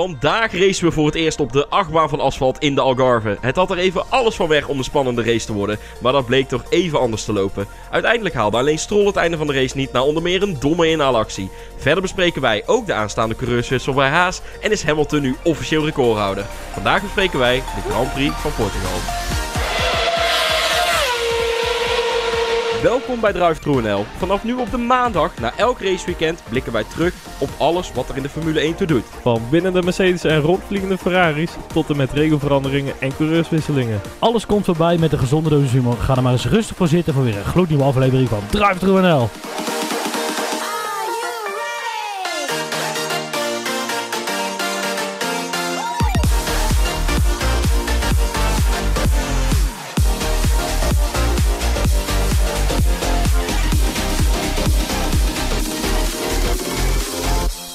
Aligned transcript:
Vandaag 0.00 0.52
racen 0.52 0.84
we 0.84 0.92
voor 0.92 1.06
het 1.06 1.14
eerst 1.14 1.40
op 1.40 1.52
de 1.52 1.68
achtbaan 1.68 2.08
van 2.08 2.20
asfalt 2.20 2.58
in 2.58 2.74
de 2.74 2.80
Algarve. 2.80 3.38
Het 3.40 3.56
had 3.56 3.70
er 3.70 3.78
even 3.78 4.04
alles 4.08 4.34
van 4.34 4.48
weg 4.48 4.68
om 4.68 4.78
een 4.78 4.84
spannende 4.84 5.22
race 5.22 5.46
te 5.46 5.52
worden, 5.52 5.78
maar 5.98 6.12
dat 6.12 6.26
bleek 6.26 6.48
toch 6.48 6.64
even 6.68 7.00
anders 7.00 7.24
te 7.24 7.32
lopen. 7.32 7.66
Uiteindelijk 7.90 8.34
haalde 8.34 8.56
alleen 8.56 8.78
Stroll 8.78 9.06
het 9.06 9.16
einde 9.16 9.36
van 9.36 9.46
de 9.46 9.52
race 9.52 9.76
niet 9.76 9.92
na 9.92 10.02
onder 10.02 10.22
meer 10.22 10.42
een 10.42 10.56
domme 10.60 10.88
inhaalactie. 10.88 11.50
Verder 11.76 12.02
bespreken 12.02 12.40
wij 12.40 12.62
ook 12.66 12.86
de 12.86 12.94
aanstaande 12.94 13.36
coureurswissel 13.36 13.94
bij 13.94 14.08
Haas 14.08 14.40
en 14.60 14.70
is 14.70 14.82
Hamilton 14.82 15.22
nu 15.22 15.36
officieel 15.44 15.84
recordhouder. 15.84 16.44
Vandaag 16.72 17.02
bespreken 17.02 17.38
wij 17.38 17.56
de 17.56 17.90
Grand 17.90 18.12
Prix 18.12 18.34
van 18.34 18.54
Portugal. 18.54 19.39
Welkom 22.82 23.20
bij 23.20 23.32
Drive 23.32 23.80
NL. 23.80 24.04
Vanaf 24.16 24.44
nu 24.44 24.54
op 24.54 24.70
de 24.70 24.76
maandag, 24.76 25.38
na 25.38 25.52
elk 25.56 25.80
raceweekend, 25.80 26.42
blikken 26.48 26.72
wij 26.72 26.84
terug 26.84 27.14
op 27.38 27.48
alles 27.58 27.92
wat 27.92 28.08
er 28.08 28.16
in 28.16 28.22
de 28.22 28.28
Formule 28.28 28.60
1 28.60 28.74
toe 28.74 28.86
doet. 28.86 29.04
Van 29.22 29.42
winnende 29.50 29.82
Mercedes 29.82 30.24
en 30.24 30.40
rondvliegende 30.40 30.98
Ferraris 30.98 31.50
tot 31.72 31.90
en 31.90 31.96
met 31.96 32.12
regelveranderingen 32.12 32.94
en 33.00 33.16
coureurswisselingen. 33.16 34.00
Alles 34.18 34.46
komt 34.46 34.64
voorbij 34.64 34.98
met 34.98 35.12
een 35.12 35.18
gezonde 35.18 35.50
dosis 35.50 35.72
humor. 35.72 35.96
Ga 35.96 36.16
er 36.16 36.22
maar 36.22 36.32
eens 36.32 36.46
rustig 36.46 36.76
voor 36.76 36.88
zitten 36.88 37.14
voor 37.14 37.24
weer 37.24 37.36
een 37.36 37.44
gloednieuwe 37.44 37.84
aflevering 37.84 38.28
van 38.28 38.42
Drive 38.50 38.86
NL. 38.86 39.28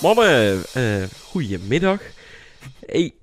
Mannen, 0.06 0.64
eh 0.74 1.04
goedemiddag. 1.24 2.02
Hey, 2.86 3.14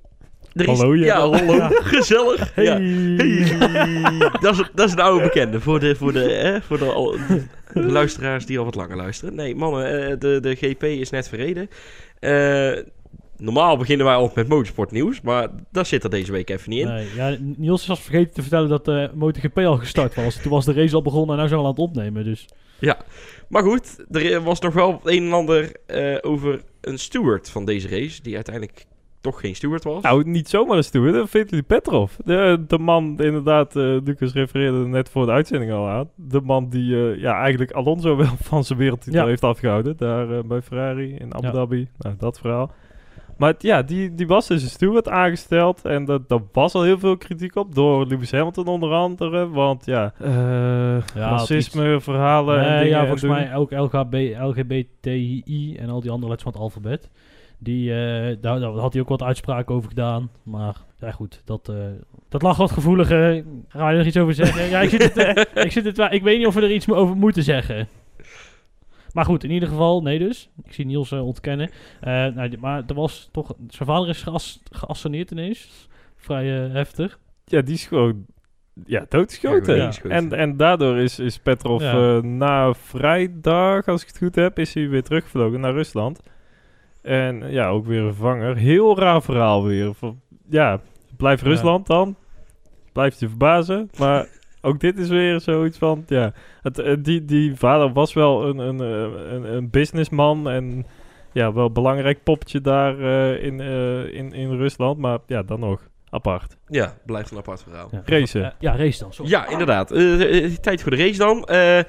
er 0.52 0.68
is, 0.68 0.78
Hallo, 0.78 0.96
ja, 0.96 1.05
ja. 1.05 1.18
hallo. 1.18 1.68
Gezellig. 1.95 2.55
Hey. 2.55 2.64
Ja. 2.64 2.78
Hey. 2.80 4.30
Dat, 4.41 4.58
is, 4.58 4.70
dat 4.75 4.86
is 4.86 4.92
een 4.92 5.00
oude 5.00 5.22
bekende 5.22 5.60
voor 5.60 5.80
de, 5.80 5.97
voor 5.97 6.12
de, 6.12 6.20
hè, 6.20 6.62
voor 6.62 6.78
de, 6.78 7.42
luisteraars 7.72 8.47
die 8.47 8.58
al 8.58 8.64
wat 8.64 8.75
langer 8.75 8.97
luisteren. 8.97 9.34
Nee, 9.34 9.55
mannen, 9.55 10.10
eh, 10.10 10.19
de, 10.19 10.38
de 10.41 10.55
GP 10.55 10.83
is 10.83 11.10
net 11.10 11.28
verreden. 11.28 11.69
Eh, 12.19 12.84
normaal 13.36 13.77
beginnen 13.77 14.06
wij 14.06 14.14
al 14.14 14.33
met 14.34 14.48
motorsportnieuws, 14.48 15.20
maar 15.20 15.48
dat 15.70 15.86
zit 15.86 16.05
er 16.05 16.10
deze 16.10 16.33
week 16.33 16.50
even 16.50 16.70
niet 16.70 16.80
in. 16.80 16.88
Nee, 16.88 17.06
ja, 17.14 17.36
Niels 17.56 17.86
was 17.86 18.00
vergeten 18.00 18.34
te 18.34 18.41
vertellen 18.41 18.69
dat 18.69 18.84
de 18.84 19.10
MotoGP 19.14 19.58
al 19.58 19.77
gestart 19.77 20.14
was. 20.14 20.42
Toen 20.42 20.53
was 20.53 20.64
de 20.64 20.72
race 20.72 20.94
al 20.94 21.03
begonnen 21.03 21.36
en 21.36 21.42
nu 21.42 21.48
zijn 21.48 21.60
we 21.60 21.66
al 21.66 21.72
aan 21.72 21.80
het 21.80 21.91
opnemen. 21.91 22.25
Dus 22.25 22.47
Maar 23.48 23.62
goed, 23.62 24.05
er 24.11 24.42
was 24.42 24.61
nog 24.61 24.75
wel 24.75 25.00
een 25.05 25.25
en 25.27 25.33
ander 25.33 25.72
eh, 25.86 26.16
over 26.20 26.61
een 26.80 26.98
steward 26.98 27.50
van 27.50 27.64
deze 27.64 27.88
race, 27.88 28.22
die 28.22 28.34
uiteindelijk 28.34 28.84
toch 29.20 29.41
geen 29.41 29.55
steward 29.56 29.84
was. 29.84 30.02
Nou, 30.02 30.25
niet 30.28 30.48
zomaar 30.48 30.77
een 30.77 30.84
steward. 30.84 31.30
Vitaly 31.30 31.62
Petrov. 31.62 32.12
De, 32.25 32.64
de 32.69 32.78
man, 32.78 33.19
inderdaad, 33.19 33.77
eh 33.77 33.83
Lucas 34.05 34.33
refereerde 34.33 34.78
er 34.78 34.88
net 34.88 35.08
voor 35.08 35.27
de 35.27 35.33
uitzending 35.33 35.72
al 35.72 35.88
aan. 35.88 36.08
De 36.14 36.41
man 36.41 36.69
die 36.69 36.97
eh, 36.97 37.20
ja, 37.20 37.41
eigenlijk 37.41 37.70
Alonso 37.72 38.16
wel 38.16 38.34
van 38.50 38.64
zijn 38.64 38.78
wereldtitel 38.78 39.20
Ja. 39.20 39.27
heeft 39.27 39.42
afgehouden. 39.44 39.97
Daar 39.97 40.47
bij 40.47 40.62
Ferrari 40.62 41.14
in 41.19 41.34
Abu 41.34 41.47
Ja. 41.47 41.53
Dhabi. 41.53 41.88
Nou, 41.98 42.14
dat 42.19 42.38
verhaal. 42.41 42.72
Maar 43.36 43.55
ja, 43.58 43.83
die, 43.83 44.14
die 44.14 44.27
was 44.27 44.47
dus 44.47 44.62
een 44.62 44.69
steward 44.69 45.08
aangesteld. 45.08 45.84
En 45.84 46.05
dat, 46.05 46.28
daar 46.28 46.41
was 46.52 46.75
al 46.75 46.83
heel 46.83 46.98
veel 46.98 47.16
kritiek 47.16 47.56
op. 47.56 47.75
Door 47.75 48.06
Lewis 48.06 48.33
Hamilton 48.33 48.66
onder 48.66 48.92
andere. 48.92 49.48
Want 49.48 49.86
ja, 49.86 50.12
eh 50.19 50.98
racisme, 51.14 52.00
verhalen 52.00 52.60
en 52.60 52.69
Nee, 52.69 52.78
dingen 52.78 52.88
ja, 52.88 53.00
en 53.00 53.06
volgens 53.06 53.30
mij 53.30 53.55
ook 53.55 53.70
LGB, 53.70 54.36
LGBTI 54.41 55.77
en 55.77 55.88
al 55.88 56.00
die 56.00 56.10
andere 56.10 56.30
letters 56.30 56.42
van 56.42 56.53
het 56.53 56.60
alfabet. 56.60 57.10
Die, 57.58 57.91
eh, 57.91 58.36
daar, 58.41 58.60
daar 58.60 58.70
had 58.70 58.92
hij 58.92 59.03
ook 59.03 59.08
wat 59.08 59.22
uitspraken 59.22 59.75
over 59.75 59.88
gedaan. 59.88 60.30
Maar 60.42 60.77
ja, 61.00 61.10
goed, 61.10 61.42
dat, 61.44 61.69
eh, 61.69 61.77
dat 62.28 62.42
lag 62.42 62.56
wat 62.56 62.70
gevoeliger. 62.70 63.44
Ga 63.69 63.91
je 63.91 63.98
er 63.98 64.06
iets 64.06 64.16
over 64.16 64.34
zeggen? 64.34 64.69
ja, 64.69 64.80
ik, 64.80 64.91
zit 64.91 65.14
het, 65.14 65.48
ik, 65.66 65.72
zit 65.72 65.84
het, 65.84 66.12
ik 66.12 66.22
weet 66.22 66.38
niet 66.38 66.47
of 66.47 66.55
we 66.55 66.60
er 66.60 66.72
iets 66.72 66.91
over 66.91 67.16
moeten 67.16 67.43
zeggen. 67.43 67.88
Maar 69.12 69.25
goed, 69.25 69.45
in 69.45 69.50
ieder 69.50 69.69
geval, 69.69 70.03
nee 70.03 70.19
dus. 70.19 70.50
Ik 70.65 70.73
zie 70.73 70.87
Niels 70.87 71.12
eh, 71.12 71.27
ontkennen. 71.27 71.71
Eh, 72.00 72.12
nou, 72.12 72.49
die- 72.49 72.59
maar 72.59 72.83
er 72.87 72.95
was 72.95 73.28
toch... 73.33 73.55
Zijn 73.69 73.89
vader 73.89 74.09
is 74.09 74.23
geas, 74.23 74.61
geassaneerd 74.71 75.31
ineens. 75.31 75.89
Vrij 76.17 76.65
eh, 76.65 76.73
heftig. 76.73 77.19
Ja, 77.45 77.61
die 77.62 77.75
is 77.75 77.87
gewoon 77.87 78.27
ja, 78.87 79.05
doodgeschoten. 79.09 79.77
Ja. 79.77 79.91
En, 80.09 80.33
en 80.33 80.56
daardoor 80.56 80.99
is, 80.99 81.19
is 81.19 81.39
Petrov 81.39 81.83
Ja. 81.83 82.17
eh, 82.17 82.23
na 82.23 82.75
vrijdag, 82.75 83.89
als 83.89 84.03
ik 84.03 84.09
het 84.09 84.19
goed 84.19 84.34
heb, 84.34 84.59
is 84.59 84.75
hij 84.75 84.89
weer 84.89 85.03
teruggevlogen 85.03 85.61
naar 85.61 85.73
Rusland. 85.73 86.21
En 87.03 87.50
ja, 87.53 87.69
ook 87.69 87.87
weer 87.87 88.03
een 88.03 88.15
vanger. 88.15 88.56
Heel 88.56 88.99
raar 88.99 89.23
verhaal 89.23 89.65
weer. 89.65 89.94
Van, 89.94 90.21
ja, 90.50 90.81
blijf 91.17 91.41
Ja. 91.43 91.47
Rusland 91.47 91.87
dan. 91.87 92.17
Blijft 92.93 93.21
je 93.21 93.29
verbazen. 93.29 93.91
Maar 93.99 94.27
ook 94.62 94.81
dit 94.81 94.99
is 94.99 95.09
weer 95.09 95.41
zoiets 95.41 95.78
van, 95.78 96.05
ja. 96.06 96.33
Het, 96.62 96.78
eh, 96.78 96.97
die, 96.99 97.25
die 97.25 97.56
vader 97.56 97.93
was 97.93 98.12
wel 98.12 98.47
een, 98.49 98.59
een, 98.59 98.81
eh, 98.81 99.33
een, 99.33 99.55
een 99.55 99.71
businessman 99.71 100.49
en 100.49 100.87
ja, 101.33 101.53
wel 101.53 101.67
een 101.67 101.73
belangrijk 101.73 102.23
poppetje 102.23 102.61
daar 102.61 102.99
eh, 102.99 103.45
in, 103.45 103.61
eh, 103.61 104.15
in, 104.15 104.33
in 104.33 104.56
Rusland. 104.56 104.99
Maar 104.99 105.19
ja, 105.27 105.43
dan 105.43 105.61
nog. 105.61 105.91
Apart. 106.11 106.56
Ja, 106.69 106.97
blijft 107.06 107.31
een 107.31 107.37
apart 107.37 107.62
verhaal. 107.62 107.89
Ja, 107.91 108.03
Racen. 108.05 108.55
Ja, 108.59 108.77
race 108.77 108.99
dan. 108.99 109.12
Sorry. 109.12 109.31
Ja, 109.31 109.49
inderdaad. 109.49 109.89
Tijd 110.62 110.83
voor 110.83 110.91
de 110.91 110.97
race 110.97 111.19
dan. 111.19 111.44
Eh, 111.44 111.81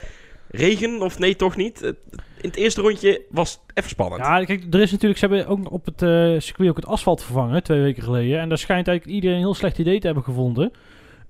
regen 0.49 1.01
of 1.01 1.19
nee, 1.19 1.35
toch 1.35 1.55
niet? 1.55 1.81
In 1.81 2.49
het 2.49 2.55
eerste 2.55 2.81
rondje 2.81 3.21
was 3.29 3.51
het 3.51 3.77
even 3.77 3.89
spannend. 3.89 4.21
Ja, 4.21 4.43
kijk, 4.43 4.73
er 4.73 4.81
is 4.81 4.91
natuurlijk, 4.91 5.19
ze 5.19 5.25
hebben 5.27 5.47
ook 5.47 5.71
op 5.71 5.85
het 5.85 5.99
circuit 6.43 6.69
ook 6.69 6.75
het 6.75 6.85
asfalt 6.85 7.23
vervangen, 7.23 7.63
twee 7.63 7.81
weken 7.81 8.03
geleden. 8.03 8.39
En 8.39 8.49
daar 8.49 8.57
schijnt 8.57 8.87
eigenlijk 8.87 9.17
iedereen 9.17 9.37
een 9.37 9.43
heel 9.43 9.53
slecht 9.53 9.77
idee 9.77 9.99
te 9.99 10.05
hebben 10.05 10.23
gevonden. 10.23 10.71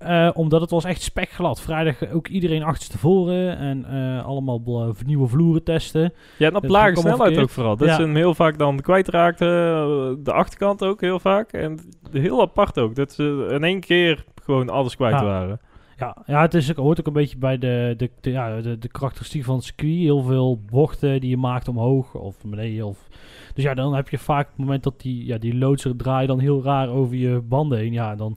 Eh, 0.04 0.30
omdat 0.34 0.60
het 0.60 0.70
was 0.70 0.84
echt 0.84 1.02
spekglad. 1.02 1.60
Vrijdag 1.60 2.10
ook 2.12 2.28
iedereen 2.28 2.62
achterstevoren 2.62 3.58
en 3.58 3.84
eh, 3.84 4.24
allemaal 4.26 4.62
nieuwe 5.06 5.28
vloeren 5.28 5.62
testen. 5.64 6.12
Ja, 6.38 6.48
en 6.48 6.56
op 6.56 6.68
lage 6.68 6.96
snelheid 6.96 7.38
ook 7.38 7.50
vooral. 7.50 7.76
Dat 7.76 7.88
Ja. 7.88 7.94
ze 7.94 8.02
hem 8.02 8.14
heel 8.16 8.34
vaak 8.34 8.58
dan 8.58 8.80
kwijtraakten. 8.80 9.48
eh, 9.48 10.10
De 10.24 10.32
achterkant 10.32 10.84
ook 10.84 11.00
heel 11.00 11.18
vaak. 11.20 11.52
En 11.52 11.78
heel 12.12 12.40
apart 12.40 12.78
ook. 12.78 12.94
Dat 12.94 13.12
ze 13.12 13.48
in 13.50 13.64
één 13.64 13.80
keer 13.80 14.24
gewoon 14.42 14.68
alles 14.70 14.96
kwijt 14.96 15.14
Ja. 15.14 15.24
waren. 15.24 15.60
Ja, 15.96 16.16
ja 16.26 16.40
het 16.40 16.54
is, 16.54 16.70
ook- 16.70 16.76
hoort 16.76 17.00
ook 17.00 17.06
een 17.06 17.12
beetje 17.12 17.38
bij 17.38 17.58
de, 17.58 17.94
de, 17.96 18.10
de, 18.20 18.30
ja, 18.30 18.60
de, 18.60 18.78
de 18.78 18.88
karakteristiek 18.88 19.44
van 19.44 19.54
het 19.54 19.64
circuit. 19.64 19.94
Heel 19.98 20.22
veel 20.22 20.60
bochten 20.70 21.20
die 21.20 21.30
je 21.30 21.36
maakt 21.36 21.68
omhoog 21.68 22.14
of 22.14 22.36
beneden. 22.44 22.86
Of, 22.86 23.08
dus 23.54 23.64
ja, 23.64 23.74
dan 23.74 23.94
heb 23.94 24.08
je 24.08 24.18
vaak 24.18 24.46
het 24.48 24.56
moment 24.56 24.82
dat 24.82 25.00
die, 25.00 25.26
ja, 25.26 25.38
die 25.38 25.56
loodser 25.58 25.96
draaien 25.96 26.28
dan 26.28 26.38
heel 26.38 26.62
raar 26.62 26.88
over 26.88 27.16
je 27.16 27.40
banden 27.40 27.78
heen. 27.78 27.92
Ja, 27.92 28.14
dan, 28.16 28.36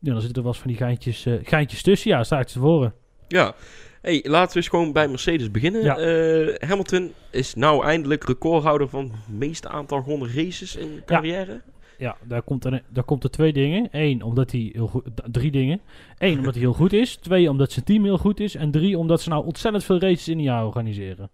ja, 0.00 0.12
dan 0.12 0.20
zitten 0.20 0.36
er 0.36 0.42
wel 0.42 0.52
eens 0.52 0.60
van 0.60 0.70
die 0.70 0.76
geintjes, 0.80 1.26
eh, 1.26 1.34
geintjes 1.42 1.82
tussen. 1.82 2.10
Ja, 2.10 2.24
sta 2.24 2.40
ik 2.40 2.46
tevoren. 2.46 2.92
Ja. 3.28 3.54
Hey, 4.02 4.24
laten 4.28 4.50
we 4.50 4.56
eens 4.56 4.68
gewoon 4.68 4.92
bij 4.92 5.08
Mercedes 5.08 5.50
beginnen. 5.50 5.82
Ja. 5.82 5.96
Eh, 5.98 6.68
Hamilton 6.68 7.12
is 7.30 7.54
nou 7.54 7.84
eindelijk 7.84 8.24
recordhouder 8.24 8.88
van 8.88 9.04
het 9.04 9.38
meeste 9.38 9.68
aantal 9.68 10.02
gewonnen 10.02 10.28
races 10.34 10.76
in 10.76 11.02
carrière. 11.06 11.60
Ja, 11.98 12.16
daar 12.22 12.42
komt, 12.42 12.64
er, 12.64 12.82
daar 12.88 13.04
komt 13.04 13.24
er 13.24 13.30
twee 13.30 13.52
dingen. 13.52 13.88
Eén, 13.90 14.22
omdat 14.22 14.50
hij 14.50 14.70
heel 14.72 14.86
goed... 14.86 15.04
Drie 15.24 15.50
dingen. 15.50 15.80
Eén, 16.18 16.38
omdat 16.38 16.54
hij 16.54 16.62
heel 16.62 16.72
goed 16.72 16.92
is. 16.92 17.16
Twee, 17.16 17.50
omdat 17.50 17.72
zijn 17.72 17.84
team 17.84 18.04
heel 18.04 18.18
goed 18.18 18.40
is. 18.40 18.54
En 18.54 18.70
drie, 18.70 18.98
omdat 18.98 19.20
ze 19.20 19.28
nou 19.28 19.44
ontzettend 19.44 19.84
veel 19.84 20.00
races 20.00 20.28
in 20.28 20.38
een 20.38 20.44
jaar 20.44 20.64
organiseren. 20.66 21.30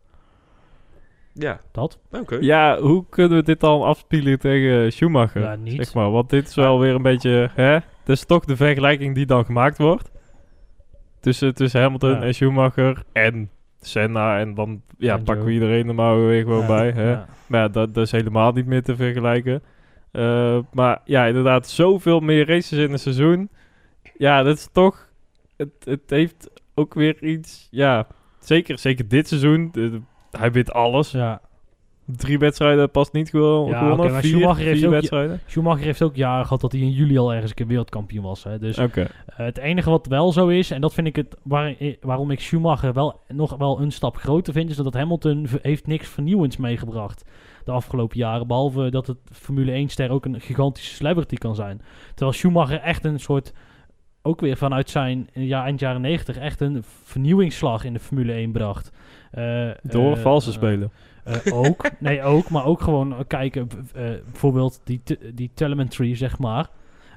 Ja, 1.33 1.61
Dat? 1.73 1.99
oké. 2.11 2.37
Ja, 2.41 2.81
hoe 2.81 3.05
kunnen 3.11 3.39
we 3.39 3.45
dit 3.45 3.61
dan 3.61 3.83
afspelen 3.83 4.39
tegen 4.39 4.93
Schumacher? 4.93 5.43
Ja, 5.43 5.57
niet. 5.57 5.75
Zeg 5.77 5.95
maar, 5.95 6.11
want 6.11 6.31
dit 6.31 6.49
is 6.49 6.55
wel 6.55 6.79
weer 6.79 6.95
een 6.95 7.03
beetje... 7.03 7.51
Hè? 7.55 7.79
Dat 8.07 8.17
is 8.17 8.25
toch 8.25 8.45
de 8.45 8.57
vergelijking 8.57 9.15
die 9.15 9.27
dan 9.27 9.45
gemaakt 9.45 9.79
wordt. 9.79 10.11
Tussen, 11.21 11.55
tussen 11.55 11.81
Hamilton 11.81 12.11
Ja. 12.11 12.23
en 12.23 12.35
Schumacher 12.35 13.03
en 13.13 13.51
Senna. 13.81 14.39
En 14.39 14.55
dan 14.55 14.83
ja, 14.99 15.17
En 15.17 15.23
pakken 15.25 15.45
we 15.45 15.53
iedereen 15.53 15.89
er 15.89 15.95
maar 15.95 16.27
weer 16.27 16.43
gewoon 16.43 16.61
Ja, 16.61 16.67
bij. 16.67 16.91
Hè? 16.91 17.11
ja. 17.11 17.27
Maar 17.47 17.73
dat, 17.73 17.95
dat 17.95 18.05
is 18.05 18.11
helemaal 18.11 18.53
niet 18.53 18.67
meer 18.67 18.83
te 18.83 18.97
vergelijken. 18.97 19.63
Eh, 20.13 20.59
maar 20.73 21.01
ja, 21.05 21.25
inderdaad, 21.27 21.69
zoveel 21.69 22.21
meer 22.21 22.47
races 22.49 22.79
in 22.79 22.93
een 22.93 22.99
seizoen. 22.99 23.49
Ja, 24.17 24.43
dat 24.43 24.57
is 24.57 24.69
toch... 24.73 25.09
Het, 25.57 25.71
het 25.85 26.11
heeft 26.11 26.51
ook 26.75 26.95
weer 26.95 27.23
iets... 27.23 27.69
Ja, 27.71 28.07
zeker, 28.41 28.79
zeker 28.79 29.09
dit 29.09 29.29
seizoen. 29.29 29.69
de- 29.73 29.91
de- 29.91 30.01
hij 30.39 30.53
wint 30.53 30.73
alles. 30.73 31.11
Ja. 31.11 31.41
Drie 32.07 32.39
wedstrijden 32.39 32.91
past 32.91 33.13
niet 33.13 33.31
gewoon, 33.31 33.69
Ja, 33.69 33.79
gewonnen. 33.79 34.11
maar 34.13 34.21
vier, 34.21 34.31
Schumacher 34.31 34.65
heeft 34.65 34.79
vier 34.79 34.87
ook 34.87 34.93
wedstrijden. 34.95 35.41
Schumacher 35.47 35.85
heeft 35.85 36.03
ook 36.03 36.17
jaren 36.17 36.45
gehad 36.45 36.61
dat 36.61 36.73
hij 36.73 36.81
in 36.81 36.91
juli 36.91 37.19
al 37.19 37.33
ergens 37.33 37.51
een 37.51 37.57
keer 37.57 37.67
wereldkampioen 37.67 38.25
was. 38.25 38.45
Hè. 38.45 38.59
Dus 38.59 38.77
eh, 38.77 39.05
het 39.27 39.59
enige 39.59 39.91
wat 39.91 40.07
wel 40.07 40.33
zo 40.33 40.49
is, 40.49 40.71
en 40.71 40.81
dat 40.81 40.95
vind 40.95 41.07
ik 41.07 41.17
het 41.17 41.37
waar, 41.43 41.75
eh, 41.79 41.97
waarom 42.01 42.31
ik 42.31 42.41
Schumacher 42.41 42.93
wel 42.93 43.21
nog 43.29 43.57
wel 43.57 43.81
een 43.81 43.91
stap 43.93 44.17
groter 44.17 44.53
vind, 44.53 44.71
is 44.71 44.77
dat 44.77 44.95
Hamilton 44.95 45.47
heeft 45.63 45.87
niks 45.87 46.09
vernieuwends 46.09 46.57
meegebracht 46.57 47.25
de 47.65 47.71
afgelopen 47.73 48.19
jaren. 48.19 48.47
Behalve 48.47 48.91
dat 48.91 49.07
het 49.07 49.19
Formule 49.33 49.73
1-ster 49.89 50.11
ook 50.11 50.25
een 50.25 50.41
gigantische 50.41 50.95
celebrity 50.95 51.37
kan 51.37 51.55
zijn. 51.55 51.81
Terwijl 52.09 52.33
Schumacher 52.33 52.81
echt 52.81 53.05
een 53.05 53.21
soort 53.21 53.53
ook 54.23 54.41
weer 54.41 54.57
vanuit 54.57 54.91
zijn 54.91 55.29
ja, 55.33 55.65
eind 55.65 55.81
jaren 55.81 56.01
90 56.01 56.37
echt 56.39 56.61
een 56.61 56.83
vernieuwingsslag 57.05 57.85
in 57.85 57.93
de 57.93 57.99
Formule 58.01 58.33
1 58.33 58.53
bracht. 58.53 58.91
Eh, 59.31 59.69
Door 59.83 60.17
eh, 60.17 60.23
valse 60.23 60.49
eh, 60.51 60.55
spelen. 60.57 60.83
eh, 60.93 61.16
ook, 61.53 61.91
nee 61.99 62.23
ook, 62.23 62.51
maar 62.51 62.65
ook 62.65 62.81
gewoon 62.81 63.13
eh, 63.13 63.19
kijken, 63.27 63.69
eh, 63.95 64.05
bijvoorbeeld 64.31 64.81
die, 64.85 65.03
die 65.35 65.51
telemetry, 65.55 66.15
zeg 66.15 66.39
maar. 66.39 66.69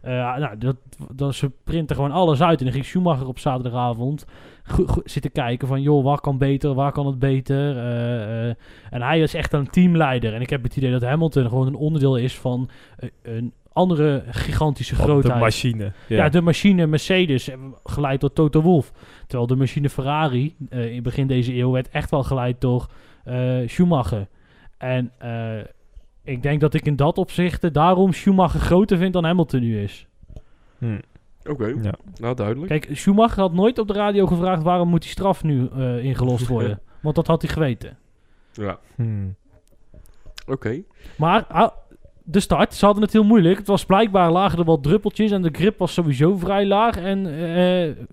Eh, 0.01 0.37
nou, 0.37 0.57
dat, 0.57 0.75
dat, 1.11 1.35
ze 1.35 1.51
printen 1.63 1.95
gewoon 1.95 2.11
alles 2.11 2.41
uit. 2.41 2.59
En 2.59 2.65
dan 2.65 2.73
ging 2.73 2.85
Schumacher 2.85 3.27
op 3.27 3.39
zaterdagavond 3.39 4.25
zitten 5.03 5.31
kijken 5.31 5.67
van... 5.67 5.81
joh, 5.81 6.03
waar 6.03 6.21
kan 6.21 6.37
beter, 6.37 6.73
waar 6.73 6.91
kan 6.91 7.05
het 7.05 7.19
beter? 7.19 7.77
Eh, 7.77 8.49
eh, 8.49 8.55
en 8.89 9.01
hij 9.01 9.19
is 9.19 9.33
echt 9.33 9.53
een 9.53 9.69
teamleider. 9.69 10.33
En 10.33 10.41
ik 10.41 10.49
heb 10.49 10.63
het 10.63 10.75
idee 10.75 10.91
dat 10.91 11.01
Hamilton 11.01 11.49
gewoon 11.49 11.67
een 11.67 11.75
onderdeel 11.75 12.15
is 12.15 12.37
van 12.37 12.69
eh, 12.97 13.09
een 13.21 13.53
andere 13.73 14.23
gigantische 14.29 14.95
de 14.95 15.01
grootheid. 15.01 15.39
machine. 15.39 15.91
Ja. 16.07 16.15
Ja, 16.17 16.29
de 16.29 16.41
machine 16.41 16.87
Mercedes, 16.87 17.49
eh, 17.49 17.57
geleid 17.83 18.21
door 18.21 18.33
Toto 18.33 18.61
Wolff. 18.61 18.91
Terwijl 19.27 19.47
de 19.47 19.55
machine 19.55 19.89
Ferrari 19.89 20.55
eh, 20.69 20.93
in 20.93 21.03
begin 21.03 21.27
deze 21.27 21.55
eeuw 21.55 21.71
werd 21.71 21.89
echt 21.89 22.09
wel 22.09 22.23
geleid 22.23 22.61
door 22.61 22.87
eh, 23.18 23.18
Schumacher. 23.65 24.27
En 24.77 25.11
eh, 25.17 25.57
ik 26.23 26.43
denk 26.43 26.61
dat 26.61 26.73
ik 26.73 26.85
in 26.85 26.95
dat 26.95 27.17
opzicht 27.17 27.73
daarom 27.73 28.13
Schumacher 28.13 28.59
groter 28.59 28.97
vind 28.97 29.13
dan 29.13 29.23
Hamilton 29.23 29.59
nu 29.59 29.81
is. 29.81 30.07
Hm. 30.77 30.99
Oké, 31.49 31.65
Ja. 31.81 31.93
nou 32.15 32.35
duidelijk. 32.35 32.67
Kijk, 32.67 32.97
Schumacher 32.97 33.39
had 33.41 33.53
nooit 33.53 33.79
op 33.79 33.87
de 33.87 33.93
radio 33.93 34.25
gevraagd 34.27 34.63
waarom 34.63 34.89
moet 34.89 35.01
die 35.01 35.11
straf 35.11 35.43
nu 35.43 35.67
eh, 35.75 36.03
ingelost 36.03 36.47
worden. 36.57 36.79
Want 37.01 37.15
dat 37.15 37.27
had 37.27 37.41
hij 37.41 37.51
geweten. 37.51 37.97
Ja, 38.53 38.79
Hm. 38.95 39.27
oké. 40.47 40.81
Maar 41.17 41.45
ah, 41.45 41.71
de 42.23 42.39
start, 42.39 42.73
ze 42.73 42.85
hadden 42.85 43.03
het 43.03 43.13
heel 43.13 43.23
moeilijk. 43.23 43.57
Het 43.57 43.67
was 43.67 43.85
blijkbaar 43.85 44.31
lagen 44.31 44.59
er 44.59 44.65
wat 44.65 44.83
druppeltjes 44.83 45.31
en 45.31 45.41
de 45.41 45.49
grip 45.51 45.77
was 45.77 45.93
sowieso 45.93 46.37
vrij 46.37 46.65
laag. 46.65 46.97
En 46.97 47.25
eh, 47.25 48.05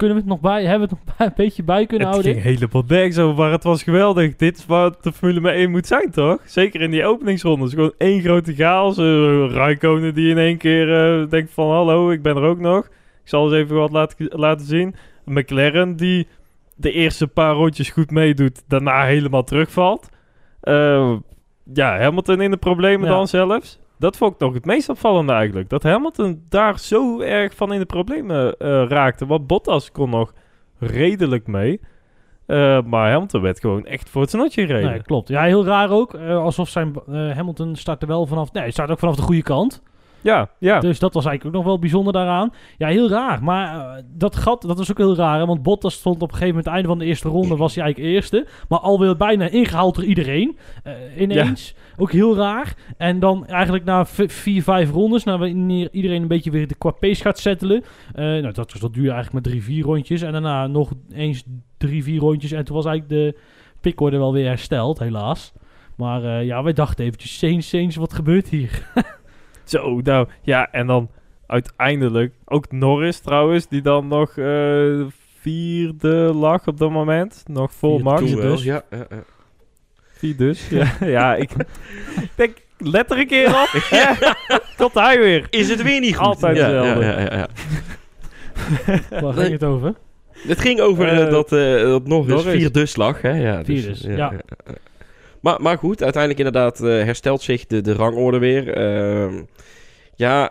kunnen 0.00 0.16
we 0.16 0.22
het 0.22 0.32
nog 0.32 0.40
bij, 0.52 0.64
hebben 0.64 0.88
we 0.88 0.94
het 0.94 1.04
nog 1.06 1.16
bij, 1.16 1.26
een 1.26 1.32
beetje 1.36 1.62
bij 1.62 1.86
kunnen 1.86 2.06
Het 2.06 2.16
houden? 2.16 2.42
ging 2.42 2.58
helemaal 2.58 2.84
nergens 2.86 3.18
over, 3.18 3.36
maar 3.36 3.50
het 3.52 3.64
was 3.64 3.82
geweldig. 3.82 4.36
Dit 4.36 4.58
is 4.58 4.66
wat 4.66 5.02
de 5.02 5.12
Formule 5.12 5.50
1 5.50 5.70
moet 5.70 5.86
zijn, 5.86 6.10
toch? 6.10 6.38
Zeker 6.44 6.80
in 6.80 6.90
die 6.90 7.04
openingsrondes. 7.04 7.72
Gewoon 7.74 7.92
één 7.98 8.20
grote 8.20 8.54
chaos. 8.54 8.98
Uh, 8.98 10.14
die 10.14 10.30
in 10.30 10.38
één 10.38 10.56
keer 10.56 11.20
eh, 11.22 11.28
denkt 11.30 11.52
van... 11.52 11.70
Hallo, 11.70 12.10
ik 12.10 12.22
ben 12.22 12.36
er 12.36 12.42
ook 12.42 12.58
nog. 12.58 12.84
Ik 12.84 13.28
zal 13.28 13.44
eens 13.44 13.54
even 13.54 13.76
wat 13.76 13.90
laten, 13.90 14.28
laten 14.30 14.66
zien. 14.66 14.94
McLaren 15.24 15.96
die 15.96 16.28
de 16.76 16.92
eerste 16.92 17.26
paar 17.26 17.54
rondjes 17.54 17.90
goed 17.90 18.10
meedoet. 18.10 18.62
Daarna 18.68 19.04
helemaal 19.04 19.44
terugvalt. 19.44 20.08
Eh, 20.60 21.16
ja, 21.74 21.98
Hamilton 21.98 22.40
in 22.40 22.50
de 22.50 22.56
problemen 22.56 23.08
Ja. 23.08 23.14
dan 23.14 23.28
zelfs. 23.28 23.78
Dat 24.00 24.16
vond 24.16 24.32
ik 24.34 24.38
nog 24.38 24.54
het 24.54 24.64
meest 24.64 24.88
opvallende 24.88 25.32
eigenlijk. 25.32 25.68
Dat 25.68 25.82
Hamilton 25.82 26.44
daar 26.48 26.78
zo 26.78 27.20
erg 27.20 27.54
van 27.54 27.72
in 27.72 27.78
de 27.78 27.86
problemen 27.86 28.56
eh, 28.56 28.84
raakte. 28.88 29.26
Want 29.26 29.46
Bottas 29.46 29.92
kon 29.92 30.10
nog 30.10 30.32
redelijk 30.78 31.46
mee. 31.46 31.80
Eh, 32.46 32.82
maar 32.82 33.10
Hamilton 33.10 33.42
werd 33.42 33.60
gewoon 33.60 33.86
echt 33.86 34.10
voor 34.10 34.20
het 34.20 34.30
snotje 34.30 34.66
gereden. 34.66 34.90
Nee, 34.90 35.02
klopt. 35.02 35.28
Ja, 35.28 35.42
heel 35.42 35.64
raar 35.64 35.90
ook. 35.90 36.14
eh, 36.14 36.42
alsof 36.42 36.68
zijn 36.68 36.92
Hamilton 37.06 37.76
startte 37.76 38.06
wel 38.06 38.26
vanaf... 38.26 38.52
Nee, 38.52 38.62
hij 38.62 38.72
start 38.72 38.90
ook 38.90 38.98
vanaf 38.98 39.16
de 39.16 39.22
goede 39.22 39.42
kant. 39.42 39.82
Ja, 40.22 40.48
ja. 40.58 40.80
Dus 40.80 40.98
dat 40.98 41.14
was 41.14 41.24
eigenlijk 41.24 41.56
ook 41.56 41.62
nog 41.62 41.72
wel 41.72 41.80
bijzonder 41.80 42.12
daaraan. 42.12 42.52
Ja, 42.78 42.88
heel 42.88 43.08
raar. 43.08 43.44
Maar 43.44 43.96
eh, 43.96 44.02
dat 44.14 44.36
gat, 44.36 44.62
dat 44.62 44.78
was 44.78 44.90
ook 44.90 44.98
heel 44.98 45.16
raar. 45.16 45.38
hè, 45.38 45.46
Want 45.46 45.62
Bottas 45.62 45.94
stond 45.94 46.14
op 46.22 46.22
een 46.22 46.28
gegeven 46.36 46.48
moment... 46.54 46.66
einde 46.72 46.88
van 46.88 46.98
de 46.98 47.04
eerste 47.04 47.28
ronde 47.28 47.56
was 47.56 47.74
hij 47.74 47.84
eigenlijk 47.84 48.14
eerste. 48.14 48.46
Maar 48.68 48.78
alweer 48.78 49.16
bijna 49.16 49.48
ingehaald 49.48 49.94
door 49.94 50.04
iedereen. 50.04 50.58
eh, 50.82 50.92
ineens. 51.20 51.74
Ook 51.96 52.12
heel 52.12 52.36
raar. 52.36 52.74
En 52.96 53.18
dan 53.18 53.46
eigenlijk 53.46 53.84
na 53.84 54.06
vier, 54.06 54.62
vijf 54.62 54.90
rondes... 54.90 55.24
na 55.24 55.38
wanneer 55.38 55.88
iedereen 55.92 56.22
een 56.22 56.28
beetje 56.28 56.50
weer 56.50 56.66
de 56.68 56.74
qua 56.74 56.90
pace 56.90 57.22
gaat 57.22 57.38
settelen... 57.38 57.84
eh, 58.14 58.24
nou, 58.24 58.52
dat, 58.52 58.76
dat 58.80 58.94
duurde 58.94 59.10
eigenlijk 59.12 59.32
maar 59.32 59.42
drie, 59.42 59.62
vier 59.62 59.84
rondjes. 59.84 60.22
En 60.22 60.32
daarna 60.32 60.66
nog 60.66 60.92
eens 61.12 61.44
drie, 61.76 62.02
vier 62.02 62.20
rondjes. 62.20 62.52
En 62.52 62.64
toen 62.64 62.76
was 62.76 62.84
eigenlijk 62.86 63.14
de 63.14 63.40
pickorde 63.80 64.16
wel 64.18 64.32
weer 64.32 64.46
hersteld, 64.46 64.98
helaas. 64.98 65.52
Maar 65.96 66.44
ja, 66.44 66.62
wij 66.62 66.72
dachten 66.72 67.04
eventjes... 67.04 67.38
Saints, 67.38 67.68
Saints, 67.68 67.96
wat 67.96 68.12
gebeurt 68.12 68.48
hier? 68.48 68.88
Zo, 69.70 70.00
nou. 70.00 70.28
Ja, 70.42 70.70
en 70.72 70.86
dan 70.86 71.10
uiteindelijk 71.46 72.34
ook 72.44 72.72
Norris 72.72 73.18
trouwens, 73.18 73.68
die 73.68 73.82
dan 73.82 74.08
nog 74.08 74.36
eh, 74.36 75.00
vierde 75.40 76.32
lag 76.34 76.66
op 76.66 76.78
dat 76.78 76.90
moment. 76.90 77.42
Nog 77.46 77.72
Max. 77.80 78.20
Toen 78.20 78.36
wel, 78.36 78.50
dus. 78.50 78.62
ja. 78.62 78.82
ja, 78.90 79.06
ja. 79.10 79.22
Vier 80.12 80.36
dus. 80.36 80.68
Ja, 80.68 80.92
ja 81.18 81.34
ik 81.36 81.50
denk, 82.36 82.56
let 82.78 83.10
er 83.10 83.18
een 83.18 83.26
keer 83.26 83.48
op. 83.48 83.82
ja, 83.90 84.16
komt 84.76 84.94
hij 84.94 85.18
weer. 85.18 85.46
Is 85.50 85.68
het 85.68 85.82
weer 85.82 86.00
niet 86.00 86.16
goed? 86.16 86.26
Altijd 86.26 86.56
ja, 86.56 86.64
hetzelfde. 86.64 87.04
Ja, 87.04 87.20
ja, 87.20 87.20
ja, 87.20 87.48
ja. 89.10 89.20
Waar 89.20 89.34
ging 89.34 89.52
het 89.52 89.64
over? 89.64 89.94
Het 90.32 90.60
ging 90.60 90.80
over 90.80 91.08
eh, 91.08 91.22
Eh, 91.22 91.30
dat, 91.30 91.52
eh 91.52 91.80
dat 91.80 92.06
Norris, 92.06 92.34
Norris. 92.34 92.60
vier 92.60 92.72
dus 92.72 92.96
lag. 92.96 93.22
Hè? 93.22 93.30
Ja, 93.30 93.64
Vier 93.64 93.82
dus, 93.82 94.00
ja. 94.00 94.32
Maar, 95.40 95.60
maar 95.62 95.78
goed, 95.78 96.02
uiteindelijk 96.02 96.46
inderdaad 96.46 96.80
eh, 96.80 96.88
herstelt 96.88 97.42
zich 97.42 97.66
de, 97.66 97.80
de 97.80 97.92
rangorde 97.92 98.38
weer. 98.38 98.74
Ehm, 98.74 99.42
ja, 100.14 100.50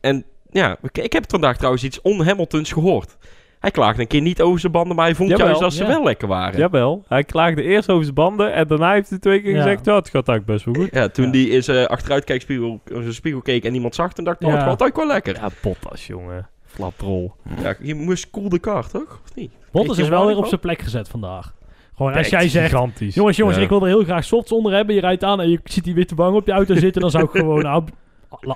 en 0.00 0.24
ja, 0.50 0.76
ik, 0.82 0.98
ik 0.98 1.12
heb 1.12 1.24
vandaag 1.28 1.56
trouwens 1.56 1.84
iets 1.84 2.00
on-Hamiltons 2.00 2.72
gehoord. 2.72 3.16
Hij 3.58 3.70
klaagde 3.70 4.00
een 4.02 4.08
keer 4.08 4.20
niet 4.20 4.40
over 4.40 4.60
zijn 4.60 4.72
banden, 4.72 4.96
maar 4.96 5.04
hij 5.04 5.14
vond 5.14 5.28
Jawel, 5.30 5.46
juist 5.46 5.60
dat 5.60 5.72
ze 5.72 5.82
ja. 5.82 5.88
wel 5.88 6.02
lekker 6.04 6.28
waren. 6.28 6.58
Jawel, 6.58 7.04
hij 7.08 7.24
klaagde 7.24 7.62
eerst 7.62 7.88
over 7.90 8.02
zijn 8.02 8.14
banden 8.14 8.52
en 8.52 8.66
daarna 8.68 8.92
heeft 8.92 9.10
hij 9.10 9.18
twee 9.18 9.42
keer 9.42 9.50
Ja. 9.54 9.62
gezegd, 9.62 9.84
ja, 9.84 9.94
het 9.94 10.10
gaat 10.10 10.28
eigenlijk 10.28 10.46
best 10.46 10.64
wel 10.64 10.74
goed. 10.74 10.94
Ja, 10.94 11.08
toen 11.08 11.24
Ja. 11.24 11.30
die 11.30 11.48
in 11.50 11.62
zijn 11.62 11.86
achteruitkijkspiegel 11.86 12.80
in 12.84 13.02
zijn 13.02 13.14
spiegel 13.14 13.40
keek 13.42 13.64
en 13.64 13.72
niemand 13.72 13.94
zag, 13.94 14.12
toen 14.12 14.24
dacht 14.24 14.40
ik, 14.40 14.46
oh, 14.46 14.54
het 14.54 14.62
gaat 14.62 14.82
ook 14.82 14.96
wel 14.96 15.06
lekker. 15.06 15.34
Ja, 15.34 15.48
Bottas, 15.62 16.06
jongen. 16.06 16.48
Flaprol. 16.66 17.32
Ja, 17.62 17.74
je 17.80 17.94
moest 17.94 18.30
cool 18.30 18.48
de 18.48 18.60
car, 18.60 18.88
toch? 18.88 19.20
Of 19.24 19.34
niet? 19.34 19.52
Bottas 19.72 19.98
is 19.98 20.08
wel 20.08 20.26
weer 20.26 20.36
op 20.36 20.46
zijn 20.46 20.60
plek 20.60 20.82
gezet 20.82 21.08
vandaag. 21.08 21.54
Gewoon 22.02 22.18
als 22.18 22.28
jij 22.28 22.48
zegt... 22.48 22.70
Gigantisch. 22.70 23.14
Jongens, 23.14 23.36
jongens, 23.36 23.58
ik 23.58 23.68
wil 23.68 23.80
er 23.80 23.86
heel 23.86 24.04
graag 24.04 24.24
softs 24.24 24.52
onder 24.52 24.72
hebben. 24.72 24.94
Je 24.94 25.00
rijdt 25.00 25.24
aan 25.24 25.40
en 25.40 25.50
je 25.50 25.60
ziet 25.64 25.84
die 25.84 25.94
witte 25.94 26.14
bang 26.14 26.36
op 26.36 26.46
je 26.46 26.52
auto 26.52 26.74
zitten. 26.74 27.00
Dan 27.00 27.10
zou 27.10 27.24
ik 27.24 27.30
gewoon 27.40 27.64
af, 27.64 27.84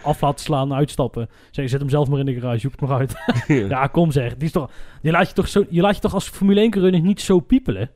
af 0.02 0.20
laten 0.20 0.44
slaan, 0.44 0.74
uitstappen. 0.74 1.28
Zeg, 1.50 1.68
zet 1.68 1.80
hem 1.80 1.88
zelf 1.88 2.08
maar 2.08 2.18
in 2.18 2.26
de 2.26 2.34
garage, 2.34 2.58
zoek 2.58 2.70
het 2.70 2.80
maar 2.80 2.98
uit. 2.98 3.14
ja, 3.68 3.86
kom 3.86 4.10
zeg. 4.10 4.36
Die 4.36 4.46
is 4.46 4.52
toch, 4.52 4.70
je, 5.02 5.10
laat 5.10 5.28
je, 5.28 5.34
toch 5.34 5.48
zo, 5.48 5.64
je 5.68 5.80
laat 5.80 5.94
je 5.94 6.00
toch 6.00 6.14
als 6.14 6.28
Formule 6.28 6.60
1 6.60 6.70
coureur 6.70 7.00
niet 7.00 7.20
zo 7.20 7.40
piepelen? 7.40 7.90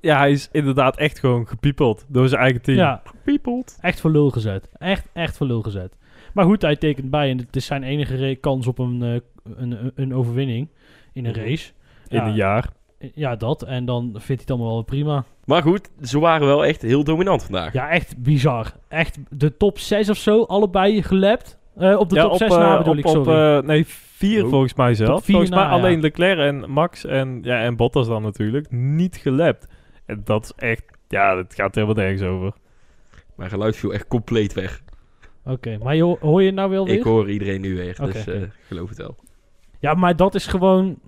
Ja, 0.00 0.18
hij 0.18 0.30
is 0.30 0.48
inderdaad 0.52 0.96
echt 0.96 1.18
gewoon 1.18 1.46
gepiepeld 1.46 2.04
door 2.08 2.28
zijn 2.28 2.40
eigen 2.40 2.62
team. 2.62 2.76
Ja, 2.76 3.02
Piepelt. 3.24 3.78
echt 3.80 4.00
voor 4.00 4.10
lul 4.10 4.30
gezet. 4.30 4.70
Echt, 4.78 5.08
echt 5.12 5.36
voor 5.36 5.46
lul 5.46 5.62
gezet. 5.62 5.96
Maar 6.34 6.44
goed, 6.44 6.62
hij 6.62 6.76
tekent 6.76 7.10
bij 7.10 7.30
en 7.30 7.38
het 7.38 7.56
is 7.56 7.66
zijn 7.66 7.82
enige 7.82 8.38
kans 8.40 8.66
op 8.66 8.78
een, 8.78 9.02
eh, 9.02 9.20
een, 9.56 9.92
een, 9.94 10.14
overwinning 10.14 10.68
in 11.12 11.24
een 11.24 11.34
race. 11.34 11.72
In 12.08 12.16
Ja. 12.16 12.26
een 12.26 12.34
jaar. 12.34 12.68
Ja, 13.14 13.36
dat. 13.36 13.62
En 13.62 13.84
dan 13.84 14.04
vindt 14.12 14.26
hij 14.26 14.36
het 14.36 14.50
allemaal 14.50 14.72
wel 14.72 14.82
prima. 14.82 15.24
Maar 15.44 15.62
goed, 15.62 15.90
ze 16.02 16.18
waren 16.18 16.46
wel 16.46 16.64
echt 16.64 16.82
heel 16.82 17.04
dominant 17.04 17.42
vandaag. 17.42 17.72
Ja, 17.72 17.90
echt 17.90 18.22
bizar. 18.22 18.72
Echt 18.88 19.18
de 19.30 19.56
top 19.56 19.78
6 19.78 20.10
of 20.10 20.16
zo, 20.16 20.42
allebei 20.42 21.02
gelapt. 21.02 21.58
Eh, 21.76 21.98
op 21.98 22.08
de 22.08 22.14
ja, 22.14 22.22
top 22.22 22.30
op, 22.32 22.38
6 22.38 22.50
eh, 22.52 22.58
na 22.58 22.76
bedoel 22.78 22.92
op, 22.92 22.98
ik, 22.98 23.06
op, 23.06 23.12
sorry. 23.24 23.56
eh, 23.56 23.62
nee, 23.62 23.86
vier 23.86 24.44
Oh. 24.44 24.50
volgens 24.50 24.74
mij 24.74 24.94
zelf. 24.94 25.24
Volgens 25.24 25.50
mij 25.50 25.58
na, 25.58 25.64
ja. 25.64 25.70
alleen 25.70 26.00
Leclerc 26.00 26.38
en 26.38 26.70
Max 26.70 27.04
en, 27.04 27.38
ja, 27.42 27.60
en 27.62 27.76
Bottas 27.76 28.06
dan 28.06 28.22
natuurlijk 28.22 28.70
niet 28.70 29.16
gelapt. 29.16 29.66
En 30.06 30.20
dat 30.24 30.44
is 30.44 30.52
echt, 30.68 30.82
ja, 31.08 31.34
dat 31.34 31.54
gaat 31.54 31.74
helemaal 31.74 31.96
nergens 31.96 32.22
over. 32.22 32.52
Mijn 33.36 33.50
geluid 33.50 33.76
viel 33.76 33.92
echt 33.92 34.06
compleet 34.08 34.52
weg. 34.52 34.82
Oké, 35.44 35.78
maar 35.82 35.96
je, 35.96 36.02
ho- 36.02 36.18
hoor 36.20 36.40
je 36.40 36.46
het 36.46 36.54
nou 36.56 36.70
wel 36.70 36.84
weer? 36.84 36.94
Ik 36.94 37.02
hoor 37.02 37.30
iedereen 37.30 37.60
nu 37.60 37.76
weer, 37.76 37.96
dus 38.00 38.26
eh, 38.26 38.42
geloof 38.66 38.88
het 38.88 38.98
wel. 38.98 39.16
Ja, 39.80 39.94
maar 39.94 40.16
dat 40.16 40.34
is 40.34 40.46
gewoon... 40.46 40.98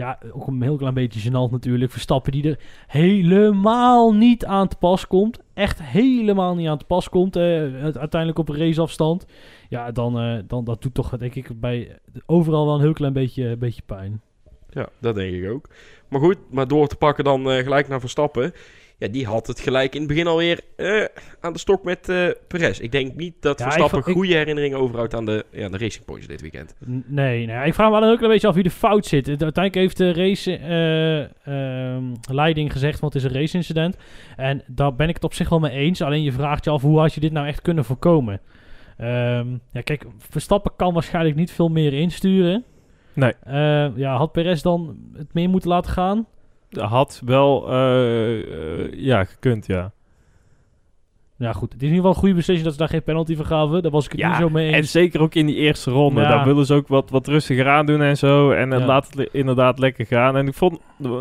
Ja, 0.00 0.18
ook 0.32 0.46
een 0.46 0.62
heel 0.62 0.76
klein 0.76 0.94
beetje 0.94 1.30
gênant 1.30 1.50
natuurlijk. 1.50 1.90
Verstappen 1.92 2.32
die 2.32 2.48
er 2.48 2.58
helemaal 2.86 4.14
niet 4.14 4.44
aan 4.44 4.68
te 4.68 4.76
pas 4.76 5.06
komt. 5.06 5.38
Echt 5.54 5.82
helemaal 5.82 6.54
niet 6.54 6.68
aan 6.68 6.78
te 6.78 6.84
pas 6.84 7.08
komt. 7.08 7.34
het- 7.34 7.98
uiteindelijk 7.98 8.38
op 8.38 8.48
een 8.48 8.56
raceafstand. 8.56 9.26
Ja, 9.68 9.90
dan, 9.90 10.18
eh, 10.18 10.38
dan 10.46 10.64
dat 10.64 10.82
doet 10.82 10.94
toch 10.94 11.16
denk 11.16 11.34
ik 11.34 11.60
bij 11.60 11.98
overal 12.26 12.66
wel 12.66 12.74
een 12.74 12.80
heel 12.80 12.92
klein 12.92 13.12
beetje, 13.12 13.56
beetje 13.56 13.82
pijn. 13.86 14.20
Ja, 14.70 14.88
dat 15.00 15.14
denk 15.14 15.34
ik 15.34 15.50
ook. 15.50 15.68
Maar 16.08 16.20
goed, 16.20 16.36
maar 16.50 16.68
door 16.68 16.86
te 16.88 16.96
pakken 16.96 17.24
dan 17.24 17.50
eh, 17.50 17.62
gelijk 17.62 17.88
naar 17.88 18.00
Verstappen. 18.00 18.52
Ja, 19.00 19.08
die 19.08 19.26
had 19.26 19.46
het 19.46 19.60
gelijk 19.60 19.92
in 19.94 19.98
het 20.00 20.08
begin 20.08 20.26
alweer 20.26 20.60
eh, 20.76 21.04
aan 21.40 21.52
de 21.52 21.58
stok 21.58 21.84
met 21.84 22.08
eh 22.08 22.26
Perez. 22.48 22.78
Ik 22.78 22.92
denk 22.92 23.14
niet 23.16 23.34
dat 23.40 23.58
Ja, 23.58 23.64
Verstappen 23.64 23.98
ik 23.98 24.04
goede 24.04 24.34
herinneringen 24.34 24.78
overhoudt 24.78 25.14
aan 25.14 25.24
de, 25.26 25.44
ja, 25.50 25.68
de 25.68 25.78
Racing 25.78 26.04
Points 26.04 26.26
dit 26.26 26.40
weekend. 26.40 26.74
Nee, 27.06 27.46
nee. 27.46 27.66
Ik 27.66 27.74
vraag 27.74 27.86
me 27.86 27.92
wel 27.92 28.02
een 28.02 28.08
heel 28.08 28.16
klein 28.16 28.32
beetje 28.32 28.48
af 28.48 28.54
wie 28.54 28.62
de 28.62 28.70
fout 28.70 29.06
zit. 29.06 29.26
Het- 29.26 29.42
Uiteindelijk 29.42 29.74
heeft 29.84 29.96
de 29.96 30.12
race 30.12 30.56
eh, 30.56 31.94
ehm, 31.94 32.04
leiding 32.30 32.72
gezegd, 32.72 33.00
want 33.00 33.12
het 33.12 33.22
is 33.24 33.30
een 33.30 33.36
race-incident. 33.40 33.96
En 34.36 34.62
daar 34.66 34.94
ben 34.94 35.08
ik 35.08 35.14
het 35.14 35.24
op 35.24 35.34
zich 35.34 35.48
wel 35.48 35.58
mee 35.60 35.70
eens. 35.72 36.02
Alleen 36.02 36.22
je 36.22 36.32
vraagt 36.32 36.64
je 36.64 36.70
af, 36.70 36.82
hoe 36.82 36.98
had 36.98 37.14
je 37.14 37.20
dit 37.20 37.32
nou 37.32 37.46
echt 37.46 37.62
kunnen 37.62 37.84
voorkomen? 37.84 38.40
Ehm, 38.96 39.46
ja, 39.72 39.80
kijk, 39.84 40.04
Verstappen 40.18 40.72
kan 40.76 40.92
waarschijnlijk 40.94 41.36
niet 41.36 41.52
veel 41.52 41.68
meer 41.68 41.92
insturen. 41.92 42.64
Nee. 43.12 43.32
Eh, 43.42 43.86
ja, 43.96 44.16
had 44.16 44.32
Perez 44.32 44.62
dan 44.62 44.96
het 45.16 45.34
meer 45.34 45.48
moeten 45.48 45.68
laten 45.70 45.92
gaan? 45.92 46.26
Had 46.70 47.22
wel, 47.24 47.68
eh, 47.68 48.38
eh, 48.38 48.92
ja, 48.92 49.24
gekund, 49.24 49.66
ja. 49.66 49.92
Ja, 51.36 51.52
goed. 51.52 51.72
Het 51.72 51.82
is 51.82 51.88
in 51.88 51.94
ieder 51.94 51.96
geval 51.96 52.10
een 52.10 52.18
goede 52.18 52.34
beslissing 52.34 52.64
dat 52.64 52.72
ze 52.72 52.78
daar 52.80 52.88
geen 52.88 53.02
penalty 53.02 53.36
voor 53.36 53.44
gaven. 53.44 53.82
Daar 53.82 53.90
was 53.90 54.04
ik 54.04 54.12
het 54.12 54.26
niet 54.26 54.36
zo 54.36 54.48
mee 54.50 54.66
eens. 54.66 54.76
En 54.76 54.84
zeker 54.84 55.20
ook 55.20 55.34
in 55.34 55.46
die 55.46 55.54
eerste 55.56 55.90
ronde. 55.90 56.20
Ja. 56.20 56.28
Daar 56.28 56.44
willen 56.44 56.66
ze 56.66 56.74
ook 56.74 56.88
wat, 56.88 57.10
wat 57.10 57.26
rustiger 57.26 57.68
aan 57.68 57.86
doen 57.86 58.02
en 58.02 58.16
zo. 58.16 58.50
En 58.50 58.70
het 58.70 58.80
Ja. 58.80 58.86
laat 58.86 59.14
het 59.14 59.28
inderdaad 59.32 59.78
lekker 59.78 60.06
gaan. 60.06 60.36
En 60.36 60.46
ik 60.46 60.54
vond 60.54 60.78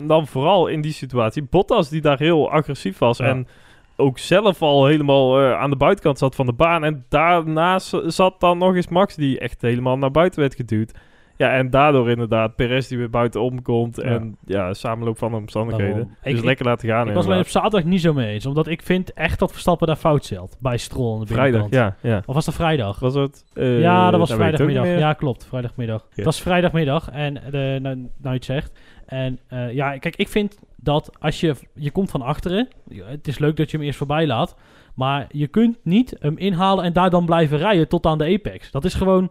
dan 0.07 0.27
vooral 0.27 0.67
in 0.67 0.81
die 0.81 0.93
situatie 0.93 1.43
Bottas 1.43 1.89
die 1.89 2.01
daar 2.01 2.17
heel 2.19 2.51
agressief 2.51 2.97
was. 2.97 3.19
En 3.19 3.47
ook 3.95 4.17
zelf 4.17 4.61
al 4.61 4.85
helemaal 4.85 5.39
eh, 5.39 5.59
aan 5.59 5.69
de 5.69 5.75
buitenkant 5.75 6.17
zat 6.17 6.35
van 6.35 6.45
de 6.45 6.53
baan. 6.53 6.83
En 6.83 7.05
daarnaast 7.09 7.97
zat 8.05 8.39
dan 8.39 8.57
nog 8.57 8.75
eens 8.75 8.87
Max 8.87 9.15
die 9.15 9.39
echt 9.39 9.61
helemaal 9.61 9.97
naar 9.97 10.11
buiten 10.11 10.39
werd 10.39 10.55
geduwd. 10.55 10.91
Ja, 11.39 11.51
en 11.53 11.69
daardoor 11.69 12.09
inderdaad 12.09 12.55
Perez 12.55 12.87
die 12.87 12.97
weer 12.97 13.09
buitenom 13.09 13.61
komt. 13.61 13.95
Ja. 13.95 14.01
En 14.03 14.37
ja, 14.45 14.73
samenloop 14.73 15.17
van 15.17 15.31
de 15.31 15.37
omstandigheden. 15.37 15.93
Daarom. 15.93 16.15
Dus 16.23 16.33
Ik- 16.33 16.43
lekker 16.43 16.65
laten 16.65 16.89
gaan 16.89 17.07
ik 17.07 17.13
was 17.13 17.25
alleen 17.25 17.39
op 17.39 17.47
zaterdag 17.47 17.83
niet 17.83 18.01
zo 18.01 18.13
mee 18.13 18.33
eens. 18.33 18.45
Omdat 18.45 18.67
ik 18.67 18.81
vind 18.81 19.13
echt 19.13 19.39
dat 19.39 19.51
Verstappen 19.51 19.87
daar 19.87 19.95
fout 19.95 20.25
zat. 20.25 20.57
Bij 20.59 20.77
Stroll 20.77 21.13
aan 21.13 21.19
de 21.19 21.25
Vrijdag, 21.33 21.67
ja. 21.69 21.95
ja. 22.01 22.23
Of 22.25 22.35
was 22.35 22.45
dat 22.45 22.53
vrijdag? 22.53 22.99
Was 22.99 23.13
het? 23.13 23.43
eh, 23.53 23.79
ja, 23.81 24.09
dat 24.09 24.19
was 24.19 24.29
niet 24.29 24.37
vrijdagmiddag. 24.37 24.87
Ja, 24.87 25.13
klopt. 25.13 25.45
Vrijdagmiddag. 25.45 26.07
Het 26.15 26.25
was 26.25 26.41
vrijdagmiddag. 26.41 27.09
En 27.09 27.33
de, 27.33 27.79
nou, 27.81 27.95
nou 27.95 28.09
je 28.21 28.29
het 28.29 28.45
zegt. 28.45 28.79
En 29.05 29.39
eh, 29.47 29.73
ja, 29.73 29.97
kijk, 29.97 30.15
ik 30.15 30.27
vind 30.27 30.59
dat 30.75 31.11
als 31.19 31.39
je... 31.39 31.55
Je 31.73 31.91
komt 31.91 32.11
van 32.11 32.21
achteren. 32.21 32.67
Het 33.03 33.27
is 33.27 33.39
leuk 33.39 33.55
dat 33.57 33.71
je 33.71 33.77
hem 33.77 33.85
eerst 33.85 33.97
voorbij 33.97 34.27
laat. 34.27 34.55
Maar 34.95 35.25
je 35.31 35.47
kunt 35.47 35.77
niet 35.83 36.15
hem 36.19 36.37
inhalen 36.37 36.83
en 36.85 36.93
daar 36.93 37.09
dan 37.09 37.25
blijven 37.25 37.57
rijden 37.57 37.87
tot 37.87 38.05
aan 38.05 38.17
de 38.17 38.25
apex. 38.39 38.71
Dat 38.71 38.85
is 38.85 38.93
gewoon... 38.93 39.29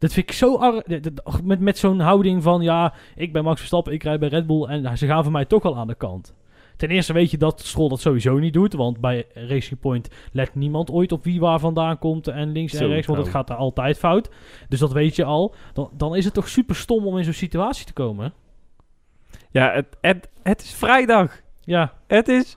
Dat 0.00 0.12
vind 0.12 0.28
ik 0.28 0.34
zo... 0.34 0.56
ar- 0.56 0.84
Met, 1.44 1.60
met 1.60 1.78
zo'n 1.78 2.00
houding 2.00 2.42
van... 2.42 2.62
Ja, 2.62 2.94
ik 3.16 3.32
ben 3.32 3.44
Max 3.44 3.58
Verstappen, 3.58 3.92
ik 3.92 4.02
rijd 4.02 4.20
bij 4.20 4.28
Red 4.28 4.46
Bull. 4.46 4.64
En 4.64 4.98
ze 4.98 5.06
gaan 5.06 5.22
voor 5.22 5.32
mij 5.32 5.44
toch 5.44 5.64
al 5.64 5.76
aan 5.76 5.86
de 5.86 5.94
kant. 5.94 6.34
Ten 6.76 6.88
eerste 6.88 7.12
weet 7.12 7.30
je 7.30 7.36
dat 7.38 7.60
Stroll 7.60 7.88
dat 7.88 8.00
sowieso 8.00 8.38
niet 8.38 8.52
doet. 8.52 8.72
Want 8.72 9.00
bij 9.00 9.26
Racing 9.34 9.80
Point 9.80 10.08
let 10.32 10.54
niemand 10.54 10.90
ooit 10.90 11.12
op 11.12 11.24
wie 11.24 11.40
waar 11.40 11.58
vandaan 11.58 11.98
komt. 11.98 12.28
En 12.28 12.52
links 12.52 12.74
en 12.74 12.86
rechts. 12.86 13.06
Want 13.06 13.18
het 13.18 13.26
nou. 13.26 13.38
gaat 13.38 13.48
daar 13.48 13.56
altijd 13.56 13.98
fout. 13.98 14.30
Dus 14.68 14.78
dat 14.78 14.92
weet 14.92 15.16
je 15.16 15.24
al. 15.24 15.54
Dan, 15.72 15.90
dan 15.96 16.16
is 16.16 16.24
het 16.24 16.34
toch 16.34 16.48
super 16.48 16.76
stom 16.76 17.06
om 17.06 17.18
in 17.18 17.24
zo'n 17.24 17.32
situatie 17.32 17.86
te 17.86 17.92
komen. 17.92 18.32
Ja, 19.50 19.72
het, 19.72 19.96
het, 20.00 20.28
het 20.42 20.62
is 20.62 20.74
vrijdag. 20.74 21.40
Ja, 21.60 21.92
Het 22.06 22.28
is 22.28 22.56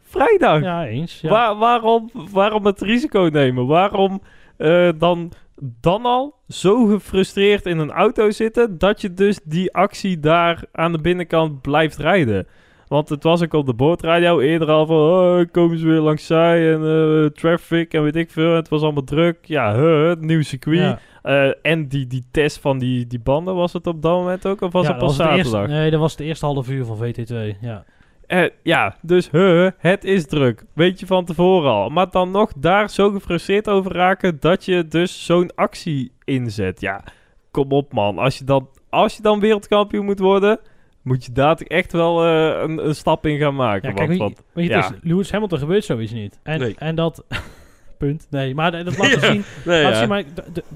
vrijdag. 0.00 0.62
ja 0.62 0.86
eens. 0.86 1.20
Ja. 1.20 1.30
Waar, 1.30 1.56
waarom, 1.56 2.10
waarom 2.12 2.66
het 2.66 2.80
risico 2.80 3.28
nemen? 3.32 3.66
Waarom 3.66 4.22
eh, 4.56 4.88
dan, 4.98 5.32
dan 5.56 6.04
al 6.04 6.34
zo 6.48 6.86
gefrustreerd 6.86 7.66
in 7.66 7.78
een 7.78 7.90
auto 7.90 8.30
zitten 8.30 8.78
dat 8.78 9.00
je 9.00 9.14
dus 9.14 9.40
die 9.44 9.74
actie 9.74 10.20
daar 10.20 10.64
aan 10.72 10.92
de 10.92 11.00
binnenkant 11.00 11.60
blijft 11.60 11.96
rijden? 11.96 12.46
Want 12.88 13.08
het 13.08 13.22
was 13.22 13.42
ook 13.42 13.52
op 13.52 13.66
de 13.66 13.74
boordradio 13.74 14.40
eerder 14.40 14.68
al 14.70 14.86
van 14.86 14.96
oh, 14.96 15.40
komen 15.50 15.78
ze 15.78 15.86
weer 15.86 16.00
langs 16.00 16.26
zij 16.26 16.72
en 16.74 16.84
eh, 16.84 17.26
traffic 17.26 17.94
en 17.94 18.02
weet 18.02 18.16
ik 18.16 18.30
veel. 18.30 18.54
Het 18.54 18.68
was 18.68 18.82
allemaal 18.82 19.04
druk. 19.04 19.38
Ja, 19.42 19.74
huh, 19.74 20.08
het 20.08 20.20
nieuw 20.20 20.42
circuit. 20.42 20.78
Ja. 20.78 20.98
Eh, 21.22 21.52
en 21.62 21.88
die, 21.88 22.06
die 22.06 22.24
test 22.30 22.58
van 22.58 22.78
die, 22.78 23.06
die 23.06 23.20
banden 23.20 23.54
was 23.54 23.72
het 23.72 23.86
op 23.86 24.02
dat 24.02 24.12
moment 24.12 24.46
ook? 24.46 24.60
Of 24.60 24.72
was 24.72 24.86
Ja, 24.86 24.90
het 24.90 24.98
pas 24.98 25.16
was 25.16 25.16
het 25.16 25.26
zaterdag? 25.26 25.60
eerste, 25.60 25.74
nee, 25.74 25.90
dat 25.90 26.00
was 26.00 26.16
de 26.16 26.24
eerste 26.24 26.46
half 26.46 26.68
uur 26.68 26.84
van 26.84 26.96
VT2. 26.96 27.58
Ja. 27.60 27.84
Eh, 28.32 28.48
ja, 28.62 28.96
dus 29.02 29.30
huh, 29.30 29.70
het 29.78 30.04
is 30.04 30.26
druk. 30.26 30.64
Weet 30.74 31.00
je 31.00 31.06
van 31.06 31.24
tevoren 31.24 31.70
al. 31.70 31.88
Maar 31.88 32.10
dan 32.10 32.30
nog 32.30 32.52
daar 32.56 32.90
zo 32.90 33.10
gefrustreerd 33.10 33.68
over 33.68 33.92
raken 33.92 34.36
dat 34.40 34.64
je 34.64 34.88
dus 34.88 35.24
zo'n 35.24 35.50
actie 35.54 36.12
inzet. 36.24 36.80
Ja, 36.80 37.04
kom 37.50 37.72
op 37.72 37.92
man. 37.92 38.18
Als 38.18 38.38
je 38.38 38.44
dan, 38.44 38.68
als 38.90 39.16
je 39.16 39.22
dan 39.22 39.40
wereldkampioen 39.40 40.04
moet 40.04 40.18
worden, 40.18 40.58
moet 41.02 41.24
je 41.24 41.32
daar 41.32 41.56
echt 41.56 41.92
wel 41.92 42.24
eh, 42.24 42.62
een, 42.62 42.86
een 42.86 42.94
stap 42.94 43.26
in 43.26 43.38
gaan 43.38 43.54
maken. 43.54 43.88
Ja, 43.88 43.94
kijk, 43.94 44.08
want, 44.08 44.18
want- 44.20 44.42
weet 44.52 44.66
je, 44.68 44.74
het 44.74 44.84
is, 44.84 44.98
Lewis 45.02 45.30
Hamilton 45.32 45.58
gebeurt 45.58 45.84
zoiets 45.84 46.12
niet. 46.12 46.40
En, 46.42 46.60
Nee. 46.60 46.74
en 46.78 46.94
dat... 46.94 47.24
punt. 47.98 48.26
Nee, 48.30 48.54
maar 48.54 48.70
dat 48.84 48.98
laat 48.98 49.10
Ja. 49.20 49.20
zien, 49.20 49.44
Nee, 49.64 49.82
laat 49.82 49.92
ja. 49.92 49.98
zien 49.98 50.08
maar, 50.08 50.24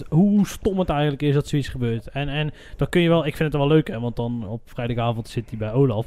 hoe 0.08 0.46
stom 0.46 0.78
het 0.78 0.88
eigenlijk 0.88 1.22
is 1.22 1.34
dat 1.34 1.48
zoiets 1.48 1.68
gebeurt. 1.68 2.08
En, 2.08 2.28
en 2.28 2.50
dan 2.76 2.88
kun 2.88 3.00
je 3.00 3.08
wel... 3.08 3.26
Ik 3.26 3.36
vind 3.36 3.52
het 3.52 3.60
wel 3.62 3.70
leuk, 3.70 3.88
hè, 3.88 4.00
want 4.00 4.16
dan 4.16 4.48
op 4.48 4.60
vrijdagavond 4.64 5.28
zit 5.28 5.48
hij 5.48 5.58
bij 5.58 5.72
Olaf. 5.72 6.06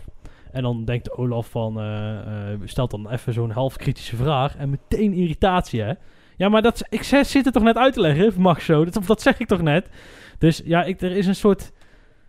En 0.52 0.62
dan 0.64 0.86
denkt 0.86 1.12
Olaf 1.12 1.48
van... 1.48 1.80
eh, 1.80 2.52
eh, 2.52 2.60
stelt 2.64 2.92
dan 2.92 3.10
even 3.10 3.34
zo'n 3.34 3.52
half 3.52 3.76
kritische 3.76 4.16
vraag. 4.16 4.56
En 4.56 4.70
meteen 4.70 5.14
irritatie, 5.14 5.82
hè. 5.82 5.94
Ja, 6.38 6.50
maar 6.50 6.62
dat, 6.62 6.86
ik 6.90 7.04
zit 7.04 7.46
het 7.46 7.54
toch 7.54 7.64
net 7.64 7.78
uit 7.78 7.94
te 7.94 8.02
leggen, 8.02 8.34
mag 8.42 8.62
zo. 8.62 8.86
Dat, 8.86 9.06
dat 9.06 9.22
zeg 9.22 9.40
ik 9.40 9.48
toch 9.48 9.62
net. 9.62 9.90
Dus 10.38 10.62
ja, 10.66 10.84
ik, 10.84 11.02
er 11.02 11.12
is 11.12 11.28
een 11.28 11.36
soort... 11.36 11.72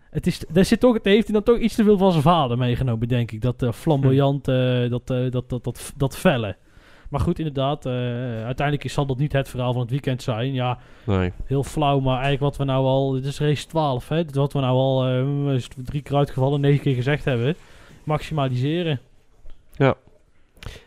Het, 0.09 0.27
is, 0.27 0.43
er 0.53 0.65
zit 0.65 0.79
toch, 0.79 1.01
daar 1.01 1.13
heeft 1.13 1.27
hij 1.27 1.33
dan 1.33 1.43
toch 1.43 1.57
iets 1.63 1.75
te 1.75 1.83
veel 1.83 1.97
van 1.97 2.11
zijn 2.11 2.23
vader 2.23 2.57
meegenomen, 2.57 3.07
denk 3.07 3.31
ik. 3.31 3.41
Dat 3.41 3.63
eh, 3.63 3.71
flamboyant, 3.71 4.47
eh, 4.47 4.89
dat, 4.89 5.07
dat, 5.07 5.49
dat, 5.49 5.63
dat, 5.63 5.93
dat 5.97 6.17
felle. 6.17 6.55
Maar 7.09 7.19
goed, 7.19 7.37
inderdaad, 7.39 7.85
uiteindelijk 7.85 8.89
zal 8.89 9.05
dat 9.05 9.17
niet 9.17 9.31
het 9.33 9.49
verhaal 9.49 9.71
van 9.71 9.81
het 9.81 9.91
weekend 9.91 10.21
zijn. 10.21 10.53
Ja, 10.53 10.77
Nee. 11.03 11.31
heel 11.45 11.63
flauw, 11.63 11.99
maar 11.99 12.13
eigenlijk 12.13 12.41
wat 12.43 12.57
we 12.57 12.63
nou 12.63 12.85
al... 12.85 13.11
Dit 13.11 13.25
is 13.25 13.39
race 13.39 13.67
12, 13.67 14.07
hè. 14.07 14.25
Dit 14.25 14.35
wat 14.35 14.53
we 14.53 14.59
nou 14.59 14.75
al 14.75 15.59
drie 15.83 16.01
keer 16.01 16.15
uitgevallen, 16.15 16.61
negen 16.61 16.81
keer 16.81 16.95
gezegd 16.95 17.25
hebben. 17.25 17.55
Maximaliseren. 18.03 18.99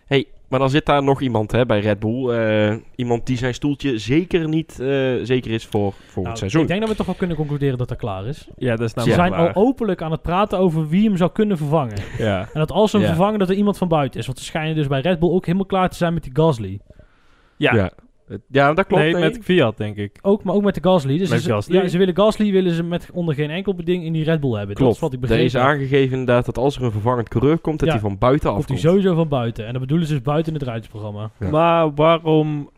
hey, 0.07 0.27
maar 0.49 0.59
dan 0.59 0.71
zit 0.71 0.87
daar 0.87 1.03
nog 1.03 1.21
iemand 1.21 1.53
hè, 1.53 1.67
bij 1.67 1.81
Red 1.81 1.99
Bull. 1.99 2.29
eh, 2.31 2.77
iemand 2.97 3.27
die 3.27 3.37
zijn 3.37 3.55
stoeltje 3.55 3.99
zeker 3.99 4.49
niet 4.49 4.81
eh, 4.81 4.87
zeker 5.23 5.51
is 5.51 5.67
voor 5.67 5.93
volgend 5.93 6.25
Nou, 6.25 6.37
seizoen. 6.37 6.63
ik 6.63 6.69
denk 6.69 6.81
dat 6.81 6.89
we 6.89 6.97
toch 6.97 7.07
wel 7.07 7.15
kunnen 7.15 7.37
concluderen 7.37 7.79
dat 7.79 7.89
dat 7.89 7.99
klaar 7.99 8.27
is. 8.27 8.49
ja, 8.57 8.77
dat 8.77 8.81
is 8.87 8.91
Ze 8.91 8.99
namelijk 9.09 9.35
zijn 9.35 9.55
al 9.55 9.63
openlijk 9.63 10.03
aan 10.03 10.11
het 10.11 10.23
praten 10.23 10.59
over 10.59 10.89
wie 10.89 11.05
hem 11.09 11.17
zou 11.17 11.31
kunnen 11.33 11.57
vervangen. 11.57 11.99
Ja. 12.19 12.41
En 12.41 12.49
dat 12.61 12.71
als 12.73 12.91
ze 12.91 12.97
hem 12.97 13.07
Ja. 13.07 13.13
vervangen, 13.13 13.39
dat 13.39 13.49
er 13.49 13.55
iemand 13.57 13.79
van 13.79 13.89
buiten 13.89 14.21
is. 14.21 14.27
Want 14.27 14.39
ze 14.39 14.45
schijnen 14.45 14.75
dus 14.75 14.87
bij 14.87 15.01
Red 15.01 15.19
Bull 15.19 15.31
ook 15.31 15.47
helemaal 15.47 15.67
klaar 15.67 15.89
te 15.91 15.97
zijn 15.97 16.15
met 16.15 16.23
die 16.23 16.33
Gasly. 16.35 16.79
Ja. 17.57 17.75
ja. 17.75 17.91
Ja, 18.49 18.73
dat 18.75 18.87
klopt. 18.87 19.03
nee, 19.03 19.13
nee. 19.13 19.23
met 19.23 19.39
Fiat 19.43 19.77
denk 19.77 19.97
ik. 19.97 20.19
Ook, 20.23 20.43
maar 20.45 20.55
ook 20.55 20.63
met 20.63 20.75
de 20.75 20.83
Gasly. 20.83 21.19
Dus 21.19 21.31
Met 21.31 21.43
ze, 21.43 21.51
Gasly? 21.51 21.77
Ja, 21.77 21.89
ze 21.89 21.99
willen 21.99 22.17
Gasly 22.17 22.53
willen 22.53 22.73
ze 22.73 22.83
met 22.83 23.09
onder 23.13 23.35
geen 23.35 23.51
enkel 23.51 23.75
beding 23.75 24.05
in 24.05 24.13
die 24.13 24.25
Red 24.25 24.41
Bull 24.41 24.51
hebben. 24.51 24.69
Dat 24.69 24.77
Klopt. 24.77 24.95
is 24.95 25.01
wat 25.01 25.13
ik 25.13 25.31
er 25.31 25.39
is 25.41 25.53
heb. 25.53 25.63
aangegeven 25.63 26.11
inderdaad 26.19 26.45
dat 26.45 26.59
als 26.59 26.77
er 26.77 26.83
een 26.83 26.91
vervangend 26.93 27.29
coureur 27.29 27.59
komt, 27.59 27.79
dat 27.79 27.89
Ja. 27.89 27.95
hij 27.95 28.03
van 28.03 28.19
buiten 28.19 28.53
Komt 28.53 28.69
hij 28.69 28.79
sowieso 28.79 29.15
van 29.15 29.29
buiten. 29.29 29.67
En 29.67 29.73
dat 29.73 29.81
bedoelen 29.81 30.07
ze 30.07 30.13
dus 30.13 30.23
buiten 30.23 30.53
het 30.55 30.63
rijdsprogramma. 30.63 31.31
Ja. 31.41 31.51
Maar 31.51 31.95
waarom 31.95 32.71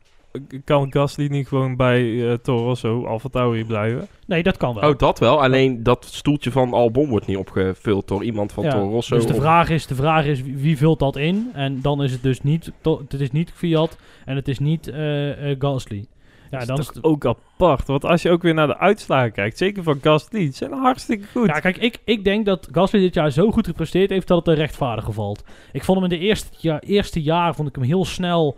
kan 0.65 0.93
Gasly 0.93 1.27
niet 1.27 1.49
gewoon 1.49 1.77
bij 1.77 2.29
eh 2.31 2.35
Toro 2.35 2.65
Rosso, 2.65 3.05
Alfa 3.07 3.29
Tauri 3.29 3.65
blijven? 3.65 4.09
Nee, 4.27 4.43
dat 4.43 4.57
kan 4.57 4.75
wel. 4.75 4.91
Oh, 4.91 4.99
dat 4.99 5.19
wel. 5.19 5.43
Alleen 5.43 5.83
dat 5.83 6.05
stoeltje 6.05 6.51
van 6.51 6.73
Albon 6.73 7.09
wordt 7.09 7.27
niet 7.27 7.37
opgevuld 7.37 8.09
door 8.09 8.25
iemand 8.25 8.53
van 8.53 8.65
Ja, 8.65 8.71
Toro 8.71 8.89
Rosso. 8.91 9.17
dus 9.17 9.27
de 9.27 9.33
of- 9.33 9.39
vraag, 9.41 9.69
is, 9.71 9.87
de 9.87 9.95
vraag 9.95 10.25
is, 10.25 10.43
wie, 10.43 10.57
wie 10.57 10.77
vult 10.77 10.99
dat 10.99 11.17
in? 11.17 11.51
En 11.55 11.81
dan 11.83 12.03
is 12.03 12.13
het 12.13 12.23
dus 12.23 12.43
niet, 12.43 12.73
to- 12.81 13.03
het 13.09 13.21
is 13.21 13.31
niet 13.31 13.51
Fiat 13.55 13.97
en 14.25 14.37
het 14.37 14.49
is 14.49 14.59
niet 14.59 14.89
eh, 14.89 15.51
eh, 15.51 15.57
Gasly. 15.59 16.07
Ja, 16.51 16.59
dat 16.59 16.69
dan 16.69 16.79
is 16.79 16.87
toch 16.87 17.03
ook 17.03 17.27
apart. 17.27 17.87
Want 17.87 18.05
als 18.05 18.23
je 18.23 18.31
ook 18.31 18.43
weer 18.43 18.55
naar 18.55 18.67
de 18.67 18.79
uitslagen 18.79 19.33
kijkt, 19.33 19.59
zeker 19.59 19.83
van 19.83 19.99
Gasly, 20.03 20.51
zijn 20.53 20.73
hartstikke 20.73 21.27
goed. 21.33 21.47
Ja, 21.47 21.61
kijk, 21.61 21.77
ik, 21.77 21.99
ik 22.05 22.25
denk 22.25 22.47
dat 22.47 22.69
Gasly 22.73 23.01
dit 23.01 23.15
jaar 23.15 23.31
zo 23.31 23.51
goed 23.51 23.67
gepresteerd 23.67 24.11
heeft 24.11 24.29
dat 24.29 24.39
het 24.39 24.49
een 24.49 24.55
rechtvaardige 24.55 25.13
valt. 25.13 25.45
Ik 25.73 25.85
vond 25.85 26.01
hem 26.01 26.11
in 26.13 26.19
de 26.19 26.25
eerste, 26.25 26.49
ja, 26.59 26.81
eerste 26.81 27.23
jaar 27.23 27.55
vond 27.55 27.69
ik 27.69 27.75
hem 27.75 27.85
heel 27.85 28.05
snel 28.05 28.57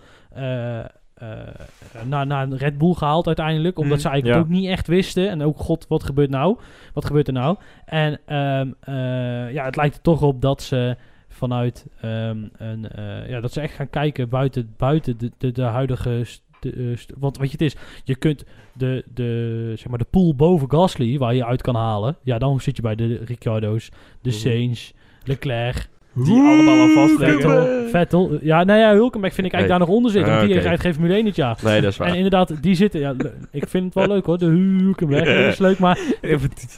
naar, 2.04 2.26
naar 2.26 2.48
Red 2.48 2.78
Bull 2.78 2.92
gehaald 2.94 3.26
uiteindelijk. 3.26 3.78
Omdat 3.78 3.92
Mhm, 3.98 4.02
ze 4.06 4.08
eigenlijk 4.08 4.40
ja. 4.40 4.44
ook 4.46 4.52
niet 4.60 4.68
echt 4.68 4.87
wisten. 4.87 5.28
En 5.30 5.42
ook, 5.42 5.58
god, 5.58 5.87
wat 5.88 6.02
gebeurt 6.04 6.30
nou? 6.30 6.58
Wat 6.92 7.04
gebeurt 7.04 7.26
er 7.26 7.32
nou? 7.32 7.56
En 7.84 8.18
ehm, 8.26 8.68
eh, 8.80 9.52
ja, 9.52 9.64
het 9.64 9.76
lijkt 9.76 9.94
er 9.96 10.02
toch 10.02 10.22
op 10.22 10.40
dat 10.42 10.62
ze 10.62 10.96
vanuit 11.28 11.87
ehm, 12.00 12.38
een, 12.56 12.88
eh, 12.90 13.28
ja, 13.28 13.40
dat 13.40 13.52
ze 13.52 13.60
echt 13.60 13.75
gaan 13.75 13.90
kijken 13.90 14.28
buiten, 14.28 14.75
buiten 14.76 15.18
de, 15.18 15.30
de, 15.38 15.52
de 15.52 15.62
huidige. 15.62 16.25
de, 16.60 16.72
eh, 16.72 17.16
want 17.18 17.38
weet 17.38 17.50
je, 17.50 17.64
het 17.64 17.75
is, 17.75 17.76
je 18.04 18.16
kunt 18.16 18.44
de, 18.75 19.04
de, 19.14 19.72
zeg 19.76 19.88
maar 19.88 19.98
de 19.98 20.06
pool 20.10 20.34
boven 20.34 20.70
Gasly, 20.70 21.18
waar 21.18 21.34
je 21.34 21.44
uit 21.44 21.62
kan 21.62 21.75
halen. 21.75 22.16
Ja, 22.22 22.38
dan 22.38 22.60
zit 22.60 22.76
je 22.76 22.82
bij 22.82 22.94
de 22.94 23.16
Ricciardo's, 23.25 23.88
de 24.22 24.30
Mhm. 24.30 24.38
Sainz, 24.38 24.92
Leclerc, 25.25 25.88
Die 26.25 26.40
allemaal 26.40 26.80
al 26.80 26.88
vastleggen. 26.88 27.88
Vettel. 27.90 28.38
Ja, 28.42 28.64
nou 28.64 28.78
ja, 28.80 28.92
Hulkenberg 28.92 29.34
vind 29.34 29.46
ik 29.46 29.52
eigenlijk 29.52 29.80
daar 29.80 29.88
nog 29.88 29.96
onder 29.98 30.10
zitten. 30.12 30.32
Ah, 30.32 30.38
Want 30.38 30.50
die 30.52 30.60
rijdt 30.60 30.80
geen 30.80 30.92
Formule 30.94 31.14
1 31.14 31.25
dit 31.25 31.37
jaar. 31.37 31.58
Nee, 31.62 31.80
dat 31.80 31.90
is 31.90 31.96
waar. 31.96 32.08
En 32.08 32.14
inderdaad, 32.14 32.62
die 32.62 32.75
zitten... 32.75 33.00
Ja, 33.00 33.14
ik 33.52 33.68
vind 33.68 33.84
het 33.84 33.94
wel 33.94 34.06
leuk 34.14 34.26
hoor, 34.26 34.38
de 34.38 34.44
Hulkenberg. 34.46 35.25
Dat 35.25 35.52
is 35.52 35.58
leuk, 35.58 35.78
maar 35.78 35.98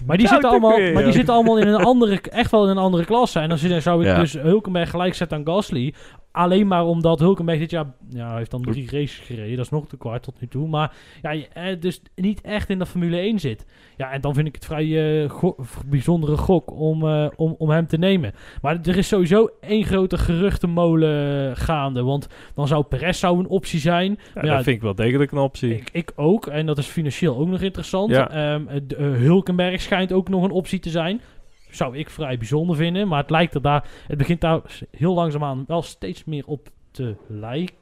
maar 0.06 0.16
die, 0.16 0.28
zitten 0.28 0.50
allemaal, 0.50 0.92
maar 0.92 1.04
die 1.04 1.12
zitten 1.12 1.34
allemaal 1.34 1.58
in 1.58 1.66
een 1.68 1.74
andere, 1.84 2.20
echt 2.20 2.50
wel 2.50 2.64
in 2.64 2.70
een 2.70 2.78
andere 2.78 3.04
klasse. 3.04 3.38
En 3.40 3.48
dan 3.48 3.58
zou 3.82 4.00
ik 4.00 4.06
Ja. 4.06 4.18
dus 4.20 4.32
Hulkenberg 4.32 4.90
gelijk 4.90 5.14
zetten 5.14 5.38
aan 5.38 5.46
Gasly. 5.54 5.94
Alleen 6.32 6.66
maar 6.66 6.84
omdat 6.86 7.18
Hulkenberg 7.18 7.58
dit 7.58 7.70
jaar... 7.70 7.86
Ja, 8.08 8.28
hij 8.28 8.36
heeft 8.38 8.50
dan 8.50 8.62
drie 8.62 8.90
races 8.90 9.18
gereden. 9.18 9.56
Dat 9.56 9.64
is 9.64 9.70
nog 9.70 9.88
te 9.88 9.96
kwart 9.96 10.22
tot 10.22 10.40
nu 10.40 10.48
toe. 10.48 10.68
Maar 10.68 10.92
ja, 11.22 11.32
eh, 11.52 11.80
dus 11.80 12.02
niet 12.14 12.40
echt 12.40 12.68
in 12.70 12.78
de 12.78 12.86
Formule 12.86 13.16
1 13.16 13.38
zit. 13.38 13.66
Ja, 13.96 14.10
en 14.12 14.20
dan 14.20 14.34
vind 14.34 14.46
ik 14.46 14.54
het 14.54 14.64
vrij 14.64 15.22
eh, 15.22 15.30
go- 15.30 15.56
bijzondere 15.86 16.36
gok 16.36 16.70
om, 16.80 17.06
eh, 17.08 17.26
om, 17.36 17.54
om 17.58 17.70
hem 17.70 17.86
te 17.86 17.96
nemen. 17.98 18.32
Maar 18.62 18.78
er 18.82 18.96
is 18.96 19.08
sowieso 19.08 19.48
één 19.60 19.84
grote 19.84 20.18
geruchtenmolen 20.18 21.56
gaande. 21.56 22.02
Want 22.02 22.26
dan 22.54 22.68
zou 22.68 22.84
Perez 22.84 23.18
zou 23.18 23.38
een 23.38 23.48
optie 23.48 23.80
zijn. 23.80 24.18
Ja, 24.34 24.40
dat 24.54 24.62
vind 24.64 24.76
ik 24.76 24.82
wel 24.82 24.94
degelijk 24.94 25.32
een 25.32 25.38
optie. 25.38 25.74
ik, 25.76 25.88
ik 25.92 26.12
ook. 26.16 26.46
En 26.46 26.66
dat 26.66 26.78
is 26.78 26.86
financieel 26.86 27.36
ook 27.38 27.48
nog 27.48 27.60
interessant. 27.60 28.10
Ja. 28.10 28.30
Ehm, 28.30 28.68
eh, 28.68 28.80
de- 28.86 28.96
eh, 28.96 29.04
Hulkenberg 29.04 29.80
schijnt 29.80 30.12
ook 30.12 30.28
nog 30.28 30.42
een 30.44 30.50
optie 30.50 30.78
te 30.78 30.90
zijn. 30.90 31.20
Zou 31.70 31.96
ik 31.96 32.10
vrij 32.10 32.38
bijzonder 32.38 32.76
vinden. 32.76 33.08
Maar 33.08 33.20
het 33.20 33.30
lijkt 33.30 33.54
er 33.54 33.62
daar... 33.62 33.88
Het 34.06 34.18
begint 34.18 34.40
daar 34.40 34.60
heel 34.90 35.14
langzaamaan 35.14 35.64
wel 35.66 35.82
steeds 35.82 36.24
meer 36.24 36.46
op 36.46 36.68
te 36.90 37.16
lijken. 37.28 37.78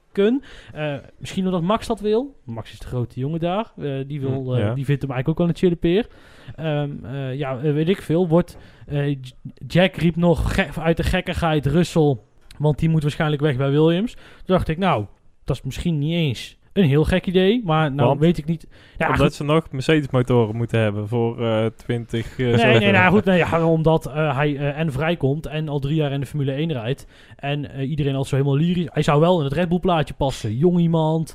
Eh, 0.72 0.94
misschien 1.18 1.44
omdat 1.44 1.62
Max 1.62 1.86
dat 1.86 2.00
wil. 2.00 2.34
Max 2.44 2.72
is 2.72 2.78
de 2.78 2.86
grote 2.86 3.20
jongen 3.20 3.40
daar. 3.40 3.72
Eh, 3.76 3.98
die, 4.06 4.20
wil, 4.20 4.44
Hm, 4.44 4.52
eh, 4.54 4.58
ja. 4.60 4.74
die 4.74 4.84
vindt 4.84 5.02
hem 5.02 5.10
eigenlijk 5.10 5.28
ook 5.28 5.38
wel 5.38 5.48
een 5.48 5.56
chille 5.56 5.76
peer. 5.76 6.06
Ehm, 6.56 7.04
eh, 7.04 7.34
ja, 7.34 7.60
weet 7.60 7.88
ik 7.88 8.02
veel. 8.02 8.28
Wordt, 8.28 8.58
Jack 9.66 9.96
riep 9.96 10.16
nog 10.16 10.58
uit 10.78 10.96
de 10.96 11.02
gekkigheid 11.02 11.66
Russell, 11.66 12.16
want 12.58 12.78
die 12.78 12.88
moet 12.88 13.02
waarschijnlijk 13.02 13.42
weg 13.42 13.56
bij 13.56 13.70
Williams. 13.70 14.12
Toen 14.12 14.22
dacht 14.44 14.68
ik, 14.68 14.78
nou, 14.78 15.06
dat 15.44 15.56
is 15.56 15.62
misschien 15.62 15.98
niet 15.98 16.14
eens 16.14 16.57
een 16.78 16.84
heel 16.88 17.04
gek 17.04 17.26
idee, 17.26 17.62
maar 17.64 17.92
nou 17.92 18.08
Want? 18.08 18.20
weet 18.20 18.38
ik 18.38 18.44
niet. 18.44 18.66
Ja, 18.98 19.06
Omdat 19.06 19.20
goed. 19.20 19.34
ze 19.34 19.44
nog 19.44 19.70
Mercedes-motoren 19.70 20.56
moeten 20.56 20.80
hebben 20.80 21.08
voor 21.08 21.46
eh 21.46 21.66
20... 21.76 22.38
eh, 22.38 22.46
Nee, 22.54 22.78
nee, 22.78 22.92
nou 22.92 23.12
goed, 23.12 23.24
nee, 23.24 23.38
ja, 23.38 23.64
omdat 23.66 24.06
eh, 24.06 24.36
hij 24.36 24.56
en 24.72 24.92
vrijkomt 24.92 25.46
en 25.46 25.68
al 25.68 25.78
drie 25.78 25.94
jaar 25.94 26.12
in 26.12 26.20
de 26.20 26.26
Formule 26.26 26.52
1 26.52 26.72
rijdt. 26.72 27.06
En 27.36 27.80
iedereen 27.80 28.14
al 28.14 28.24
zo 28.24 28.36
helemaal 28.36 28.56
lyrisch. 28.58 28.88
Hij 28.92 29.02
zou 29.02 29.20
wel 29.20 29.38
in 29.38 29.44
het 29.44 29.52
Red 29.52 29.68
Bull 29.68 29.78
plaatje 29.78 30.14
passen. 30.14 30.56
Jong 30.56 30.78
iemand, 30.78 31.34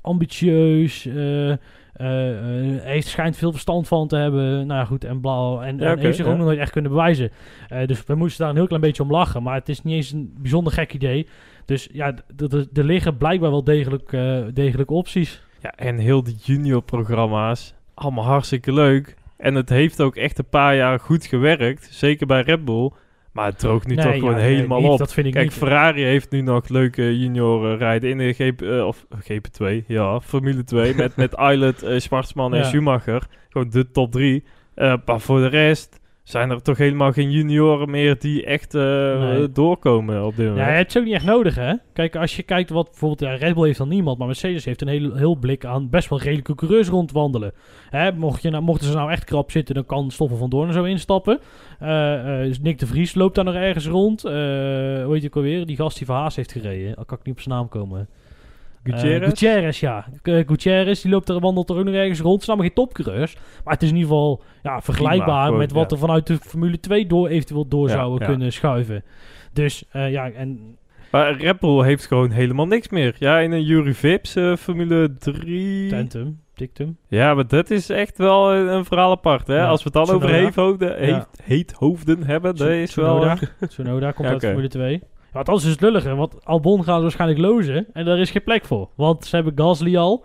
ambitieus, 0.00 1.06
eh, 1.06 2.06
heeft 2.82 3.06
schijnt 3.06 3.36
veel 3.36 3.52
verstand 3.52 3.88
van 3.88 4.08
te 4.08 4.16
hebben. 4.16 4.66
Nou 4.66 4.80
ja, 4.80 4.84
goed, 4.84 5.04
en 5.04 5.20
blauw. 5.20 5.60
En, 5.60 5.78
Ja, 5.78 5.90
en 5.92 5.98
heeft 5.98 6.16
zich 6.16 6.24
ja. 6.24 6.30
ook 6.32 6.38
nog 6.38 6.46
nooit 6.46 6.58
echt 6.58 6.70
kunnen 6.72 6.90
bewijzen. 6.90 7.30
Dus 7.86 8.04
we 8.06 8.14
moesten 8.14 8.40
daar 8.40 8.50
een 8.50 8.56
heel 8.56 8.66
klein 8.66 8.82
beetje 8.82 9.02
om 9.02 9.10
lachen. 9.10 9.42
Maar 9.42 9.54
het 9.54 9.68
is 9.68 9.82
niet 9.82 9.94
eens 9.94 10.12
een 10.12 10.34
bijzonder 10.38 10.72
gek 10.72 10.92
idee. 10.92 11.26
Dus 11.64 11.88
ja, 11.92 12.14
er 12.72 12.84
liggen 12.84 13.16
blijkbaar 13.16 13.50
wel 13.50 13.64
degelijk, 13.64 14.12
eh, 14.12 14.42
degelijke 14.52 14.92
opties. 14.92 15.42
Ja, 15.60 15.72
en 15.76 15.98
heel 15.98 16.22
die 16.22 16.36
junior-programma's, 16.42 17.74
allemaal 17.94 18.24
hartstikke 18.24 18.72
leuk. 18.72 19.16
En 19.36 19.54
het 19.54 19.68
heeft 19.68 20.00
ook 20.00 20.16
echt 20.16 20.38
een 20.38 20.48
paar 20.48 20.76
jaar 20.76 21.00
goed 21.00 21.26
gewerkt, 21.26 21.88
zeker 21.90 22.26
bij 22.26 22.40
Red 22.40 22.64
Bull. 22.64 22.90
Maar 23.34 23.46
het 23.46 23.58
droogt 23.58 23.86
nu 23.86 23.94
Nee, 23.94 24.04
toch 24.04 24.12
ja, 24.12 24.18
gewoon 24.18 24.34
nee, 24.34 24.54
helemaal 24.54 24.80
niet, 24.80 24.90
op. 24.90 24.98
Dat 24.98 25.12
vind 25.12 25.26
ik 25.26 25.32
Kijk, 25.32 25.44
niet. 25.44 25.54
Ferrari 25.54 26.02
heeft 26.02 26.30
nu 26.30 26.40
nog 26.40 26.68
leuke 26.68 27.18
junioren 27.18 27.76
rijden 27.76 28.10
in 28.10 28.18
de 28.18 28.32
GP, 28.32 28.62
eh, 28.62 28.86
of 28.86 29.06
GP2, 29.20 29.84
ja, 29.86 30.20
Formule 30.20 30.64
2. 30.64 30.94
met, 30.96 31.16
met 31.16 31.32
Eilert, 31.32 31.82
eh, 31.82 31.98
Schwarzman 31.98 32.54
en. 32.54 32.64
Schumacher. 32.64 33.26
Gewoon 33.48 33.70
de 33.70 33.90
top 33.90 34.12
drie. 34.12 34.44
Eh, 34.74 34.94
maar 35.04 35.20
voor 35.20 35.40
de 35.40 35.46
rest 35.46 36.00
zijn 36.24 36.50
er 36.50 36.62
toch 36.62 36.78
helemaal 36.78 37.12
geen 37.12 37.30
junioren 37.30 37.90
meer 37.90 38.18
die 38.18 38.44
echt 38.44 38.74
eh, 38.74 38.82
Nee. 39.20 39.52
doorkomen 39.52 40.24
op 40.24 40.36
dit 40.36 40.48
moment. 40.48 40.66
Ja, 40.66 40.72
het 40.72 40.88
is 40.88 40.96
ook 40.96 41.04
niet 41.04 41.14
echt 41.14 41.24
nodig, 41.24 41.54
hè? 41.54 41.74
Kijk, 41.92 42.16
als 42.16 42.36
je 42.36 42.42
kijkt 42.42 42.70
wat 42.70 42.84
bijvoorbeeld 42.90 43.20
ja, 43.20 43.46
Red 43.46 43.54
Bull 43.54 43.64
heeft 43.66 43.78
dan 43.78 43.88
niemand, 43.88 44.18
maar 44.18 44.26
Mercedes 44.26 44.64
heeft 44.64 44.80
een 44.82 44.88
heel, 44.88 45.14
heel 45.14 45.34
blik 45.36 45.64
aan 45.64 45.90
best 45.90 46.08
wel 46.08 46.20
redelijke 46.20 46.54
coureurs 46.54 46.88
rondwandelen. 46.88 47.52
Hè, 47.90 48.12
mocht 48.12 48.42
je 48.42 48.50
nou, 48.50 48.62
mochten 48.62 48.86
ze 48.86 48.94
nou 48.94 49.10
echt 49.10 49.24
krap 49.24 49.50
zitten, 49.50 49.74
dan 49.74 49.86
kan 49.86 50.10
Stoffel 50.10 50.36
van 50.38 50.50
Doorn 50.50 50.68
er 50.68 50.74
zo 50.74 50.84
instappen. 50.84 51.38
Dus 52.42 52.60
Nick 52.60 52.78
de 52.78 52.86
Vries 52.86 53.14
loopt 53.14 53.34
daar 53.34 53.44
nog 53.44 53.54
ergens 53.54 53.86
rond. 53.86 54.22
Hoe 54.22 55.08
heet 55.10 55.22
je 55.22 55.26
ook 55.28 55.36
alweer? 55.36 55.66
Die 55.66 55.76
gast 55.76 55.96
die 55.96 56.06
voor 56.06 56.14
Haas 56.16 56.36
heeft 56.36 56.52
gereden. 56.52 56.94
Al 56.94 57.04
kan 57.04 57.18
ik 57.18 57.24
niet 57.24 57.34
op 57.34 57.40
zijn 57.40 57.54
naam 57.54 57.68
komen. 57.68 58.08
Gutierrez? 58.84 59.20
Eh, 59.22 59.28
Gutierrez, 59.28 59.80
ja. 59.80 60.00
G- 60.22 60.42
Gutierrez, 60.46 61.02
die 61.02 61.10
loopt 61.10 61.28
er, 61.28 61.40
wandelt 61.40 61.70
er 61.70 61.76
ook 61.76 61.84
nog 61.84 61.94
ergens 61.94 62.20
rond. 62.20 62.34
Het 62.34 62.44
zijn 62.44 62.56
allemaal 62.58 62.74
geen 62.76 62.84
topcoureurs. 62.86 63.36
Maar 63.64 63.72
het 63.74 63.82
is 63.82 63.88
in 63.88 63.94
ieder 63.96 64.10
geval 64.10 64.42
ja, 64.62 64.80
vergelijkbaar 64.80 65.52
met 65.52 65.72
wat 65.72 65.92
er 65.92 65.98
vanuit 65.98 66.26
de 66.26 66.36
Formule 66.36 66.80
2 66.80 67.06
door, 67.06 67.28
eventueel 67.28 67.68
door 67.68 67.88
zouden 67.90 68.26
kunnen 68.28 68.52
schuiven. 68.52 69.02
Dus 69.52 69.84
eh, 69.90 70.10
ja, 70.10 70.30
en 70.30 70.76
Maar 71.10 71.36
Red 71.36 71.58
Bull 71.60 71.84
heeft 71.84 72.06
gewoon 72.06 72.30
helemaal 72.30 72.66
niks 72.66 72.88
meer. 72.88 73.16
Ja, 73.18 73.38
in 73.38 73.52
een 73.52 73.62
Jury 73.64 73.94
Vips 73.94 74.34
eh, 74.36 74.56
Formule 74.56 75.14
3. 75.18 75.88
Tentum, 75.88 76.40
Dictum. 76.54 76.96
Ja, 77.08 77.34
maar 77.34 77.46
dat 77.46 77.70
is 77.70 77.88
echt 77.90 78.18
wel 78.18 78.54
een, 78.54 78.66
een 78.74 78.84
verhaal 78.84 79.10
apart. 79.10 79.46
Hè? 79.46 79.56
Ja, 79.56 79.66
Als 79.68 79.82
we 79.82 79.90
het 79.98 80.06
dan 80.06 80.16
over 80.16 80.30
heethoofden, 80.30 80.96
heet, 80.98 81.08
Ja. 81.08 81.26
heethoofden 81.42 82.24
hebben, 82.24 82.56
dat 82.56 82.68
is 82.68 82.94
wel... 82.94 83.18
Tsunoda. 83.20 83.38
Tsunoda 83.68 84.10
komt 84.12 84.26
Ja, 84.28 84.32
uit 84.34 84.36
oké. 84.36 84.46
Formule 84.46 84.68
2. 84.68 85.02
Want 85.34 85.48
anders 85.48 85.66
is 85.66 85.72
het 85.72 85.80
lulliger, 85.80 86.16
want 86.16 86.44
Albon 86.44 86.84
gaan 86.84 86.96
ze 86.96 87.02
waarschijnlijk 87.02 87.40
lozen 87.40 87.86
en 87.92 88.04
daar 88.04 88.18
is 88.18 88.30
geen 88.30 88.44
plek 88.44 88.64
voor. 88.64 88.88
Want 88.94 89.24
ze 89.24 89.36
hebben 89.36 89.52
Gasly 89.56 89.96
al 89.96 90.24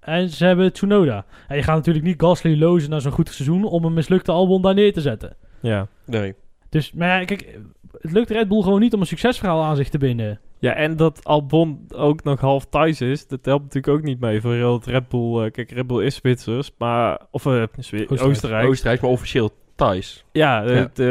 en 0.00 0.28
ze 0.28 0.44
hebben 0.44 0.72
Tsunoda. 0.72 1.24
En 1.48 1.56
je 1.56 1.62
gaat 1.62 1.76
natuurlijk 1.76 2.04
niet 2.04 2.20
Gasly 2.20 2.58
lozen 2.58 2.90
na 2.90 2.98
zo'n 3.00 3.12
goed 3.12 3.28
seizoen 3.28 3.64
om 3.64 3.84
een 3.84 3.94
mislukte 3.94 4.32
Albon 4.32 4.62
daar 4.62 4.74
neer 4.74 4.92
te 4.92 5.00
zetten. 5.00 5.36
Ja. 5.60 5.86
Nee. 6.06 6.34
Dus, 6.68 6.92
maar 6.92 7.20
ja, 7.20 7.24
kijk, 7.24 7.58
het 8.00 8.12
lukt 8.12 8.30
Red 8.30 8.48
Bull 8.48 8.62
gewoon 8.62 8.80
niet 8.80 8.94
om 8.94 9.00
een 9.00 9.06
succesverhaal 9.06 9.62
aan 9.62 9.76
zich 9.76 9.88
te 9.88 9.98
binden. 9.98 10.40
ja, 10.58 10.74
en 10.74 10.96
dat 10.96 11.24
Albon 11.24 11.86
ook 11.94 12.24
nog 12.24 12.40
half 12.40 12.66
Thais 12.66 13.00
is, 13.00 13.26
dat 13.26 13.44
helpt 13.44 13.62
natuurlijk 13.64 13.94
ook 13.98 14.02
niet 14.02 14.20
mee 14.20 14.40
voor 14.40 14.54
heel 14.54 14.72
het 14.74 14.86
Red 14.86 15.08
Bull. 15.08 15.44
eh, 15.44 15.50
kijk, 15.50 15.70
Red 15.70 15.86
Bull 15.86 16.04
is 16.04 16.14
Zwitsers, 16.14 16.70
maar... 16.78 17.20
Of 17.30 17.46
eh, 17.46 17.52
Oostenrijk. 17.52 18.22
Oostenrijk. 18.22 18.68
Oostenrijk, 18.68 19.00
maar 19.00 19.10
officieel 19.10 19.50
Thais. 19.80 20.24
Ja, 20.32 20.62
Ja. 20.62 20.68
het, 20.70 20.98
eh, 20.98 21.06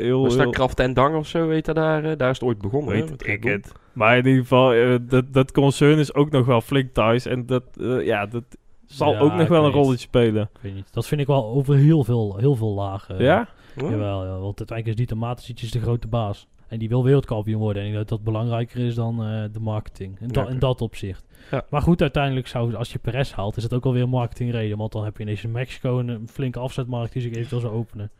heel... 0.00 0.22
Was 0.22 0.34
daar 0.34 0.42
heel- 0.42 0.50
Kraft 0.52 0.80
en 0.80 0.94
Dang 0.94 1.16
of 1.16 1.26
zo, 1.26 1.46
weet 1.46 1.66
je 1.66 1.72
daar? 1.72 2.04
eh, 2.04 2.16
daar 2.16 2.30
is 2.30 2.38
het 2.38 2.48
ooit 2.48 2.58
begonnen. 2.58 2.92
Weet 2.94 3.26
ik 3.28 3.44
het. 3.44 3.72
Maar 3.92 4.16
in 4.18 4.26
ieder 4.26 4.40
geval, 4.42 4.72
eh, 4.72 4.94
dat, 5.02 5.32
dat 5.32 5.52
concern 5.52 5.98
is 5.98 6.14
ook 6.14 6.30
nog 6.30 6.46
wel 6.46 6.60
flink 6.60 6.92
Thais. 6.92 7.26
En 7.26 7.46
dat, 7.46 7.62
eh, 7.80 8.04
ja, 8.06 8.26
dat 8.26 8.44
zal 8.86 9.12
Ja, 9.12 9.18
ook 9.18 9.34
nog 9.34 9.48
wel 9.48 9.64
een 9.64 9.70
rolletje 9.72 9.98
spelen. 9.98 10.42
Ik 10.54 10.60
weet 10.60 10.74
niet. 10.74 10.92
Dat 10.92 11.06
vind 11.06 11.20
ik 11.20 11.26
wel 11.26 11.44
over 11.44 11.74
heel 11.76 12.04
veel, 12.04 12.36
heel 12.38 12.56
veel 12.56 12.74
lagen. 12.74 13.22
ja? 13.22 13.48
Huh? 13.74 13.90
Jawel, 13.90 14.24
ja, 14.24 14.30
want 14.38 14.58
uiteindelijk 14.58 14.86
is 14.88 14.94
Dieter 14.96 15.16
Matisic 15.16 15.60
is 15.60 15.70
de 15.70 15.80
grote 15.80 16.08
baas. 16.08 16.46
En 16.72 16.78
die 16.78 16.88
wil 16.88 17.04
wereldkampioen 17.04 17.60
worden. 17.60 17.82
En 17.82 17.88
ik 17.88 17.94
denk 17.94 18.08
dat 18.08 18.18
dat 18.18 18.32
belangrijker 18.32 18.86
is 18.86 18.94
dan 18.94 19.24
eh, 19.24 19.42
de 19.52 19.60
marketing. 19.60 20.16
In, 20.20 20.28
dat 20.28 20.42
Oké. 20.44 20.52
in 20.52 20.58
dat 20.58 20.80
opzicht. 20.80 21.24
Ja. 21.50 21.64
Maar 21.70 21.82
goed, 21.82 22.00
uiteindelijk 22.00 22.46
zou, 22.46 22.74
als 22.74 22.92
je 22.92 22.98
Perez 22.98 23.32
haalt, 23.32 23.56
is 23.56 23.62
het 23.62 23.72
ook 23.74 23.84
alweer 23.84 24.02
een 24.02 24.08
marketingreden. 24.08 24.78
Want 24.78 24.92
dan 24.92 25.04
heb 25.04 25.16
je 25.16 25.22
ineens 25.22 25.44
in 25.44 25.50
Mexico 25.52 25.98
een, 25.98 26.08
een 26.08 26.28
flinke 26.28 26.58
afzetmarkt 26.58 27.12
die 27.12 27.22
zich 27.22 27.32
eventueel 27.32 27.60
zou 27.60 27.72
openen. 27.74 28.10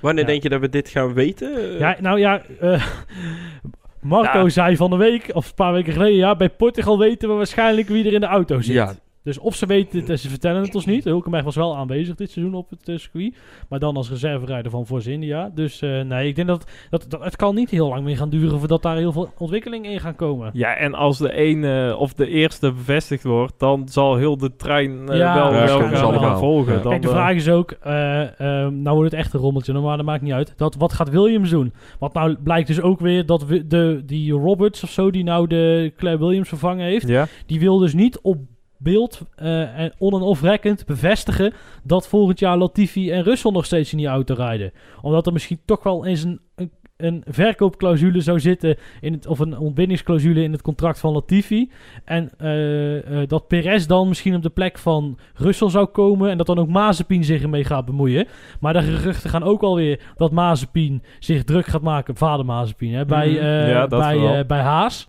Wanneer 0.00 0.24
Ja. 0.24 0.30
denk 0.30 0.42
je 0.42 0.48
dat 0.48 0.60
we 0.60 0.68
dit 0.68 0.88
gaan 0.88 1.12
weten? 1.14 1.78
Ja, 1.78 1.96
nou 2.00 2.18
ja, 2.18 2.42
eh, 2.60 2.86
Marco 4.00 4.38
Ja. 4.38 4.48
zei 4.48 4.76
van 4.76 4.90
de 4.90 4.96
week, 4.96 5.30
of 5.32 5.48
een 5.48 5.54
paar 5.54 5.72
weken 5.72 5.92
geleden, 5.92 6.16
ja, 6.16 6.36
bij 6.36 6.50
Portugal 6.50 6.98
weten 6.98 7.28
we 7.28 7.34
waarschijnlijk 7.34 7.88
wie 7.88 8.06
er 8.06 8.12
in 8.12 8.20
de 8.20 8.26
auto 8.26 8.60
zit. 8.60 8.74
ja, 8.74 8.94
Dus 9.24 9.38
of 9.38 9.54
ze 9.54 9.66
weten 9.66 10.00
het 10.00 10.10
en 10.10 10.18
ze 10.18 10.28
vertellen 10.28 10.62
het 10.62 10.74
ons 10.74 10.86
niet. 10.86 11.04
Hulkenberg 11.04 11.44
was 11.44 11.56
wel 11.56 11.76
aanwezig 11.76 12.14
dit 12.14 12.30
seizoen 12.30 12.54
op 12.54 12.70
het 12.70 12.88
eh, 12.88 12.96
circuit. 12.96 13.36
Maar 13.68 13.78
dan 13.78 13.96
als 13.96 14.10
reserverijder 14.10 14.70
van 14.70 14.86
Force 14.86 15.12
India. 15.12 15.50
Dus 15.54 15.82
eh, 15.82 16.00
nee, 16.00 16.28
ik 16.28 16.36
denk 16.36 16.48
dat, 16.48 16.70
dat, 16.90 17.06
dat 17.08 17.24
het 17.24 17.36
kan 17.36 17.54
niet 17.54 17.70
heel 17.70 17.88
lang 17.88 18.04
meer 18.04 18.16
gaan 18.16 18.30
duren 18.30 18.58
voordat 18.58 18.82
daar 18.82 18.96
heel 18.96 19.12
veel 19.12 19.32
ontwikkeling 19.38 19.86
in 19.86 20.00
gaan 20.00 20.16
komen. 20.16 20.50
Ja, 20.52 20.76
en 20.76 20.94
als 20.94 21.18
de 21.18 21.32
ene 21.32 21.96
of 21.98 22.14
de 22.14 22.28
eerste 22.28 22.72
bevestigd 22.72 23.22
wordt, 23.22 23.58
dan 23.58 23.88
zal 23.88 24.16
heel 24.16 24.36
de 24.36 24.56
trein 24.56 25.08
eh, 25.08 25.18
Ja, 25.18 25.34
wel, 25.34 25.68
gaan, 25.68 25.90
wel. 25.90 26.20
gaan 26.20 26.38
volgen. 26.38 26.72
Ja. 26.72 26.80
Dan, 26.80 26.90
Kijk, 26.90 27.02
de 27.02 27.08
eh, 27.08 27.14
vraag 27.14 27.34
is 27.34 27.48
ook, 27.48 27.70
eh, 27.70 28.40
ehm, 28.40 28.82
nou 28.82 28.96
wordt 28.96 29.10
het 29.10 29.20
echt 29.20 29.34
een 29.34 29.40
rommeltje, 29.40 29.72
maar 29.72 29.96
dat 29.96 30.06
maakt 30.06 30.22
niet 30.22 30.32
uit. 30.32 30.54
Dat, 30.56 30.74
wat 30.74 30.92
gaat 30.92 31.10
Williams 31.10 31.50
doen? 31.50 31.72
Want 31.98 32.12
nou 32.12 32.36
blijkt 32.42 32.66
dus 32.66 32.80
ook 32.80 33.00
weer 33.00 33.26
dat 33.26 33.44
we, 33.44 33.66
de, 33.66 34.02
die 34.06 34.32
Roberts 34.32 34.82
of 34.82 34.90
zo, 34.90 35.10
die 35.10 35.24
nou 35.24 35.46
de 35.46 35.92
Claire 35.96 36.24
Williams 36.24 36.48
vervangen 36.48 36.86
heeft, 36.86 37.08
ja, 37.08 37.26
die 37.46 37.60
wil 37.60 37.78
dus 37.78 37.94
niet 37.94 38.18
op 38.20 38.38
beeld 38.78 39.20
eh, 39.36 39.78
en 39.78 39.92
on- 39.98 40.14
en 40.14 40.20
off-rekkend 40.22 40.86
bevestigen 40.86 41.52
dat 41.82 42.08
volgend 42.08 42.38
jaar 42.38 42.56
Latifi 42.58 43.10
en 43.10 43.22
Russell 43.22 43.50
nog 43.52 43.64
steeds 43.64 43.92
in 43.92 43.98
die 43.98 44.06
auto 44.06 44.34
rijden. 44.34 44.72
Omdat 45.02 45.26
er 45.26 45.32
misschien 45.32 45.60
toch 45.64 45.82
wel 45.82 46.06
eens 46.06 46.22
een, 46.22 46.40
een, 46.54 46.70
een 46.96 47.22
verkoopclausule 47.26 48.20
zou 48.20 48.40
zitten, 48.40 48.76
in 49.00 49.12
het, 49.12 49.26
of 49.26 49.38
een 49.38 49.58
ontbindingsclausule 49.58 50.42
in 50.42 50.52
het 50.52 50.62
contract 50.62 51.00
van 51.00 51.12
Latifi. 51.12 51.70
En 52.04 52.30
eh, 52.38 53.22
eh, 53.22 53.28
dat 53.28 53.48
Perez 53.48 53.86
dan 53.86 54.08
misschien 54.08 54.34
op 54.34 54.42
de 54.42 54.50
plek 54.50 54.78
van 54.78 55.18
Russell 55.34 55.70
zou 55.70 55.86
komen 55.86 56.30
en 56.30 56.36
dat 56.36 56.46
dan 56.46 56.58
ook 56.58 56.68
Mazepin 56.68 57.24
zich 57.24 57.42
ermee 57.42 57.64
gaat 57.64 57.84
bemoeien. 57.84 58.26
Maar 58.60 58.72
de 58.72 58.82
geruchten 58.82 59.30
gaan 59.30 59.42
ook 59.42 59.62
alweer 59.62 60.00
dat 60.16 60.32
Mazepin 60.32 61.02
zich 61.18 61.44
druk 61.44 61.66
gaat 61.66 61.82
maken, 61.82 62.16
vader 62.16 62.44
Mazepin, 62.46 62.94
hè, 62.94 63.04
bij, 63.04 63.28
Mhm. 63.28 63.68
Ja, 63.68 63.86
bij, 63.86 64.46
bij 64.46 64.60
Haas. 64.60 65.08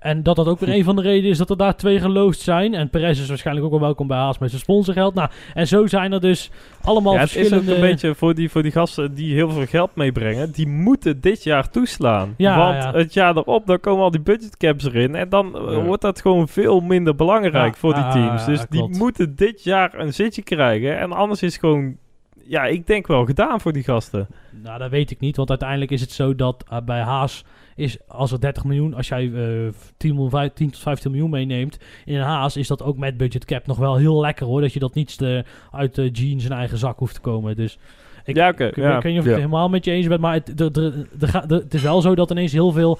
En 0.00 0.22
dat 0.22 0.36
dat 0.36 0.46
ook 0.46 0.60
weer 0.60 0.74
een 0.74 0.84
van 0.84 0.96
de 0.96 1.02
redenen 1.02 1.30
is 1.30 1.38
dat 1.38 1.50
er 1.50 1.56
daar 1.56 1.76
twee 1.76 2.00
geloosd 2.00 2.40
zijn. 2.40 2.74
En 2.74 2.90
Perez 2.90 3.20
is 3.20 3.28
waarschijnlijk 3.28 3.66
ook 3.66 3.72
wel 3.72 3.80
welkom 3.80 4.06
bij 4.06 4.18
Haas 4.18 4.38
met 4.38 4.48
zijn 4.50 4.62
sponsorgeld. 4.62 5.14
Nou, 5.14 5.28
en 5.54 5.66
zo 5.66 5.86
zijn 5.86 6.12
er 6.12 6.20
dus 6.20 6.50
allemaal 6.82 7.12
ja, 7.12 7.18
het 7.18 7.28
is 7.28 7.34
verschillende... 7.34 7.70
ook 7.70 7.76
een 7.76 7.82
beetje 7.82 8.14
voor 8.14 8.34
die, 8.34 8.50
voor 8.50 8.62
die 8.62 8.72
gasten 8.72 9.14
die 9.14 9.34
heel 9.34 9.50
veel 9.50 9.66
geld 9.66 9.94
meebrengen. 9.94 10.52
Die 10.52 10.68
moeten 10.68 11.20
dit 11.20 11.42
jaar 11.42 11.70
toeslaan. 11.70 12.34
Ja, 12.36 12.58
Want 12.58 12.82
ja. 12.82 12.92
het 12.92 13.12
jaar 13.12 13.36
erop, 13.36 13.66
dan 13.66 13.80
komen 13.80 14.04
al 14.04 14.10
die 14.10 14.20
budgetcaps 14.20 14.84
erin. 14.84 15.14
En 15.14 15.28
dan 15.28 15.56
eh, 15.56 15.84
wordt 15.84 16.02
dat 16.02 16.20
gewoon 16.20 16.48
veel 16.48 16.80
minder 16.80 17.14
belangrijk 17.14 17.76
voor 17.76 17.94
die 17.94 18.02
ja, 18.02 18.10
teams. 18.10 18.44
dus 18.44 18.66
die 18.68 18.88
moeten 18.88 19.36
dit 19.36 19.62
jaar 19.62 19.98
een 19.98 20.14
zitje 20.14 20.42
krijgen. 20.42 20.98
En 20.98 21.12
anders 21.12 21.42
is 21.42 21.52
het 21.52 21.60
gewoon, 21.60 21.96
ja, 22.42 22.64
ik 22.64 22.86
denk 22.86 23.06
wel 23.06 23.24
gedaan 23.24 23.60
voor 23.60 23.72
die 23.72 23.82
gasten. 23.82 24.26
Nou, 24.62 24.78
dat 24.78 24.90
weet 24.90 25.10
ik 25.10 25.20
niet. 25.20 25.36
Want 25.36 25.48
uiteindelijk 25.48 25.90
is 25.90 26.00
het 26.00 26.12
zo 26.12 26.34
dat 26.34 26.64
eh, 26.68 26.78
bij 26.84 27.00
Haas 27.00 27.44
is 27.76 27.98
als 28.08 28.32
er 28.32 28.40
30 28.40 28.64
miljoen, 28.64 28.94
als 28.94 29.08
jij 29.08 29.24
eh 29.32 29.72
10, 29.96 30.10
miljoen, 30.12 30.30
vijf- 30.30 30.52
10 30.52 30.70
tot 30.70 30.80
15 30.80 31.10
miljoen 31.10 31.30
meeneemt 31.30 31.78
in 32.04 32.14
een 32.14 32.22
Haas, 32.22 32.56
is 32.56 32.68
dat 32.68 32.82
ook 32.82 32.96
met 32.96 33.16
budget 33.16 33.44
cap 33.44 33.66
nog 33.66 33.76
wel 33.78 33.96
heel 33.96 34.20
lekker 34.20 34.46
hoor. 34.46 34.60
Dat 34.60 34.72
je 34.72 34.78
dat 34.78 34.94
niet 34.94 35.22
eh, 35.22 35.38
uit 35.72 35.94
de 35.94 36.10
jeans 36.10 36.44
en 36.44 36.52
eigen 36.56 36.78
zak 36.78 36.98
hoeft 36.98 37.14
te 37.14 37.20
komen. 37.20 37.56
Dus 37.56 37.78
ik, 38.24 38.36
Ja, 38.36 38.48
oké, 38.48 38.66
ik, 38.66 38.76
ja. 38.76 38.96
ik 38.96 39.02
weet 39.02 39.12
niet 39.12 39.20
of 39.20 39.26
ik 39.26 39.30
Ja. 39.30 39.36
het 39.36 39.44
helemaal 39.46 39.68
met 39.68 39.84
je 39.84 39.90
eens 39.90 40.06
ben, 40.06 40.20
maar 40.20 40.34
het, 40.34 40.46
de, 40.58 40.70
de, 40.70 41.06
de, 41.18 41.26
ga- 41.28 41.46
de- 41.46 41.54
het 41.54 41.74
is 41.74 41.82
wel 41.82 42.00
zo 42.00 42.14
dat 42.14 42.30
ineens 42.30 42.52
heel 42.52 42.72
veel 42.72 42.98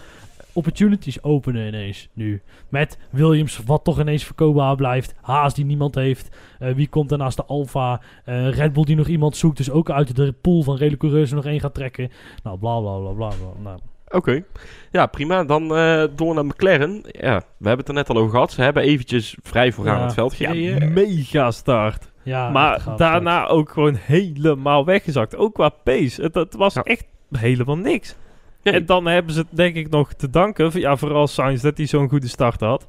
opportunities 0.53 1.23
openen 1.23 1.67
ineens 1.67 2.09
nu. 2.13 2.43
Met 2.69 2.99
Williams, 3.11 3.61
wat 3.67 3.85
toch 3.85 4.01
ineens 4.01 4.25
verkoopbaar 4.25 4.77
blijft. 4.77 5.15
Haas 5.21 5.55
die 5.55 5.65
niemand 5.65 5.95
heeft. 5.95 6.37
Eh, 6.59 6.75
wie 6.75 6.89
komt 6.89 7.09
daarnaast 7.09 7.37
de 7.37 7.45
Alfa? 7.45 8.01
Eh, 8.25 8.49
Red 8.51 8.73
Bull 8.73 8.85
die 8.85 8.97
nog 8.97 9.07
iemand 9.09 9.37
zoekt. 9.37 9.57
Dus 9.57 9.71
ook 9.71 9.91
uit 9.91 10.17
de 10.17 10.33
pool 10.33 10.63
van 10.63 10.77
redelijke 10.77 11.07
coureurs 11.07 11.31
er 11.31 11.37
nog 11.37 11.47
één 11.47 11.61
gaat 11.61 11.75
trekken. 11.75 12.11
Nou, 12.43 12.59
bla 12.59 12.81
bla 12.81 12.99
bla 12.99 13.13
bla. 13.13 13.29
bla. 13.29 13.49
Nou, 13.63 13.79
Oké. 14.15 14.45
Ja, 14.91 15.07
prima. 15.07 15.45
Dan 15.45 15.77
eh, 15.77 16.05
door 16.17 16.35
naar 16.35 16.45
McLaren. 16.47 17.01
Ja, 17.03 17.37
we 17.59 17.69
hebben 17.69 17.79
het 17.79 17.89
er 17.89 17.95
net 17.95 18.09
al 18.09 18.17
over 18.17 18.31
gehad. 18.31 18.53
Ze 18.53 18.63
hebben 18.63 18.83
eventjes 18.83 19.37
vrij 19.43 19.73
vooraan 19.73 19.99
Ja. 19.99 20.05
het 20.05 20.15
veld 20.15 20.37
Ja, 20.37 20.51
gereden. 20.51 20.93
mega 20.93 21.51
start. 21.51 22.13
Ja, 22.23 22.51
maar 22.51 22.85
daarna 22.97 23.47
ook 23.47 23.71
gewoon 23.71 23.95
helemaal 23.95 24.85
weggezakt. 24.85 25.37
Ook 25.37 25.55
qua 25.55 25.69
pace. 25.69 26.23
Het, 26.23 26.35
het 26.35 26.55
was 26.55 26.75
Ja. 26.75 26.83
echt 26.83 27.05
helemaal 27.31 27.79
niks. 27.79 28.17
Nee. 28.63 28.75
En 28.75 28.87
dan 28.87 29.07
hebben 29.07 29.33
ze 29.35 29.39
het 29.41 29.49
denk 29.51 29.77
ik 29.77 29.91
nog 29.91 30.13
te 30.13 30.31
danken. 30.31 30.71
Ja, 30.81 30.97
vooral 30.97 31.27
Sainz 31.27 31.63
dat 31.63 31.77
hij 31.77 31.87
zo'n 31.87 32.09
goede 32.09 32.29
start 32.29 32.61
had. 32.61 32.85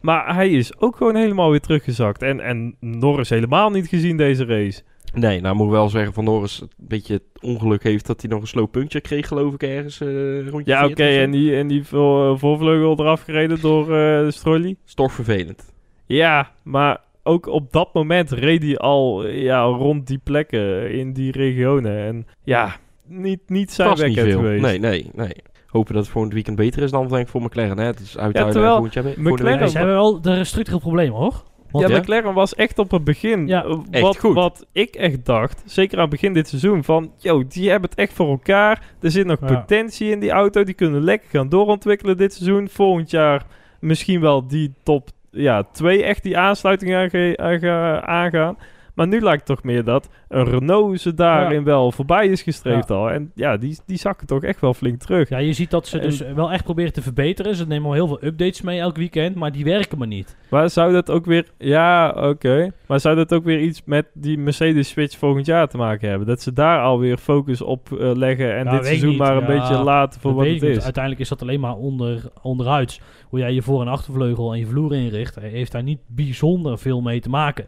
Maar 0.00 0.34
hij 0.34 0.50
is 0.50 0.78
ook 0.80 0.96
gewoon 0.96 1.16
helemaal 1.16 1.50
weer 1.50 1.60
teruggezakt. 1.60 2.22
En, 2.22 2.40
en 2.40 2.76
Norris 2.80 3.28
helemaal 3.28 3.70
niet 3.70 3.86
gezien 3.88 4.16
deze 4.16 4.44
race. 4.44 4.82
Nee, 5.12 5.40
nou 5.40 5.54
moet 5.56 5.66
ik 5.66 5.72
wel 5.72 5.88
zeggen 5.88 6.12
van 6.12 6.24
Norris 6.24 6.60
een 6.60 6.68
beetje 6.76 7.14
het 7.14 7.42
ongeluk 7.42 7.82
heeft 7.82 8.06
dat 8.06 8.20
hij 8.20 8.30
nog 8.30 8.40
een 8.40 8.46
slow 8.46 8.70
puntje 8.70 9.00
kreeg 9.00 9.28
geloof 9.28 9.54
ik 9.54 9.62
ergens 9.62 10.00
eh 10.00 10.48
rondje 10.48 10.72
Ja, 10.72 10.84
oké. 10.84 10.94
40 10.94 11.06
of 11.06 11.12
zo. 11.14 11.20
en 11.20 11.30
die, 11.30 11.56
en 11.56 11.66
die 11.66 11.84
voor, 11.86 12.38
voorvleugel 12.38 12.98
eraf 12.98 13.22
gereden 13.22 13.60
door 13.60 13.96
eh 13.96 14.30
Strolly. 14.30 14.76
Is 14.86 14.94
toch 14.94 15.12
vervelend. 15.12 15.72
Ja, 16.06 16.50
maar 16.62 17.00
ook 17.22 17.46
op 17.46 17.72
dat 17.72 17.94
moment 17.94 18.30
reed 18.30 18.62
hij 18.62 18.76
al 18.78 19.24
eh, 19.24 19.42
ja, 19.42 19.62
rond 19.62 20.06
die 20.06 20.20
plekken 20.24 20.90
in 20.92 21.12
die 21.12 21.32
regionen. 21.32 21.98
En 21.98 22.26
ja, 22.44 22.76
niet, 23.06 23.40
niet 23.46 23.72
zijn 23.72 24.08
niet 24.08 24.18
veel. 24.20 24.38
geweest. 24.38 24.62
Nee, 24.62 24.78
nee, 24.78 25.10
nee. 25.14 25.34
Hopen 25.66 25.94
dat 25.94 26.02
het 26.02 26.12
volgend 26.12 26.32
weekend 26.34 26.56
beter 26.56 26.82
is 26.82 26.90
dan 26.90 27.08
denk 27.08 27.22
ik 27.22 27.28
voor 27.28 27.42
McLaren. 27.42 27.78
Hè? 27.78 27.84
Het 27.84 28.00
is 28.00 28.18
uithouden 28.18 28.52
terwijl 28.52 28.82
McLaren-. 29.16 29.58
Ja, 29.60 29.66
ze 29.66 29.76
hebben 29.76 29.94
wel 29.94 30.20
de 30.20 30.44
structurele 30.44 30.82
problemen 30.82 31.16
hoor. 31.18 31.42
Want 31.72 31.88
ja, 31.88 31.94
Ja? 31.94 32.00
McLaren 32.00 32.34
was 32.34 32.54
echt 32.54 32.78
op 32.78 32.90
het 32.90 33.04
begin. 33.04 33.46
Ja, 33.46 33.64
eh, 33.64 33.78
echt 33.90 34.02
wat, 34.02 34.18
goed. 34.18 34.34
wat 34.34 34.66
ik 34.72 34.94
echt 34.94 35.24
dacht, 35.26 35.62
zeker 35.66 35.94
aan 35.96 36.02
het 36.02 36.10
begin 36.10 36.32
dit 36.32 36.48
seizoen, 36.48 36.84
van... 36.84 37.12
Yo, 37.16 37.44
die 37.48 37.70
hebben 37.70 37.90
het 37.90 37.98
echt 37.98 38.12
voor 38.12 38.28
elkaar. 38.28 38.82
Er 39.00 39.10
zit 39.10 39.26
nog 39.26 39.38
Ja. 39.40 39.46
potentie 39.46 40.10
in 40.10 40.20
die 40.20 40.30
auto. 40.30 40.64
Die 40.64 40.74
kunnen 40.74 41.02
lekker 41.02 41.28
gaan 41.30 41.48
doorontwikkelen 41.48 42.16
dit 42.16 42.34
seizoen. 42.34 42.68
Volgend 42.68 43.10
jaar 43.10 43.46
misschien 43.80 44.20
wel 44.20 44.46
die 44.46 44.72
top 44.82 45.08
ja, 45.30 45.62
2 45.72 46.02
echt 46.04 46.22
die 46.22 46.38
aansluiting 46.38 46.94
aange- 46.94 47.36
aange- 47.36 48.00
aangaan. 48.06 48.56
Maar 48.94 49.06
nu 49.06 49.20
lijkt 49.20 49.48
het 49.48 49.56
toch 49.56 49.64
meer 49.64 49.84
dat 49.84 50.08
een 50.28 50.44
Renault 50.44 51.00
ze 51.00 51.14
daarin 51.14 51.64
wel 51.64 51.92
voorbij 51.92 52.26
is 52.26 52.42
gestreefd 52.42 52.90
al. 52.90 53.10
En 53.10 53.30
ja, 53.34 53.56
die, 53.56 53.78
die 53.86 53.98
zakken 53.98 54.26
toch 54.26 54.42
echt 54.42 54.60
wel 54.60 54.74
flink 54.74 55.00
terug. 55.00 55.28
Ja, 55.28 55.38
je 55.38 55.52
ziet 55.52 55.70
dat 55.70 55.86
ze 55.86 55.98
En- 55.98 56.04
dus 56.08 56.20
wel 56.34 56.52
echt 56.52 56.64
proberen 56.64 56.92
te 56.92 57.02
verbeteren. 57.02 57.54
Ze 57.56 57.66
nemen 57.66 57.86
al 57.86 57.92
heel 57.94 58.06
veel 58.06 58.24
updates 58.24 58.60
mee 58.60 58.80
elk 58.80 58.96
weekend, 58.96 59.34
maar 59.36 59.52
die 59.52 59.64
werken 59.64 59.98
maar 59.98 60.06
niet. 60.06 60.36
Maar 60.50 60.70
zou 60.70 60.92
dat 60.92 61.10
ook 61.10 61.24
weer... 61.26 61.46
Ja, 61.58 62.10
oké. 62.10 62.70
Maar 62.86 63.00
zou 63.00 63.16
dat 63.16 63.34
ook 63.34 63.44
weer 63.44 63.60
iets 63.60 63.82
met 63.84 64.06
die 64.14 64.38
Mercedes-switch 64.38 65.18
volgend 65.18 65.46
jaar 65.46 65.68
te 65.68 65.76
maken 65.76 66.08
hebben? 66.08 66.26
Dat 66.26 66.42
ze 66.42 66.52
daar 66.52 66.80
alweer 66.82 67.16
focus 67.16 67.62
op 67.62 67.92
eh, 67.92 68.10
leggen 68.14 68.56
en 68.56 68.64
Ja, 68.64 68.70
dit 68.70 68.84
seizoen 68.86 69.16
maar 69.16 69.36
een 69.36 69.46
beetje 69.46 69.82
laten 69.82 70.20
voor 70.20 70.34
wat 70.34 70.44
het 70.44 70.52
niet. 70.52 70.62
is? 70.62 70.82
Uiteindelijk 70.84 71.22
is 71.22 71.28
dat 71.28 71.42
alleen 71.42 71.60
maar 71.60 71.76
onder, 71.76 72.22
onderuits. 72.42 73.00
Hoe 73.28 73.38
jij 73.38 73.52
je 73.52 73.62
voor- 73.62 73.80
en 73.80 73.88
achtervleugel 73.88 74.52
en 74.52 74.58
je 74.58 74.66
vloer 74.66 74.94
inricht, 74.94 75.36
eh, 75.36 75.50
heeft 75.50 75.72
daar 75.72 75.82
niet 75.82 76.00
bijzonder 76.06 76.78
veel 76.78 77.00
mee 77.00 77.20
te 77.20 77.28
maken. 77.28 77.66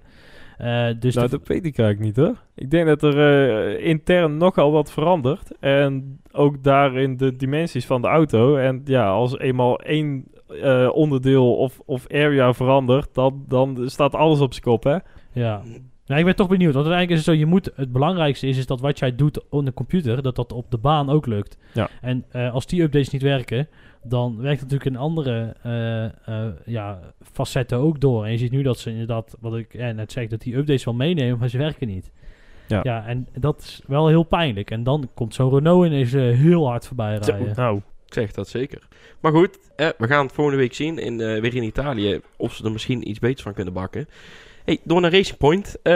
Eh, 0.59 0.89
dus 0.99 1.15
nou, 1.15 1.29
dat 1.29 1.47
weet 1.47 1.67
ik 1.67 1.79
eigenlijk 1.79 2.01
niet 2.01 2.27
hoor. 2.27 2.37
Ik 2.55 2.71
denk 2.71 2.87
dat 2.87 3.03
er 3.03 3.19
eh, 3.19 3.87
intern 3.87 4.37
nogal 4.37 4.73
wat 4.73 4.93
verandert. 4.93 5.59
En 5.59 6.21
ook 6.33 6.63
daarin 6.63 7.17
de 7.17 7.37
dimensies 7.37 7.87
van 7.87 8.03
de 8.03 8.09
auto. 8.09 8.57
En 8.57 8.81
ja, 8.85 9.09
als 9.09 9.39
eenmaal 9.39 9.81
één 9.81 10.25
eh, 10.63 10.89
onderdeel 10.93 11.57
of, 11.57 11.81
of 11.85 12.11
area 12.11 12.53
verandert, 12.53 13.15
dan, 13.15 13.45
dan 13.49 13.91
staat 13.91 14.15
alles 14.15 14.41
op 14.41 14.53
zijn 14.53 14.65
kop 14.65 14.85
hè. 14.85 14.99
Ja. 15.33 15.63
Nou, 16.07 16.21
ik 16.21 16.27
ben 16.27 16.37
toch 16.37 16.49
benieuwd. 16.49 16.75
Want 16.75 16.87
uiteindelijk 16.87 17.21
is 17.21 17.27
het 17.27 17.35
zo, 17.35 17.41
je 17.41 17.51
moet, 17.51 17.71
het 17.75 17.93
belangrijkste 17.93 18.47
is, 18.47 18.59
is 18.59 18.67
dat 18.67 18.81
wat 18.81 18.99
jij 18.99 19.15
doet 19.15 19.49
op 19.49 19.65
de 19.65 19.73
computer, 19.73 20.23
dat 20.23 20.37
dat 20.37 20.53
op 20.53 20.71
de 20.71 20.79
baan 20.79 21.11
ook 21.11 21.27
lukt. 21.27 21.59
Ja. 21.73 21.89
En 22.01 22.25
als 22.53 22.67
die 22.67 22.83
updates 22.83 23.11
niet 23.11 23.23
werken, 23.23 23.69
dan 24.05 24.37
werkt 24.41 24.61
het 24.61 24.71
natuurlijk 24.71 24.97
in 24.97 25.03
andere 25.03 25.55
eh, 25.63 26.05
eh, 26.05 26.53
ja, 26.65 27.01
facetten 27.33 27.79
ook 27.79 28.01
door. 28.01 28.25
En 28.25 28.31
je 28.31 28.39
ziet 28.39 28.51
nu 28.53 28.63
dat 28.63 28.79
ze 28.79 28.91
inderdaad, 28.91 29.37
wat 29.41 29.57
ik 29.57 29.75
eh, 29.75 29.91
net 29.91 30.13
zeg, 30.13 30.29
dat 30.29 30.41
die 30.41 30.57
updates 30.57 30.85
wel 30.85 30.95
meenemen, 30.95 31.39
maar 31.39 31.49
ze 31.49 31.59
werken 31.59 31.87
niet. 31.87 32.11
Ja. 32.67 32.81
ja, 32.83 33.07
en 33.07 33.27
dat 33.39 33.61
is 33.61 33.83
wel 33.87 34.09
heel 34.09 34.23
pijnlijk. 34.23 34.71
En 34.71 34.83
dan 34.83 35.11
komt 35.15 35.35
zo'n 35.35 35.55
Renault 35.55 35.87
ineens 35.87 36.13
eh, 36.13 36.23
heel 36.23 36.67
hard 36.69 36.87
voorbij 36.87 37.17
rijden. 37.17 37.53
Nou, 37.57 37.81
Ik 38.07 38.15
zeg 38.15 38.33
dat 38.33 38.49
zeker. 38.49 38.89
Maar 39.21 39.33
goed, 39.33 39.59
eh, 39.77 39.89
we 39.99 40.07
gaan 40.07 40.25
het 40.25 40.35
volgende 40.35 40.61
week 40.61 40.75
zien, 40.75 40.99
in, 40.99 41.17
weer 41.17 41.55
in 41.55 41.63
Italië, 41.63 42.21
of 42.37 42.55
ze 42.55 42.65
er 42.65 42.73
misschien 42.73 43.09
iets 43.09 43.19
beters 43.19 43.43
van 43.43 43.55
kunnen 43.55 43.73
bakken. 43.73 44.09
Hey, 44.65 44.79
door 44.85 45.01
naar 45.01 45.13
Racing 45.13 45.39
Point. 45.39 45.77
Eh, 45.83 45.93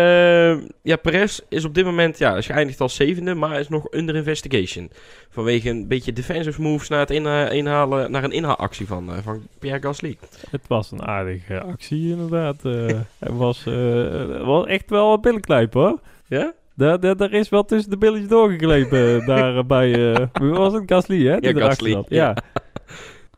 ja, 0.83 0.97
Perez 1.03 1.41
is 1.49 1.65
op 1.65 1.75
dit 1.75 1.85
moment, 1.85 2.19
ja, 2.19 2.37
is 2.37 2.47
geëindigd 2.47 2.81
als 2.81 2.95
zevende, 2.95 3.35
maar 3.35 3.61
is 3.61 3.69
nog 3.69 3.87
under 3.95 4.17
investigation. 4.17 4.91
Vanwege 5.31 5.69
een 5.71 5.89
beetje 5.89 6.13
defensive 6.13 6.61
moves 6.63 6.89
naar 6.89 6.99
het 7.01 7.11
inha- 7.11 7.49
inhalen, 7.51 8.11
naar 8.11 8.25
een 8.25 8.33
inhaalactie 8.33 8.87
van, 8.87 9.13
eh, 9.13 9.19
van 9.23 9.43
Pierre 9.59 9.81
Gasly. 9.83 10.17
het 10.51 10.61
was 10.67 10.91
een 10.91 11.03
aardige 11.03 11.61
actie 11.61 12.11
inderdaad. 12.11 12.65
eh 12.65 12.87
het 13.19 13.33
was, 13.33 13.67
eh, 13.67 14.45
was 14.47 14.67
echt 14.67 14.91
wel 14.91 15.13
een 15.13 15.21
billenklijp 15.21 15.73
hoor. 15.73 15.99
Ja? 16.27 16.53
Daar, 16.75 17.01
daar, 17.01 17.17
daar 17.17 17.33
is 17.33 17.49
wel 17.49 17.65
tussen 17.65 17.91
de 17.91 17.99
billetjes 17.99 18.29
doorgeklepen 18.29 19.25
daar 19.27 19.67
bij... 19.67 20.15
was 20.39 20.73
het? 20.73 20.83
Gasly, 20.87 21.27
hè? 21.27 21.41
Die 21.41 21.51
Ja, 21.55 21.57
erachter 21.61 21.87
Gasly. 21.91 22.17
Ja. 22.17 22.37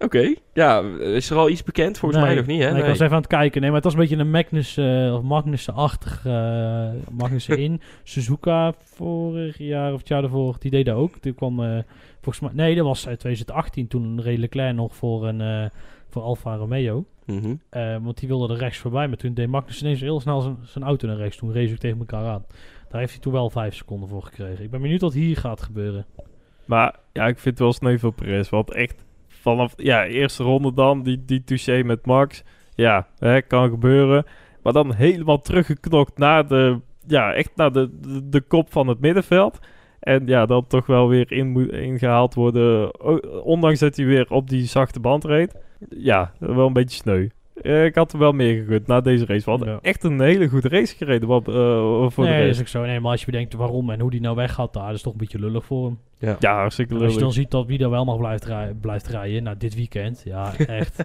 Oké. 0.05 0.35
Ja, 0.53 0.81
is 1.01 1.31
er 1.31 1.37
al 1.37 1.49
iets 1.49 1.63
bekend? 1.63 1.99
Volgens 1.99 2.23
mij 2.23 2.35
nog 2.35 2.47
niet, 2.47 2.63
hè? 2.63 2.71
nee, 2.71 2.81
Ik 2.81 2.89
was 2.89 3.01
even 3.01 3.11
aan 3.11 3.23
het 3.23 3.27
kijken. 3.27 3.61
Nee, 3.61 3.71
maar 3.71 3.81
het 3.83 3.93
was 3.93 3.95
een 3.95 4.01
beetje 4.01 4.17
een 4.17 4.31
Magnus, 4.31 4.77
eh, 4.77 5.15
of 5.15 5.23
Magnussen-achtig. 5.23 6.25
Magnussen 7.11 7.59
in. 7.67 7.81
Suzuka 8.03 8.75
vorig 8.79 9.59
jaar 9.59 9.93
of 9.93 9.99
het 9.99 10.09
jaar 10.09 10.23
ervoor. 10.23 10.57
Die 10.59 10.71
deed 10.71 10.85
dat 10.85 10.97
ook. 10.97 11.19
Toen 11.19 11.35
kwam 11.35 11.63
eh, 11.63 11.79
volgens 12.21 12.41
mij... 12.41 12.51
Nee, 12.65 12.75
dat 12.75 12.85
was 12.85 13.09
uit 13.09 13.19
2018. 13.19 13.89
Toen 13.89 14.21
reed 14.21 14.39
Leclerc 14.39 14.75
nog 14.75 14.97
voor, 14.97 15.27
een, 15.27 15.41
eh, 15.41 15.71
voor 16.09 16.23
Alfa 16.23 16.55
Romeo. 16.55 17.05
Mhm. 17.27 17.55
Eh, 17.71 17.97
want 18.03 18.19
die 18.19 18.29
wilde 18.29 18.55
er 18.55 18.61
rechts 18.61 18.79
voorbij. 18.79 19.09
Maar 19.09 19.17
toen 19.17 19.35
deed 19.35 19.49
Magnussen 19.49 19.87
ineens 19.87 20.01
heel 20.01 20.21
snel 20.21 20.41
zijn, 20.41 20.57
zijn 20.63 20.85
auto 20.85 21.07
naar 21.07 21.17
rechts. 21.17 21.37
Toen 21.37 21.55
race 21.55 21.73
ik 21.73 21.79
tegen 21.79 21.99
elkaar 21.99 22.27
aan. 22.27 22.45
Daar 22.89 23.01
heeft 23.01 23.13
hij 23.13 23.21
toen 23.21 23.33
wel 23.33 23.51
vijf 23.51 23.75
seconden 23.75 24.09
voor 24.09 24.23
gekregen. 24.23 24.65
Ik 24.65 24.71
ben 24.71 24.81
benieuwd 24.81 25.01
wat 25.01 25.13
hier 25.13 25.37
gaat 25.37 25.63
gebeuren. 25.63 26.07
Maar 26.65 26.99
ja, 27.13 27.27
ik 27.27 27.39
vind 27.39 27.45
het 27.45 27.59
wel 27.59 27.73
sneu 27.73 27.99
voor 27.99 28.13
Perez. 28.13 28.49
Want 28.49 28.73
echt 28.73 29.05
vanaf 29.41 29.73
ja, 29.77 30.07
eerste 30.07 30.43
ronde 30.43 30.73
dan, 30.73 31.03
die, 31.03 31.25
die 31.25 31.45
touché 31.45 31.83
met 31.83 32.07
Max. 32.07 32.43
Ja, 32.75 33.07
hè, 33.19 33.43
kan 33.43 33.71
gebeuren. 33.71 34.25
Maar 34.63 34.73
dan 34.73 34.95
helemaal 34.95 35.41
teruggeknokt 35.41 36.19
naar 36.19 36.49
de, 36.49 36.81
ja, 37.07 37.33
echt 37.33 37.51
naar 37.57 37.73
de, 37.73 37.91
de, 38.25 38.41
kop 38.41 38.73
van 38.73 38.87
het 38.87 39.01
middenveld. 39.01 39.59
En 40.01 40.27
ja, 40.27 40.47
dan 40.47 40.67
toch 40.67 40.87
wel 40.87 41.09
weer 41.09 41.33
in, 41.33 41.71
ingehaald 41.71 42.35
worden. 42.35 43.01
Ondanks 43.45 43.79
dat 43.79 43.97
hij 43.97 44.07
weer 44.07 44.31
op 44.31 44.49
die 44.49 44.67
zachte 44.67 45.01
band 45.01 45.25
reed. 45.25 45.55
Ja, 45.89 46.33
wel 46.39 46.67
een 46.67 46.73
beetje 46.73 46.97
sneu. 46.97 47.29
Eh, 47.63 47.85
ik 47.85 47.95
had 47.95 48.13
er 48.13 48.19
wel 48.19 48.33
meer 48.33 48.63
gegund 48.63 48.87
na 48.87 49.01
deze 49.01 49.27
race. 49.27 49.45
We 49.45 49.51
hadden 49.51 49.69
Ja. 49.69 49.79
echt 49.83 50.05
een 50.05 50.21
hele 50.21 50.49
goede 50.49 50.69
race 50.69 50.97
gereden 50.97 51.29
wat, 51.29 51.49
eh, 51.49 51.55
voor 52.11 52.25
nee, 52.25 52.33
de 52.33 52.39
race. 52.39 52.49
is 52.51 52.61
ook 52.61 52.69
zo. 52.69 52.85
Nee, 52.85 53.01
maar 53.01 53.11
als 53.11 53.21
je 53.21 53.27
bedenkt 53.27 53.55
waarom 53.55 53.91
en 53.91 54.01
hoe 54.01 54.11
die 54.11 54.21
nou 54.21 54.37
weg 54.37 54.53
gaat 54.55 54.73
daar, 54.73 54.87
dat 54.87 54.95
is 54.95 55.03
toch 55.03 55.13
een 55.13 55.19
beetje 55.19 55.39
lullig 55.39 55.65
voor 55.65 55.85
hem. 55.85 55.99
Ja. 56.19 56.37
Ja, 56.41 56.55
hartstikke 56.55 56.95
En 56.95 57.01
als 57.01 57.13
je 57.13 57.19
dan 57.19 57.29
lullig. 57.29 57.35
ziet 57.43 57.51
dat 57.51 57.67
wie 57.67 57.79
daar 57.79 57.91
wel 57.91 58.05
nog 58.05 58.19
blijft, 58.19 58.45
rij- 58.45 58.75
blijft 58.81 59.07
rijden, 59.07 59.43
nou 59.43 59.57
dit 59.57 59.75
weekend, 59.75 60.23
ja 60.25 60.57
echt. 60.57 61.05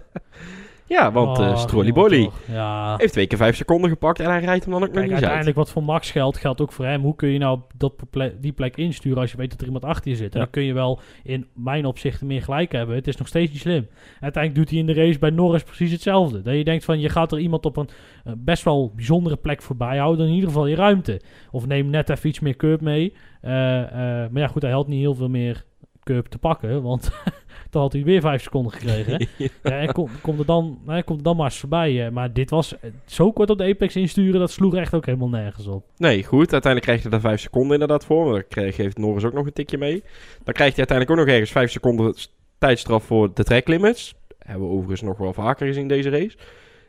Ja, 0.88 1.12
want 1.12 1.38
eh 1.38 1.44
Oh, 1.48 1.56
Strolly 1.56 1.86
jongen, 1.86 2.02
Bolly 2.02 2.24
toch. 2.24 2.40
Ja. 2.52 2.94
heeft 2.96 3.12
twee 3.12 3.26
keer 3.26 3.38
vijf 3.38 3.56
seconden 3.56 3.90
gepakt 3.90 4.20
en 4.20 4.30
hij 4.30 4.40
rijdt 4.40 4.64
hem 4.64 4.72
dan 4.72 4.82
ook 4.82 4.88
nog 4.88 4.96
Kijk, 4.96 5.04
niet 5.04 5.12
uit. 5.14 5.22
uiteindelijk 5.22 5.56
wat 5.56 5.70
voor 5.70 5.82
Max 5.82 6.10
geldt, 6.10 6.36
geldt 6.38 6.60
ook 6.60 6.72
voor 6.72 6.84
hem. 6.84 7.02
Hoe 7.02 7.14
kun 7.16 7.28
je 7.28 7.38
nou 7.38 7.60
dat 7.76 7.92
die 8.40 8.52
plek 8.52 8.76
insturen 8.76 9.18
als 9.20 9.30
je 9.30 9.36
weet 9.36 9.50
dat 9.50 9.60
er 9.60 9.66
iemand 9.66 9.84
achter 9.84 10.10
je 10.10 10.16
zit? 10.16 10.32
En 10.32 10.38
Ja. 10.38 10.44
dan 10.44 10.50
kun 10.50 10.62
je 10.62 10.72
wel 10.72 11.00
in 11.22 11.46
mijn 11.54 11.84
opzichten 11.86 12.26
meer 12.26 12.42
gelijk 12.42 12.72
hebben. 12.72 12.94
Het 12.96 13.06
is 13.08 13.16
nog 13.16 13.26
steeds 13.28 13.52
niet 13.52 13.60
slim. 13.60 13.86
Uiteindelijk 14.20 14.54
doet 14.54 14.70
hij 14.70 14.78
in 14.78 14.86
de 14.86 15.04
race 15.04 15.18
bij 15.18 15.30
Norris 15.30 15.62
precies 15.62 15.92
hetzelfde. 15.92 16.42
Dat 16.42 16.54
je 16.54 16.64
denkt 16.64 16.84
van, 16.84 17.00
je 17.00 17.08
gaat 17.08 17.32
er 17.32 17.38
iemand 17.38 17.64
op 17.66 17.76
een 17.76 17.88
eh, 18.24 18.32
best 18.36 18.62
wel 18.64 18.92
bijzondere 18.94 19.36
plek 19.36 19.62
voorbij 19.62 19.96
houden. 19.98 20.26
In 20.26 20.32
ieder 20.34 20.48
geval 20.48 20.66
je 20.66 20.76
ruimte. 20.76 21.20
Of 21.50 21.66
neem 21.66 21.90
net 21.90 22.10
even 22.10 22.28
iets 22.28 22.40
meer 22.40 22.56
curb 22.56 22.80
mee. 22.80 23.12
Eh, 23.40 23.82
eh, 23.82 23.90
maar 24.30 24.42
ja, 24.42 24.46
goed, 24.48 24.62
hij 24.62 24.70
had 24.72 24.88
niet 24.88 25.00
heel 25.00 25.14
veel 25.14 25.28
meer 25.28 25.64
curb 26.02 26.26
te 26.26 26.38
pakken. 26.38 26.82
Want 26.82 27.10
dan 27.76 27.84
had 27.84 27.92
hij 27.92 28.04
weer 28.04 28.20
vijf 28.20 28.42
seconden 28.42 28.72
gekregen. 28.72 29.26
Ja, 29.62 29.70
en 29.80 29.92
kom, 29.92 30.08
kom, 30.22 30.38
er 30.38 30.46
dan, 30.46 30.78
hè, 30.86 31.02
kom 31.02 31.16
er 31.16 31.22
dan 31.22 31.36
maar 31.36 31.44
eens 31.44 31.58
voorbij. 31.58 32.06
eh, 32.06 32.12
maar 32.12 32.32
dit 32.32 32.50
was 32.50 32.78
eh, 32.78 32.90
zo 33.06 33.32
kort 33.32 33.50
op 33.50 33.58
de 33.58 33.64
Apex 33.64 33.96
insturen, 33.96 34.40
dat 34.40 34.50
sloeg 34.50 34.74
echt 34.74 34.94
ook 34.94 35.06
helemaal 35.06 35.28
nergens 35.28 35.66
op. 35.66 35.84
Nee, 35.96 36.24
goed. 36.24 36.52
Uiteindelijk 36.52 36.82
krijg 36.82 37.02
je 37.02 37.08
er 37.16 37.20
vijf 37.20 37.40
seconden 37.40 37.72
inderdaad 37.72 38.04
voor. 38.04 38.32
Dan 38.32 38.42
krijg- 38.48 38.74
geeft 38.74 38.98
Norris 38.98 39.24
ook 39.24 39.32
nog 39.32 39.46
een 39.46 39.52
tikje 39.52 39.78
mee. 39.78 40.02
Dan 40.44 40.54
krijgt 40.54 40.76
hij 40.76 40.86
uiteindelijk 40.88 41.10
ook 41.10 41.16
nog 41.26 41.34
ergens 41.34 41.50
vijf 41.50 41.70
seconden 41.70 42.14
tijdstraf 42.58 43.04
voor 43.04 43.34
de 43.34 43.44
track 43.44 43.68
limits. 43.68 44.14
Hebben 44.38 44.66
we 44.68 44.72
overigens 44.74 45.02
nog 45.02 45.18
wel 45.18 45.32
vaker 45.32 45.66
gezien 45.66 45.88
deze 45.88 46.10
race. 46.10 46.36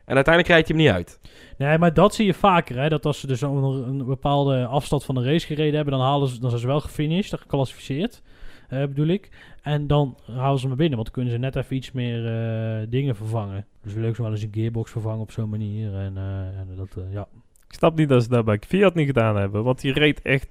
En 0.05 0.15
uiteindelijk 0.15 0.45
krijgt 0.53 0.67
hij 0.67 0.77
hem 0.77 0.85
niet 0.85 0.95
uit. 0.95 1.19
Nee, 1.57 1.77
maar 1.77 1.93
dat 1.93 2.15
zie 2.15 2.25
je 2.25 2.33
vaker. 2.33 2.79
Hè? 2.81 2.89
Dat 2.89 3.05
als 3.05 3.19
ze 3.19 3.27
dus 3.27 3.41
een, 3.41 3.53
een 3.63 4.05
bepaalde 4.05 4.65
afstand 4.65 5.03
van 5.03 5.15
de 5.15 5.23
race 5.23 5.45
gereden 5.47 5.75
hebben, 5.75 5.93
dan, 5.93 6.01
halen 6.03 6.27
ze, 6.27 6.39
dan 6.39 6.49
zijn 6.49 6.61
ze 6.61 6.67
wel 6.67 6.79
gefinished, 6.79 7.39
geclassificeerd, 7.39 8.21
eh, 8.67 8.79
bedoel 8.79 9.07
ik. 9.07 9.29
En 9.61 9.87
dan 9.87 10.17
houden 10.31 10.59
ze 10.59 10.67
me 10.67 10.75
binnen, 10.75 10.95
want 10.95 11.05
dan 11.05 11.13
kunnen 11.13 11.33
ze 11.33 11.39
net 11.39 11.55
even 11.55 11.75
iets 11.75 11.91
meer 11.91 12.25
eh, 12.25 12.87
dingen 12.89 13.15
vervangen. 13.15 13.65
Dus 13.83 13.93
leuk 13.93 14.15
zo 14.15 14.21
wel 14.23 14.31
eens 14.31 14.41
een 14.41 14.53
gearbox 14.53 14.91
vervangen 14.91 15.19
op 15.19 15.31
zo'n 15.31 15.49
manier. 15.49 15.95
En, 15.95 16.17
eh, 16.17 16.59
en 16.59 16.67
dat, 16.75 16.97
ja. 17.11 17.27
Ik 17.67 17.73
snap 17.73 17.97
niet 17.97 18.09
dat 18.09 18.23
ze 18.23 18.29
dat 18.29 18.45
bij 18.45 18.61
Fiat 18.67 18.95
niet 18.95 19.07
gedaan 19.07 19.35
hebben. 19.35 19.63
Want 19.63 19.81
die 19.81 19.93
reed 19.93 20.21
echt, 20.21 20.49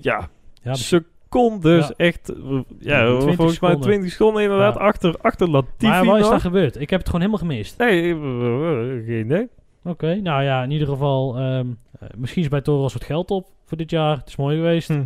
ja, 0.00 0.28
Ja, 0.62 0.72
dus 0.72 1.96
echt, 1.96 2.32
ja, 2.78 3.06
20 3.06 3.34
volgens 3.34 3.36
mij 3.36 3.52
seconden. 3.70 3.80
20 3.80 4.10
seconden 4.10 4.42
inderdaad 4.42 4.74
Ja. 4.74 4.80
achter, 4.80 5.16
achter 5.20 5.50
Latifi 5.50 5.86
Maar 5.86 6.04
wat 6.04 6.20
is 6.20 6.28
daar 6.28 6.40
gebeurd? 6.40 6.80
Ik 6.80 6.90
heb 6.90 6.98
het 6.98 7.08
gewoon 7.08 7.26
helemaal 7.26 7.48
gemist. 7.48 7.78
Nee, 7.78 8.14
geen 9.04 9.24
idee. 9.24 9.48
Oké, 9.84 10.14
nou 10.14 10.42
ja, 10.42 10.62
in 10.62 10.70
ieder 10.70 10.88
geval, 10.88 11.36
ehm, 11.36 11.66
eh, 11.98 12.08
misschien 12.16 12.42
is 12.42 12.48
bij 12.48 12.60
Toro 12.60 12.82
wat 12.82 13.04
geld 13.04 13.30
op 13.30 13.48
voor 13.64 13.76
dit 13.76 13.90
jaar. 13.90 14.16
Het 14.16 14.28
is 14.28 14.36
mooi 14.36 14.56
geweest. 14.56 14.88
Hm. 14.88 15.04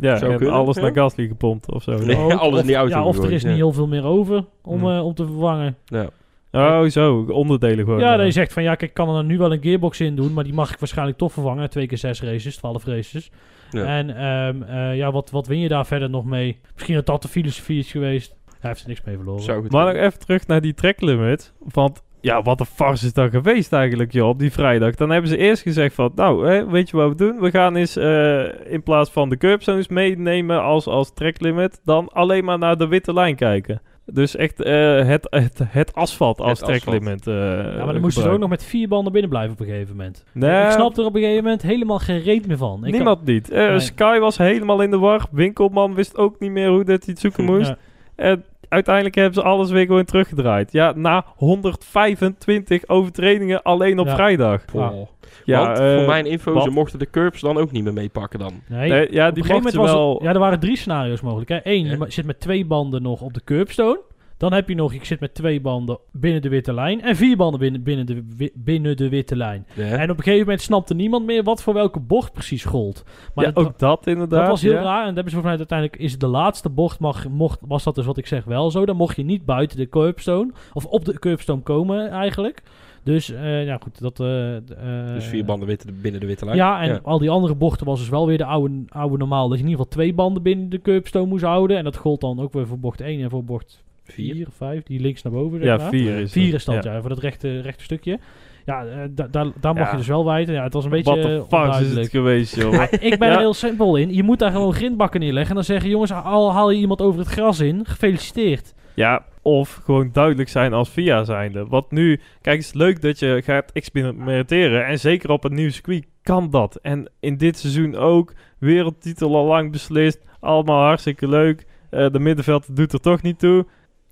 Ja, 0.00 0.16
Zou 0.16 0.32
en 0.32 0.36
kunnen, 0.36 0.54
alles 0.54 0.76
ja. 0.76 0.82
naar 0.82 0.92
Gasly 0.92 1.26
gepompt 1.26 1.72
of 1.72 1.82
zo. 1.82 1.98
Nee. 1.98 2.16
Alles 2.34 2.54
of, 2.54 2.60
in 2.60 2.66
die 2.66 2.76
auto 2.76 2.94
Ja, 2.94 3.04
of 3.04 3.18
er 3.18 3.32
is 3.32 3.42
ja. 3.42 3.48
niet 3.48 3.56
heel 3.56 3.72
veel 3.72 3.86
meer 3.86 4.04
over 4.04 4.44
om, 4.62 4.90
eh, 4.90 5.04
om 5.04 5.14
te 5.14 5.26
vervangen. 5.26 5.76
Ja. 5.84 6.10
Oh, 6.52 6.84
zo, 6.84 7.26
onderdelen 7.28 7.84
gewoon. 7.84 8.00
Ja, 8.00 8.16
dat 8.16 8.26
je 8.26 8.32
zegt 8.32 8.52
van 8.52 8.62
ja, 8.62 8.74
kijk, 8.74 8.90
ik 8.90 8.94
kan 8.94 9.16
er 9.16 9.24
nu 9.24 9.38
wel 9.38 9.52
een 9.52 9.62
gearbox 9.62 10.00
in 10.00 10.16
doen, 10.16 10.32
maar 10.32 10.44
die 10.44 10.52
mag 10.52 10.72
ik 10.72 10.78
waarschijnlijk 10.78 11.18
toch 11.18 11.32
vervangen. 11.32 11.70
Twee 11.70 11.86
keer 11.86 11.98
zes 11.98 12.22
races, 12.22 12.56
twaalf 12.56 12.84
races. 12.84 13.30
Ja. 13.70 13.84
En 13.84 14.16
ehm, 14.16 14.62
eh, 14.62 14.96
ja, 14.96 15.12
wat, 15.12 15.30
wat 15.30 15.46
win 15.46 15.58
je 15.58 15.68
daar 15.68 15.86
verder 15.86 16.10
nog 16.10 16.24
mee? 16.24 16.58
Misschien 16.74 16.94
dat 16.94 17.06
dat 17.06 17.22
de 17.22 17.28
filosofie 17.28 17.78
is 17.78 17.90
geweest. 17.90 18.36
Hij 18.60 18.70
heeft 18.70 18.82
er 18.82 18.88
niks 18.88 19.02
mee 19.04 19.16
verloren. 19.16 19.66
Maar 19.68 19.94
nog 19.94 20.02
even 20.02 20.18
terug 20.18 20.46
naar 20.46 20.60
die 20.60 20.74
tracklimit. 20.74 21.52
Want 21.58 22.02
ja, 22.20 22.42
wat 22.42 22.60
een 22.60 22.66
farce 22.66 23.06
is 23.06 23.12
dat 23.12 23.30
geweest 23.30 23.72
eigenlijk, 23.72 24.12
joh, 24.12 24.28
op 24.28 24.38
die 24.38 24.52
vrijdag. 24.52 24.94
Dan 24.94 25.10
hebben 25.10 25.30
ze 25.30 25.36
eerst 25.36 25.62
gezegd 25.62 25.94
van, 25.94 26.12
nou, 26.14 26.48
hè, 26.48 26.66
weet 26.66 26.90
je 26.90 26.96
wat 26.96 27.08
we 27.08 27.14
doen? 27.14 27.40
We 27.40 27.50
gaan 27.50 27.76
eens 27.76 27.96
eh, 27.96 28.72
in 28.72 28.82
plaats 28.82 29.10
van 29.10 29.28
de 29.28 29.36
curbstones 29.36 29.88
meenemen 29.88 30.62
als, 30.62 30.86
als 30.86 31.12
tracklimit, 31.14 31.80
dan 31.84 32.08
alleen 32.12 32.44
maar 32.44 32.58
naar 32.58 32.76
de 32.76 32.86
witte 32.86 33.12
lijn 33.12 33.36
kijken. 33.36 33.80
Dus 34.12 34.36
echt 34.36 34.62
eh, 34.62 35.06
het, 35.06 35.26
het, 35.30 35.60
het 35.64 35.94
asfalt 35.94 36.40
als 36.40 36.58
tracklimit. 36.58 37.26
eh 37.26 37.34
ja, 37.34 37.84
maar 37.84 37.92
dan 37.92 38.00
moesten 38.00 38.22
ze 38.22 38.28
ook 38.28 38.38
nog 38.38 38.48
met 38.48 38.64
vier 38.64 38.88
banden 38.88 39.12
binnen 39.12 39.30
blijven 39.30 39.52
op 39.52 39.60
een 39.60 39.66
gegeven 39.66 39.96
moment. 39.96 40.24
Nee, 40.32 40.64
Ik 40.64 40.70
snap 40.70 40.96
er 40.96 41.04
op 41.04 41.14
een 41.14 41.20
gegeven 41.20 41.42
moment 41.44 41.62
helemaal 41.62 41.98
geen 41.98 42.20
reet 42.20 42.46
meer 42.46 42.56
van. 42.56 42.84
Ik 42.86 42.92
niemand 42.92 43.24
niet. 43.24 43.50
Eh, 43.50 43.68
Nee. 43.68 43.78
Sky 43.80 44.18
was 44.18 44.38
helemaal 44.38 44.80
in 44.82 44.90
de 44.90 44.98
war. 44.98 45.26
Winkelman 45.30 45.94
wist 45.94 46.16
ook 46.16 46.40
niet 46.40 46.50
meer 46.50 46.68
hoe 46.68 46.84
dat 46.84 47.04
hij 47.04 47.12
het 47.12 47.18
zoeken 47.18 47.44
moest. 47.54 47.68
Ja. 47.68 47.76
En 48.16 48.44
uiteindelijk 48.68 49.14
hebben 49.14 49.34
ze 49.34 49.42
alles 49.42 49.70
weer 49.70 49.86
gewoon 49.86 50.04
teruggedraaid. 50.04 50.72
Ja, 50.72 50.92
na 50.96 51.24
125 51.36 52.88
overtredingen 52.88 53.62
alleen 53.62 53.98
op 53.98 54.06
Ja. 54.06 54.14
vrijdag. 54.14 54.64
Poh. 54.64 55.06
Ja, 55.44 55.64
Want 55.66 55.78
eh, 55.78 55.94
voor 55.96 56.06
mijn 56.06 56.26
info, 56.26 56.52
wat- 56.52 56.62
ze 56.62 56.70
mochten 56.70 56.98
de 56.98 57.10
curbs 57.10 57.40
dan 57.40 57.56
ook 57.58 57.70
niet 57.70 57.84
meer 57.84 57.92
meepakken 57.92 58.38
dan. 58.38 58.52
Nee, 58.68 58.90
Nee, 58.90 59.12
ja, 59.12 59.28
op 59.28 59.34
die 59.34 59.42
een 59.44 59.48
gegeven 59.48 59.62
mochten 59.62 59.62
moment 59.62 59.74
was 59.76 59.90
wel... 59.92 60.14
het- 60.14 60.22
ja, 60.22 60.32
er 60.32 60.38
waren 60.38 60.60
drie 60.60 60.76
scenario's 60.76 61.20
mogelijk. 61.20 61.48
Hè. 61.48 61.58
Eén, 61.62 61.84
Ja. 61.86 61.96
je 61.98 62.04
zit 62.12 62.26
met 62.26 62.40
twee 62.40 62.64
banden 62.66 63.02
nog 63.02 63.20
op 63.20 63.34
de 63.34 63.40
curbstone. 63.44 64.00
Dan 64.38 64.52
heb 64.52 64.68
je 64.68 64.74
nog, 64.74 64.92
ik 64.92 65.04
zit 65.04 65.20
met 65.20 65.34
twee 65.34 65.60
banden 65.60 65.98
binnen 66.12 66.42
de 66.42 66.48
witte 66.48 66.72
lijn. 66.72 67.02
En 67.02 67.16
vier 67.16 67.36
banden 67.36 67.60
binnen, 67.60 67.82
binnen, 67.82 68.06
de, 68.06 68.50
binnen 68.54 68.96
de 68.96 69.08
witte 69.08 69.36
lijn. 69.36 69.66
Ja. 69.74 69.84
En 69.84 70.10
op 70.10 70.16
een 70.16 70.22
gegeven 70.22 70.44
moment 70.44 70.60
snapte 70.60 70.94
niemand 70.94 71.26
meer 71.26 71.42
wat 71.42 71.62
voor 71.62 71.74
welke 71.74 72.00
bocht 72.00 72.32
precies 72.32 72.64
gold. 72.64 73.04
Maar 73.34 73.44
ja, 73.44 73.50
dat, 73.50 73.64
ook 73.64 73.78
dat 73.78 74.06
inderdaad. 74.06 74.40
dat 74.40 74.48
was 74.48 74.62
heel 74.62 74.72
ja. 74.72 74.82
raar. 74.82 75.00
En 75.00 75.06
dat 75.06 75.14
hebben 75.14 75.32
ze 75.32 75.40
vanuit 75.40 75.58
uiteindelijk 75.58 76.00
is 76.00 76.18
de 76.18 76.26
laatste 76.26 76.68
bocht, 76.68 77.00
mag, 77.00 77.28
mocht, 77.28 77.58
was 77.60 77.84
dat 77.84 77.94
dus 77.94 78.06
wat 78.06 78.16
ik 78.16 78.26
zeg 78.26 78.44
wel 78.44 78.70
zo. 78.70 78.86
Dan 78.86 78.96
mocht 78.96 79.16
je 79.16 79.24
niet 79.24 79.44
buiten 79.44 79.76
de 79.76 79.88
curbstone. 79.88 80.52
Of 80.72 80.84
op 80.84 81.04
de 81.04 81.18
curbstone 81.18 81.62
komen 81.62 82.10
eigenlijk. 82.10 82.62
Dus 83.02 83.32
eh, 83.32 83.64
ja 83.64 83.78
goed, 83.82 84.00
dat... 84.00 84.20
eh, 84.20 84.56
eh, 84.56 85.14
dus 85.14 85.24
vier 85.24 85.44
banden 85.44 85.68
witte, 85.68 85.92
binnen 85.92 86.20
de 86.20 86.26
witte 86.26 86.44
lijn. 86.44 86.56
Ja, 86.56 86.82
en 86.82 87.02
al 87.02 87.18
die 87.18 87.30
andere 87.30 87.54
bochten 87.54 87.86
was 87.86 87.98
dus 87.98 88.08
wel 88.08 88.26
weer 88.26 88.38
de 88.38 88.44
oude, 88.44 88.84
oude 88.88 89.16
normaal. 89.16 89.48
Dat 89.48 89.58
je 89.58 89.64
in 89.64 89.70
ieder 89.70 89.84
geval 89.84 89.98
twee 89.98 90.14
banden 90.14 90.42
binnen 90.42 90.68
de 90.68 90.80
curbstone 90.80 91.26
moest 91.26 91.44
houden. 91.44 91.76
En 91.76 91.84
dat 91.84 91.96
gold 91.96 92.20
dan 92.20 92.40
ook 92.40 92.52
weer 92.52 92.66
voor 92.66 92.78
bocht 92.78 93.00
1 93.00 93.22
en 93.22 93.30
voor 93.30 93.44
bocht 93.44 93.86
Vier. 94.12 94.34
4 94.34 94.46
of 94.46 94.54
5. 94.54 94.82
Die 94.82 95.00
links 95.00 95.22
naar 95.22 95.32
boven, 95.32 95.58
zeg 95.58 95.66
Ja, 95.68 95.76
maar. 95.76 95.88
vier 95.88 96.18
is 96.18 96.32
Vier 96.32 96.54
is 96.54 96.64
dat, 96.64 96.84
Ja. 96.84 96.92
ja. 96.92 97.00
voor 97.00 97.08
dat 97.08 97.18
rechte, 97.18 97.60
rechte 97.60 97.84
stukje. 97.84 98.18
Ja, 98.64 98.84
eh, 98.86 98.98
da- 99.10 99.26
da- 99.30 99.52
daar 99.60 99.74
mag 99.74 99.84
Ja. 99.84 99.90
je 99.90 99.96
dus 99.96 100.06
wel 100.06 100.24
wijten. 100.24 100.54
Ja, 100.54 100.62
het 100.62 100.72
was 100.72 100.84
een 100.84 100.90
beetje 100.90 101.10
Wat 101.48 101.72
eh, 101.74 101.80
is 101.80 101.94
het 101.94 102.08
geweest, 102.08 102.56
joh. 102.56 102.82
Ik 103.00 103.18
ben 103.18 103.28
er 103.32 103.38
heel 103.38 103.54
simpel 103.54 103.96
in. 103.96 104.14
Je 104.14 104.22
moet 104.22 104.38
daar 104.38 104.50
gewoon 104.50 104.72
grindbakken 104.74 105.20
neerleggen. 105.20 105.48
En 105.50 105.54
dan 105.54 105.64
zeggen, 105.64 105.90
jongens, 105.90 106.12
al 106.12 106.52
haal 106.52 106.70
je 106.70 106.78
iemand 106.78 107.00
over 107.00 107.20
het 107.20 107.28
gras 107.28 107.60
in, 107.60 107.86
gefeliciteerd. 107.86 108.74
Ja, 108.94 109.24
of 109.42 109.80
gewoon 109.84 110.08
duidelijk 110.12 110.48
zijn 110.48 110.72
als 110.72 110.88
VIA 110.90 111.24
zijnde. 111.24 111.66
Want 111.66 111.90
nu, 111.90 112.20
kijk, 112.40 112.56
het 112.56 112.64
is 112.66 112.72
leuk 112.72 113.00
dat 113.02 113.18
je 113.18 113.42
gaat 113.44 113.70
experimenteren. 113.72 114.86
En 114.86 114.98
zeker 114.98 115.30
op 115.30 115.44
een 115.44 115.54
nieuw 115.54 115.70
circuit 115.70 116.06
kan 116.22 116.50
dat. 116.50 116.78
En 116.82 117.10
in 117.20 117.36
dit 117.36 117.58
seizoen 117.58 117.96
ook. 117.96 118.32
Wereldtitel 118.58 119.36
al 119.36 119.44
lang 119.46 119.72
beslist. 119.72 120.24
Allemaal 120.40 120.82
hartstikke 120.82 121.28
leuk. 121.28 121.66
Eh, 121.90 122.10
de 122.10 122.18
middenveld 122.18 122.76
doet 122.76 122.92
er 122.92 123.00
toch 123.00 123.22
niet 123.22 123.38
toe. 123.38 123.66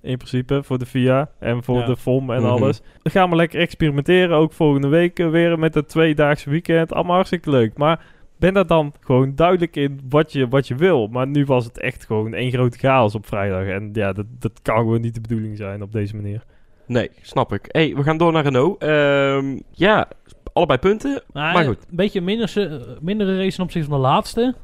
In 0.07 0.17
principe 0.17 0.63
voor 0.63 0.77
de 0.77 0.85
VIA 0.85 1.29
en 1.39 1.63
voor 1.63 1.77
Ja. 1.79 1.85
de 1.85 1.97
FOM 1.97 2.31
en 2.31 2.41
Mhm. 2.41 2.51
alles. 2.51 2.81
Dan 3.01 3.11
gaan 3.11 3.29
we 3.29 3.35
lekker 3.35 3.59
experimenteren. 3.59 4.37
Ook 4.37 4.53
volgende 4.53 4.87
week 4.87 5.19
eh, 5.19 5.29
weer 5.29 5.59
met 5.59 5.73
het 5.73 5.89
tweedaagse 5.89 6.49
weekend. 6.49 6.93
Allemaal 6.93 7.15
hartstikke 7.15 7.49
leuk. 7.49 7.77
Maar 7.77 8.05
ben 8.39 8.53
daar 8.53 8.67
dan 8.67 8.93
gewoon 9.01 9.35
duidelijk 9.35 9.75
in 9.75 9.99
wat 10.09 10.31
je, 10.31 10.47
wat 10.47 10.67
je 10.67 10.75
wil. 10.75 11.07
Maar 11.07 11.27
nu 11.27 11.45
was 11.45 11.65
het 11.65 11.79
echt 11.79 12.05
gewoon 12.05 12.33
één 12.33 12.51
grote 12.51 12.77
chaos 12.77 13.15
op 13.15 13.25
vrijdag. 13.25 13.65
En 13.65 13.89
ja, 13.93 14.13
dat, 14.13 14.25
dat 14.39 14.61
kan 14.61 14.77
gewoon 14.77 15.01
niet 15.01 15.13
de 15.13 15.21
bedoeling 15.21 15.57
zijn 15.57 15.81
op 15.81 15.91
deze 15.91 16.15
manier. 16.15 16.43
Nee, 16.85 17.09
snap 17.21 17.53
ik. 17.53 17.65
hey, 17.67 17.95
we 17.95 18.03
gaan 18.03 18.17
door 18.17 18.31
naar 18.31 18.43
Renault. 18.43 18.81
Ehm, 18.81 19.57
ja, 19.71 20.07
allebei 20.53 20.79
punten. 20.79 21.21
Maar, 21.33 21.53
Maar 21.53 21.63
goed. 21.65 21.77
Een 21.89 21.95
beetje 21.95 22.21
minder, 22.21 22.53
mindere 23.01 23.37
race 23.37 23.55
ten 23.55 23.63
opzichte 23.63 23.89
van 23.89 23.97
de 24.01 24.05
laatste. 24.07 24.55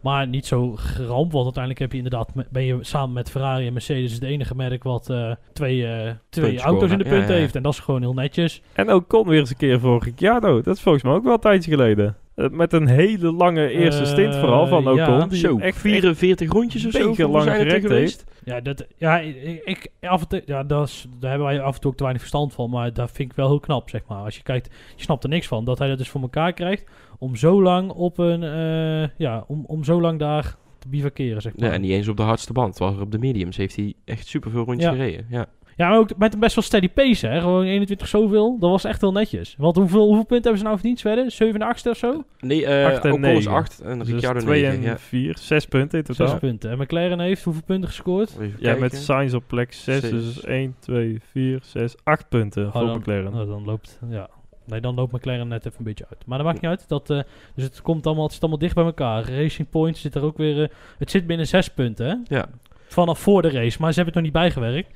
Maar 0.00 0.26
niet 0.26 0.46
zo 0.46 0.72
geramp, 0.76 1.32
want 1.32 1.44
uiteindelijk 1.44 1.78
heb 1.78 1.92
je 1.92 1.96
inderdaad, 1.96 2.32
ben 2.50 2.64
je 2.64 2.78
samen 2.80 3.12
met 3.12 3.30
Ferrari 3.30 3.66
en 3.66 3.72
Mercedes 3.72 4.12
het 4.12 4.22
enige 4.22 4.54
merk 4.54 4.82
wat 4.82 5.10
eh, 5.10 5.32
twee, 5.52 5.86
eh, 5.86 6.10
twee 6.28 6.60
auto's 6.60 6.90
in 6.90 6.98
de 6.98 7.04
punten 7.04 7.28
ja, 7.28 7.34
ja. 7.34 7.40
heeft. 7.40 7.56
En 7.56 7.62
dat 7.62 7.72
is 7.72 7.78
gewoon 7.78 8.00
heel 8.00 8.14
netjes. 8.14 8.62
En 8.72 8.88
ook 8.88 9.08
kon 9.08 9.28
weer 9.28 9.38
eens 9.38 9.50
een 9.50 9.56
keer 9.56 9.80
voor 9.80 10.04
Ricciardo. 10.04 10.62
Dat 10.62 10.76
is 10.76 10.82
volgens 10.82 11.04
mij 11.04 11.12
ook 11.12 11.24
wel 11.24 11.32
een 11.32 11.40
tijdje 11.40 11.70
geleden. 11.70 12.16
Eh, 12.40 12.50
met 12.50 12.72
een 12.72 12.86
hele 12.86 13.32
lange 13.32 13.70
eerste 13.70 14.02
Eh, 14.02 14.08
stint 14.08 14.36
vooral 14.36 14.66
van 14.66 14.88
Ocon. 14.88 15.28
ja. 15.30 15.58
echt, 15.58 15.78
44 15.78 16.52
rondjes 16.52 16.86
of 16.86 16.92
zo. 16.92 17.28
lang 17.30 17.46
er 17.48 17.54
gerekt 17.54 17.86
geweest? 17.86 18.24
Ja, 18.44 18.60
dat, 18.60 18.86
ja 18.96 19.18
ik, 19.18 19.60
ik- 19.64 19.90
af 20.00 20.20
en 20.22 20.28
toe, 20.28 20.42
ja 20.46 20.62
dat 20.64 20.88
is, 20.88 21.06
daar 21.18 21.30
hebben 21.30 21.48
wij 21.48 21.60
af 21.60 21.74
en 21.74 21.80
toe 21.80 21.90
ook 21.90 21.96
te 21.96 22.02
weinig 22.02 22.22
verstand 22.22 22.54
van. 22.54 22.70
Maar 22.70 22.92
dat 22.92 23.10
vind 23.12 23.30
ik 23.30 23.36
wel 23.36 23.48
heel 23.48 23.60
knap, 23.60 23.88
zeg 23.90 24.02
maar. 24.08 24.18
Als 24.24 24.36
je 24.36 24.42
kijkt, 24.42 24.70
je 24.96 25.02
snapt 25.02 25.22
er 25.24 25.28
niks 25.30 25.46
van. 25.46 25.64
Dat 25.64 25.78
hij 25.78 25.88
dat 25.88 25.98
dus 25.98 26.08
voor 26.08 26.20
elkaar 26.20 26.52
krijgt 26.52 26.84
om 27.18 27.36
zo 27.36 27.62
lang 27.62 27.90
op 27.90 28.18
een, 28.18 28.42
eh, 28.42 29.08
ja, 29.18 29.44
om, 29.46 29.64
om 29.66 29.84
zo 29.84 30.00
lang 30.00 30.18
daar 30.18 30.56
te 30.78 30.88
bivakeren, 30.88 31.42
zeg 31.42 31.56
maar. 31.56 31.68
Ja, 31.68 31.74
en 31.74 31.80
niet 31.80 31.90
eens 31.90 32.08
op 32.08 32.16
de 32.16 32.22
hardste 32.22 32.52
band. 32.52 32.76
Terwijl 32.76 33.00
op 33.00 33.10
de 33.12 33.18
mediums 33.18 33.56
heeft 33.56 33.76
hij 33.76 33.94
echt 34.04 34.26
superveel 34.26 34.64
rondjes 34.64 34.84
Ja. 34.90 34.96
gereden. 34.96 35.26
Ja. 35.30 35.46
Ja, 35.80 35.88
maar 35.88 35.98
ook 35.98 36.16
met 36.16 36.34
een 36.34 36.40
best 36.40 36.54
wel 36.54 36.64
steady 36.64 36.88
pace, 36.88 37.26
hè. 37.26 37.40
Gewoon 37.40 37.64
21 37.64 38.08
zoveel. 38.08 38.56
Dat 38.58 38.70
was 38.70 38.84
echt 38.84 39.00
heel 39.00 39.12
netjes. 39.12 39.54
Want 39.58 39.76
hoeveel, 39.76 40.04
hoeveel 40.06 40.24
punten 40.24 40.42
hebben 40.42 40.58
ze 40.58 40.64
nou 40.64 40.76
verdiend, 40.76 40.98
Zweden? 40.98 41.32
7 41.32 41.60
en 41.60 41.66
8 41.68 41.86
of 41.86 41.96
zo? 41.96 42.24
Nee, 42.40 42.66
eh 42.66 42.86
Acht 42.86 43.04
en 43.04 43.10
Ocon 43.12 43.24
is 43.24 43.34
negen. 43.34 43.50
8 43.52 43.80
en 43.80 43.98
dus 43.98 44.08
Ricciardo 44.08 44.40
2 44.40 44.62
9. 44.62 44.76
en 44.76 44.82
Ja. 44.82 44.98
4, 44.98 45.36
6 45.38 45.66
punten 45.66 45.98
in 45.98 46.04
totaal. 46.04 46.28
6 46.28 46.38
punten. 46.38 46.70
En 46.70 46.78
McLaren 46.78 47.20
heeft 47.20 47.44
hoeveel 47.44 47.62
punten 47.66 47.88
gescoord? 47.88 48.36
Even 48.40 48.56
Ja, 48.58 48.74
met. 48.76 48.96
Sainz 48.96 49.34
op 49.34 49.44
plek 49.46 49.72
6, 49.72 50.00
Zes. 50.00 50.10
dus 50.10 50.44
1, 50.44 50.74
2, 50.78 51.20
4, 51.30 51.58
6, 51.62 51.94
8 52.04 52.28
punten 52.28 52.72
voor 52.72 52.86
dan, 52.86 52.98
McLaren. 52.98 53.34
oh, 53.34 53.48
dan 53.48 53.64
loopt, 53.64 53.98
ja. 54.10 54.28
Nee, 54.66 54.80
dan 54.80 54.94
loopt 54.94 55.12
McLaren 55.12 55.48
net 55.48 55.66
even 55.66 55.78
een 55.78 55.84
beetje 55.84 56.06
uit. 56.10 56.26
Maar 56.26 56.38
dat 56.38 56.46
maakt 56.46 56.60
niet 56.60 56.70
uit. 56.70 56.88
Dat, 56.88 57.10
eh, 57.10 57.20
dus 57.54 57.64
het 57.64 57.82
komt 57.82 58.06
allemaal, 58.06 58.24
het 58.24 58.32
zit 58.32 58.42
allemaal 58.42 58.60
dicht 58.60 58.74
bij 58.74 58.84
elkaar. 58.84 59.30
Racing 59.30 59.70
Point 59.70 59.96
zit 59.96 60.14
er 60.14 60.22
ook 60.22 60.36
weer, 60.36 60.62
eh, 60.62 60.68
het 60.98 61.10
zit 61.10 61.26
binnen 61.26 61.46
6 61.46 61.68
punten, 61.68 62.06
hè. 62.06 62.36
Ja. 62.36 62.46
Vanaf 62.86 63.18
voor 63.18 63.42
de 63.42 63.50
race, 63.50 63.76
maar 63.80 63.92
ze 63.92 64.00
hebben 64.00 64.04
het 64.04 64.14
nog 64.14 64.22
niet 64.22 64.32
bijgewerkt. 64.32 64.88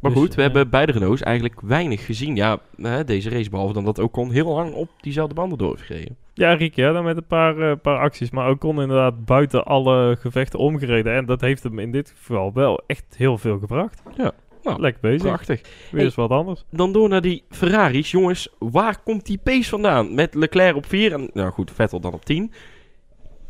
Maar 0.00 0.10
Dus, 0.10 0.20
goed, 0.20 0.34
we 0.34 0.36
eh, 0.36 0.46
hebben 0.46 0.70
beide 0.70 0.92
Renaults 0.92 1.22
eigenlijk 1.22 1.60
weinig 1.60 2.06
gezien. 2.06 2.36
Ja, 2.36 2.58
hè, 2.76 3.04
deze 3.04 3.30
race, 3.30 3.50
behalve 3.50 3.72
dan 3.72 3.84
dat 3.84 3.98
Ocon 3.98 4.30
heel 4.30 4.54
lang 4.54 4.74
op 4.74 4.88
diezelfde 5.00 5.34
banden 5.34 5.58
door 5.58 5.70
heeft 5.70 5.82
gereden. 5.82 6.16
Ja, 6.34 6.52
Ricciardo 6.52 7.02
met 7.02 7.16
een 7.16 7.26
paar, 7.26 7.58
eh, 7.58 7.76
paar 7.82 7.98
acties. 7.98 8.30
Maar 8.30 8.50
Ocon 8.50 8.80
inderdaad 8.80 9.24
buiten 9.24 9.64
alle 9.64 10.16
gevechten 10.20 10.58
omgereden. 10.58 11.14
En 11.14 11.26
dat 11.26 11.40
heeft 11.40 11.62
hem 11.62 11.78
in 11.78 11.90
dit 11.90 12.14
geval 12.16 12.52
wel 12.52 12.82
echt 12.86 13.14
heel 13.16 13.38
veel 13.38 13.58
gebracht. 13.58 14.02
Ja, 14.16 14.32
nou, 14.62 14.80
Lekker 14.80 15.00
bezig. 15.00 15.22
Prachtig. 15.22 15.60
Weer 15.90 16.04
eens 16.04 16.14
wat 16.14 16.30
anders. 16.30 16.64
Dan 16.70 16.92
door 16.92 17.08
naar 17.08 17.20
die 17.20 17.44
Ferraris. 17.48 18.10
Jongens, 18.10 18.48
waar 18.58 19.02
komt 19.02 19.26
die 19.26 19.38
pace 19.42 19.68
vandaan? 19.68 20.14
Met 20.14 20.34
Leclerc 20.34 20.76
op 20.76 20.86
4 20.86 21.12
en, 21.12 21.30
nou 21.32 21.50
goed, 21.50 21.70
Vettel 21.70 22.00
dan 22.00 22.12
op 22.12 22.24
10. 22.24 22.52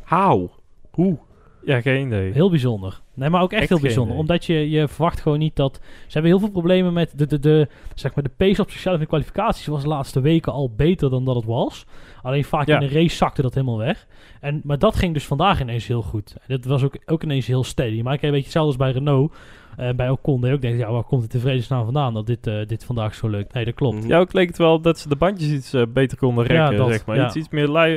How? 0.05 0.51
Hoe? 0.91 1.19
Ja, 1.65 1.81
geen 1.81 2.07
idee. 2.07 2.33
Heel 2.33 2.51
bijzonder. 2.51 3.01
Nee, 3.21 3.31
maar 3.31 3.43
ook 3.43 3.53
echt, 3.53 3.61
Echt 3.61 3.69
heel 3.71 3.81
bijzonder. 3.81 4.09
idee. 4.15 4.21
Omdat 4.21 4.45
je, 4.45 4.71
je 4.71 4.89
verwacht 4.89 5.21
gewoon 5.21 5.39
niet 5.39 5.57
dat... 5.57 5.81
Ze 5.83 6.13
hebben 6.13 6.31
heel 6.31 6.41
veel 6.41 6.51
problemen 6.51 6.93
met 6.93 7.13
de, 7.19 7.27
de, 7.27 7.39
de, 7.39 7.69
zeg 7.95 8.15
maar 8.15 8.25
de 8.25 8.31
pace 8.37 8.63
op 8.63 8.71
zichzelf 8.71 8.95
in 8.95 9.01
de 9.01 9.07
kwalificaties. 9.07 9.67
was 9.67 9.83
de 9.83 9.89
laatste 9.89 10.21
weken 10.21 10.53
al 10.53 10.71
beter 10.77 11.11
dan 11.11 11.25
dat 11.25 11.35
het 11.37 11.45
was. 11.45 11.87
Alleen 12.23 12.45
vaak 12.45 12.67
Ja. 12.67 12.81
in 12.81 12.89
de 12.89 12.95
race 12.95 13.17
zakte 13.17 13.43
dat 13.43 13.55
helemaal 13.55 13.79
weg. 13.79 14.07
En, 14.41 14.61
maar 14.65 14.79
dat 14.79 14.97
ging 14.97 15.15
dus 15.15 15.27
vandaag 15.27 15.61
ineens 15.61 15.87
heel 15.87 16.03
goed. 16.03 16.35
En 16.47 16.57
dat 16.57 16.65
was 16.65 16.83
ook, 16.85 16.97
ook 17.07 17.23
ineens 17.23 17.47
heel 17.47 17.65
steady. 17.65 18.03
Maar 18.03 18.15
ik 18.15 18.21
heb 18.21 18.31
een 18.31 18.37
beetje 18.37 18.43
hetzelfde 18.59 18.69
als 18.83 18.93
bij 18.93 18.93
Renault. 18.93 19.35
eh, 19.77 19.91
bij 19.97 20.11
Ocon. 20.11 20.45
Ook 20.53 20.61
denkt, 20.61 20.79
ja, 20.79 20.91
waar 20.93 21.03
komt 21.05 21.23
het 21.23 21.35
in 21.35 21.41
vredesnaam 21.41 21.85
vandaan 21.85 22.15
dat 22.15 22.27
dit, 22.27 22.47
eh, 22.47 22.67
dit 22.67 22.85
vandaag 22.85 23.15
zo 23.15 23.29
lukt? 23.29 23.53
Nee, 23.53 23.65
dat 23.65 23.75
klopt. 23.75 23.97
Mhm. 23.99 24.09
Ja, 24.09 24.19
ook 24.19 24.33
leek 24.33 24.49
het 24.49 24.59
wel 24.59 24.81
dat 24.81 24.99
ze 24.99 25.09
de 25.09 25.17
bandjes 25.17 25.51
iets 25.51 25.73
eh, 25.73 25.83
beter 25.89 26.19
konden 26.19 26.45
Ja, 26.55 26.61
rekken, 26.61 26.77
dat, 26.79 26.89
zeg 26.91 27.07
maar. 27.07 27.17
ja. 27.17 27.27
Iets, 27.27 27.37
iets 27.37 27.49
meer 27.49 27.69
li 27.71 27.91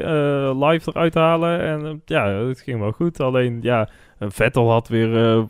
live 0.66 0.90
eruit 0.90 1.14
halen. 1.14 1.60
En 1.62 2.02
ja, 2.06 2.28
het 2.28 2.62
ging 2.62 2.80
wel 2.80 2.92
goed. 2.92 3.20
Alleen, 3.20 3.60
ja, 3.62 3.90
Vettel 4.32 4.72
had 4.72 4.88
weer 4.88 5.16
eh, 5.16 5.34
eh, 5.34 5.46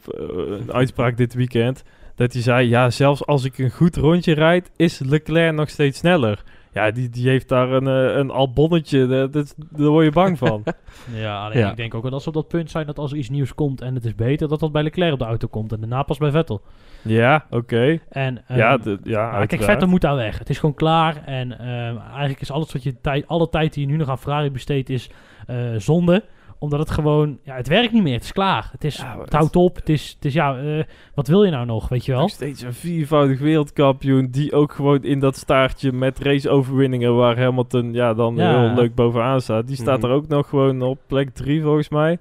een 0.59 0.73
uitspraak 0.73 1.17
dit 1.17 1.33
weekend. 1.33 1.83
Dat 2.15 2.33
hij 2.33 2.41
zei, 2.41 2.67
ja, 2.69 2.89
zelfs 2.89 3.25
als 3.25 3.43
ik 3.43 3.57
een 3.57 3.71
goed 3.71 3.95
rondje 3.95 4.33
rijd, 4.33 4.71
is 4.75 4.99
Leclerc 4.99 5.53
nog 5.55 5.69
steeds 5.69 5.99
sneller. 5.99 6.43
Ja, 6.73 6.91
die, 6.91 7.09
die 7.09 7.29
heeft 7.29 7.49
daar 7.49 7.71
een, 7.71 7.87
eh, 7.87 8.15
een 8.17 8.31
albonnetje. 8.31 9.07
Dat, 9.07 9.33
dat, 9.33 9.55
daar 9.57 9.87
word 9.87 10.05
je 10.05 10.11
bang 10.11 10.37
van. 10.37 10.63
Ja, 11.13 11.45
alleen 11.45 11.57
Ja. 11.57 11.69
ik 11.69 11.75
denk 11.77 11.93
ook 11.93 12.01
wel 12.01 12.11
dat 12.11 12.21
ze 12.21 12.27
op 12.27 12.33
dat 12.33 12.47
punt 12.47 12.71
zijn 12.71 12.85
dat 12.85 12.97
als 12.97 13.11
er 13.11 13.17
iets 13.17 13.29
nieuws 13.29 13.55
komt 13.55 13.81
en 13.81 13.95
het 13.95 14.05
is 14.05 14.15
beter, 14.15 14.47
dat 14.47 14.59
dat 14.59 14.71
bij 14.71 14.83
Leclerc 14.83 15.13
op 15.13 15.19
de 15.19 15.25
auto 15.25 15.47
komt 15.47 15.71
en 15.71 15.79
daarna 15.79 16.03
pas 16.03 16.17
bij 16.17 16.31
Vettel. 16.31 16.61
ja, 17.01 17.45
oké. 17.49 17.99
En, 18.09 18.43
ehm, 18.47 18.57
Ja, 18.59 18.77
de, 18.77 18.99
ja 19.03 19.45
kijk. 19.45 19.63
Vettel 19.63 19.87
moet 19.87 20.01
daar 20.01 20.15
weg. 20.15 20.39
Het 20.39 20.49
is 20.49 20.59
gewoon 20.59 20.75
klaar. 20.75 21.23
En 21.25 21.59
ehm, 21.59 21.97
eigenlijk 22.09 22.41
is 22.41 22.51
alles 22.51 22.73
wat 22.73 22.83
je 22.83 23.01
tijd, 23.01 23.27
alle 23.27 23.49
tijd 23.49 23.73
die 23.73 23.85
je 23.85 23.91
nu 23.91 23.97
nog 23.97 24.09
aan 24.09 24.19
Ferrari 24.19 24.51
besteedt, 24.51 24.89
is 24.89 25.09
eh, 25.47 25.57
zonde. 25.77 26.23
Omdat 26.63 26.79
het 26.79 26.91
gewoon, 26.91 27.39
ja, 27.43 27.55
het 27.55 27.67
werkt 27.67 27.91
niet 27.93 28.03
meer. 28.03 28.13
Het 28.13 28.23
is 28.23 28.31
klaar. 28.31 28.69
Het 28.71 28.83
is, 28.83 28.97
Ja, 28.97 29.17
het 29.19 29.33
houdt 29.33 29.55
op. 29.55 29.75
Het 29.75 29.89
is, 29.89 30.11
het 30.15 30.25
is 30.25 30.33
ja, 30.33 30.57
eh, 30.57 30.83
wat 31.15 31.27
wil 31.27 31.43
je 31.43 31.51
nou 31.51 31.65
nog, 31.65 31.89
weet 31.89 32.05
je 32.05 32.11
wel? 32.11 32.21
Nog 32.21 32.29
steeds 32.29 32.61
een 32.61 32.73
viervoudig 32.73 33.39
wereldkampioen 33.39 34.27
die 34.31 34.53
ook 34.53 34.71
gewoon 34.71 35.03
in 35.03 35.19
dat 35.19 35.35
staartje 35.37 35.91
met 35.91 36.19
raceoverwinningen 36.19 37.15
waar 37.15 37.39
Hamilton 37.39 37.93
ja, 37.93 38.13
dan 38.13 38.35
Ja. 38.35 38.59
heel 38.65 38.75
leuk 38.75 38.95
bovenaan 38.95 39.41
staat. 39.41 39.67
Die 39.67 39.75
staat 39.75 39.97
Mhm. 40.01 40.07
er 40.09 40.13
ook 40.15 40.27
nog 40.27 40.49
gewoon 40.49 40.81
op 40.81 40.99
plek 41.07 41.29
3 41.33 41.61
volgens 41.61 41.89
mij. 41.89 42.17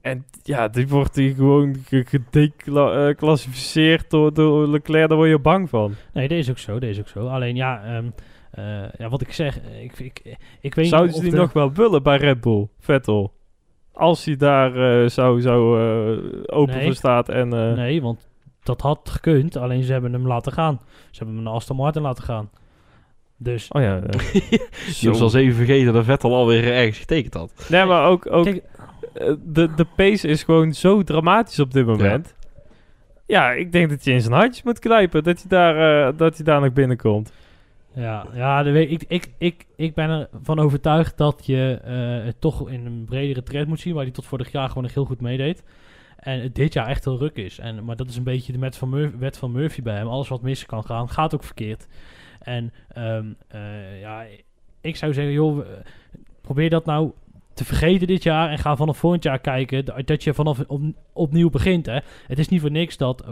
En 0.00 0.24
ja, 0.42 0.68
die 0.68 0.88
wordt 0.88 1.16
hier 1.16 1.34
gewoon 1.34 1.76
gedeclassificeerd 2.86 4.10
door, 4.10 4.34
door 4.34 4.68
Leclerc. 4.68 5.08
Daar 5.08 5.16
word 5.18 5.30
je 5.30 5.38
bang 5.38 5.68
van. 5.68 5.94
Nee, 6.12 6.28
deze 6.28 6.40
is 6.40 6.50
ook 6.50 6.58
zo. 6.58 6.78
Deze 6.78 6.92
is 6.92 6.98
ook 7.00 7.08
zo. 7.08 7.26
Alleen 7.26 7.56
ja, 7.56 7.82
ehm, 7.84 8.06
eh, 8.50 8.92
ja 8.98 9.08
wat 9.08 9.20
ik 9.20 9.32
zeg, 9.32 9.60
eh, 9.60 9.82
ik, 9.82 9.98
ik, 9.98 10.36
ik 10.60 10.74
weet 10.74 10.88
Zouden 10.88 11.10
niet 11.10 11.16
ze 11.20 11.22
die 11.26 11.30
de- 11.34 11.36
nog 11.36 11.52
wel 11.52 11.72
willen 11.72 12.02
bij 12.02 12.16
Red 12.16 12.40
Bull, 12.40 12.68
Vettel? 12.78 13.32
Als 13.98 14.24
hij 14.24 14.36
daar 14.36 15.02
eh, 15.02 15.08
zou, 15.08 15.40
zou 15.40 15.80
eh, 15.80 16.18
open 16.46 16.74
Nee. 16.74 16.84
voor 16.84 16.94
staat 16.94 17.28
en... 17.28 17.52
eh, 17.52 17.72
Nee, 17.76 18.02
want 18.02 18.28
dat 18.62 18.80
had 18.80 19.00
gekund. 19.10 19.56
Alleen 19.56 19.82
ze 19.82 19.92
hebben 19.92 20.12
hem 20.12 20.26
laten 20.26 20.52
gaan. 20.52 20.80
Ze 21.10 21.16
hebben 21.18 21.34
hem 21.34 21.44
naar 21.44 21.52
Aston 21.54 21.76
Martin 21.76 22.02
laten 22.02 22.24
gaan. 22.24 22.50
Dus 23.36 23.68
Oh 23.72 23.82
ja. 23.82 24.00
eh, 24.02 24.20
Je 25.00 25.08
was 25.08 25.18
al 25.18 25.24
eens 25.24 25.34
even 25.34 25.54
vergeten 25.54 25.92
dat 25.92 26.04
Vettel 26.04 26.34
alweer 26.34 26.72
ergens 26.72 26.98
getekend 26.98 27.34
had. 27.34 27.66
Nee, 27.68 27.84
maar 27.84 28.06
ook, 28.08 28.32
ook 28.32 28.44
Kijk, 28.44 28.62
de, 29.44 29.74
de 29.74 29.86
pace 29.96 30.28
is 30.28 30.42
gewoon 30.42 30.72
zo 30.72 31.02
dramatisch 31.02 31.58
op 31.58 31.72
dit 31.72 31.86
moment. 31.86 32.34
Ja, 33.26 33.50
ik 33.50 33.72
denk 33.72 33.88
dat 33.90 34.04
je 34.04 34.12
in 34.12 34.20
zijn 34.20 34.34
handjes 34.34 34.62
moet 34.64 34.78
knijpen. 34.78 35.22
Dat 35.22 35.36
hij 35.38 35.48
daar, 35.48 36.06
eh, 36.08 36.18
dat 36.18 36.36
hij 36.36 36.44
daar 36.44 36.60
nog 36.60 36.72
binnenkomt. 36.72 37.32
Ja, 37.98 38.26
ja 38.34 38.62
de, 38.62 38.86
ik, 38.88 39.04
ik, 39.08 39.32
ik, 39.38 39.66
ik 39.76 39.94
ben 39.94 40.28
ervan 40.32 40.58
overtuigd 40.58 41.16
dat 41.16 41.46
je 41.46 41.80
eh, 41.84 42.24
het 42.24 42.40
toch 42.40 42.68
in 42.70 42.86
een 42.86 43.04
bredere 43.04 43.42
trend 43.42 43.68
moet 43.68 43.80
zien, 43.80 43.94
waar 43.94 44.02
hij 44.02 44.12
tot 44.12 44.26
vorig 44.26 44.52
jaar 44.52 44.68
gewoon 44.68 44.88
heel 44.92 45.04
goed 45.04 45.20
meedeed. 45.20 45.62
En 46.18 46.50
dit 46.52 46.72
jaar 46.72 46.86
echt 46.86 47.04
heel 47.04 47.18
ruk 47.18 47.36
is. 47.36 47.58
En, 47.58 47.84
maar 47.84 47.96
dat 47.96 48.08
is 48.08 48.16
een 48.16 48.22
beetje 48.22 48.52
de 48.52 48.58
wet 49.18 49.36
van, 49.38 49.52
Murphy 49.52 49.82
bij 49.82 49.96
hem. 49.96 50.06
Alles 50.08 50.28
wat 50.28 50.42
mis 50.42 50.66
kan 50.66 50.84
gaan, 50.84 51.08
gaat 51.10 51.34
ook 51.34 51.44
verkeerd. 51.44 51.86
En 52.40 52.72
ehm, 52.88 53.26
eh, 53.48 54.00
ja, 54.00 54.24
ik 54.80 54.96
zou 54.96 55.12
zeggen, 55.12 55.32
joh, 55.32 55.66
probeer 56.40 56.70
dat 56.70 56.84
nou 56.84 57.10
te 57.54 57.64
vergeten 57.64 58.06
dit 58.06 58.22
jaar 58.22 58.50
en 58.50 58.58
ga 58.58 58.76
vanaf 58.76 58.98
volgend 58.98 59.22
jaar 59.22 59.38
kijken 59.40 59.84
dat- 59.84 60.06
dat 60.06 60.24
je 60.24 60.34
vanaf 60.34 60.64
op, 60.66 60.82
opnieuw 61.12 61.50
begint. 61.50 61.86
Hè. 61.86 61.98
Het 62.26 62.38
is 62.38 62.48
niet 62.48 62.60
voor 62.60 62.70
niks 62.70 62.96
dat 62.96 63.22
eh, 63.22 63.30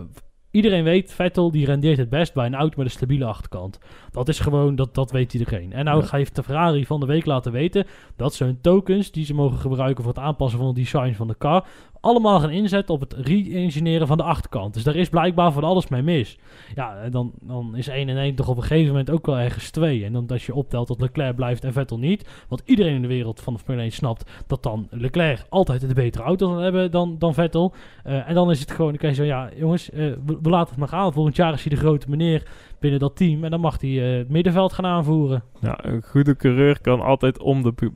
iedereen 0.57 0.85
weet, 0.85 1.14
Vettel 1.14 1.51
die 1.51 1.66
rendeert 1.66 1.99
het 1.99 2.09
best 2.09 2.35
bij 2.35 2.47
een 2.47 2.55
auto 2.55 2.75
met 2.77 2.87
een 2.87 2.92
stabiele 2.92 3.25
achterkant. 3.25 3.79
Dat 4.11 4.29
is 4.29 4.38
gewoon, 4.38 4.77
dat, 4.77 4.95
dat 4.95 5.11
weet 5.11 5.35
iedereen. 5.35 5.73
En 5.73 5.85
nou 5.85 6.05
Ja. 6.11 6.19
je 6.19 6.27
de 6.33 6.42
Ferrari 6.42 6.87
van 6.87 7.01
de 7.01 7.07
week 7.07 7.27
laten 7.27 7.53
weten 7.53 7.87
dat 8.16 8.35
ze 8.35 8.45
hun 8.45 8.61
tokens 8.61 9.11
die 9.11 9.25
ze 9.25 9.35
mogen 9.35 9.59
gebruiken 9.59 10.05
voor 10.05 10.12
het 10.12 10.23
aanpassen 10.23 10.59
van 10.59 10.66
het 10.69 10.77
design 10.77 11.12
van 11.12 11.27
de 11.27 11.37
car, 11.38 11.66
allemaal 12.07 12.40
gaan 12.40 12.51
inzetten 12.51 12.95
op 12.95 13.01
het 13.01 13.12
re-engineeren 13.12 14.07
van 14.07 14.16
de 14.16 14.23
achterkant. 14.23 14.75
Dus 14.75 14.83
daar 14.83 14.97
is 14.97 15.09
blijkbaar 15.09 15.53
van 15.53 15.64
alles 15.64 15.88
mee 15.88 16.03
mis. 16.03 16.38
Ja, 16.75 16.97
en 16.97 17.11
dan, 17.11 17.33
dan 17.40 17.77
is 17.77 17.88
1 17.88 18.09
en 18.09 18.16
1 18.16 18.35
toch 18.35 18.49
op 18.49 18.57
een 18.57 18.62
gegeven 18.62 18.88
moment 18.88 19.11
ook 19.11 19.27
wel 19.27 19.38
ergens 19.38 19.71
2. 19.71 20.05
En 20.05 20.12
dan 20.12 20.27
als 20.27 20.47
je 20.47 20.55
optelt 20.55 20.88
dat 20.88 21.01
Leclerc 21.01 21.37
blijft 21.37 21.64
en 21.64 21.73
Vettel 21.73 21.99
niet, 21.99 22.29
want 22.49 22.62
iedereen 22.64 22.95
in 22.95 23.03
de 23.03 23.09
wereld 23.09 23.40
van 23.40 23.53
de 23.53 23.59
Formule 23.59 23.83
1 23.83 23.92
snapt 23.92 24.31
dat 24.47 24.62
dan 24.62 24.87
Leclerc 24.90 25.47
altijd 25.49 25.81
de 25.81 25.95
betere 25.95 26.25
auto 26.25 26.49
zal 26.49 26.59
hebben 26.59 26.90
dan, 26.90 27.16
dan 27.19 27.35
Vettel. 27.35 27.73
Eh, 28.05 28.29
en 28.29 28.35
dan 28.35 28.51
is 28.51 28.61
het 28.61 28.71
gewoon, 28.71 28.90
dan 28.90 29.01
kan 29.01 29.09
je 29.09 29.14
zeggen, 29.14 29.37
ja 29.37 29.51
jongens, 29.57 29.90
eh, 29.90 29.99
we, 29.99 30.38
we 30.42 30.51
laten 30.51 30.69
het 30.69 30.79
maar 30.79 30.88
gaan. 30.88 31.12
Volgend 31.12 31.37
jaar 31.37 31.53
is 31.53 31.61
hij 31.64 31.71
de 31.71 31.81
grote 31.81 32.11
meneer 32.11 32.42
binnen 32.81 33.01
dat 33.01 33.17
team 33.17 33.45
en 33.45 33.51
dan 33.51 33.61
mag 33.61 33.81
hij 33.81 34.11
eh, 34.11 34.19
het 34.19 34.29
middenveld 34.29 34.73
gaan 34.73 34.87
aanvoeren. 34.87 35.43
Ja, 35.61 35.85
een 35.85 36.03
goede 36.03 36.37
coureur 36.37 36.81
kan 36.81 37.01
altijd 37.01 37.39
om 37.39 37.62
de 37.62 37.93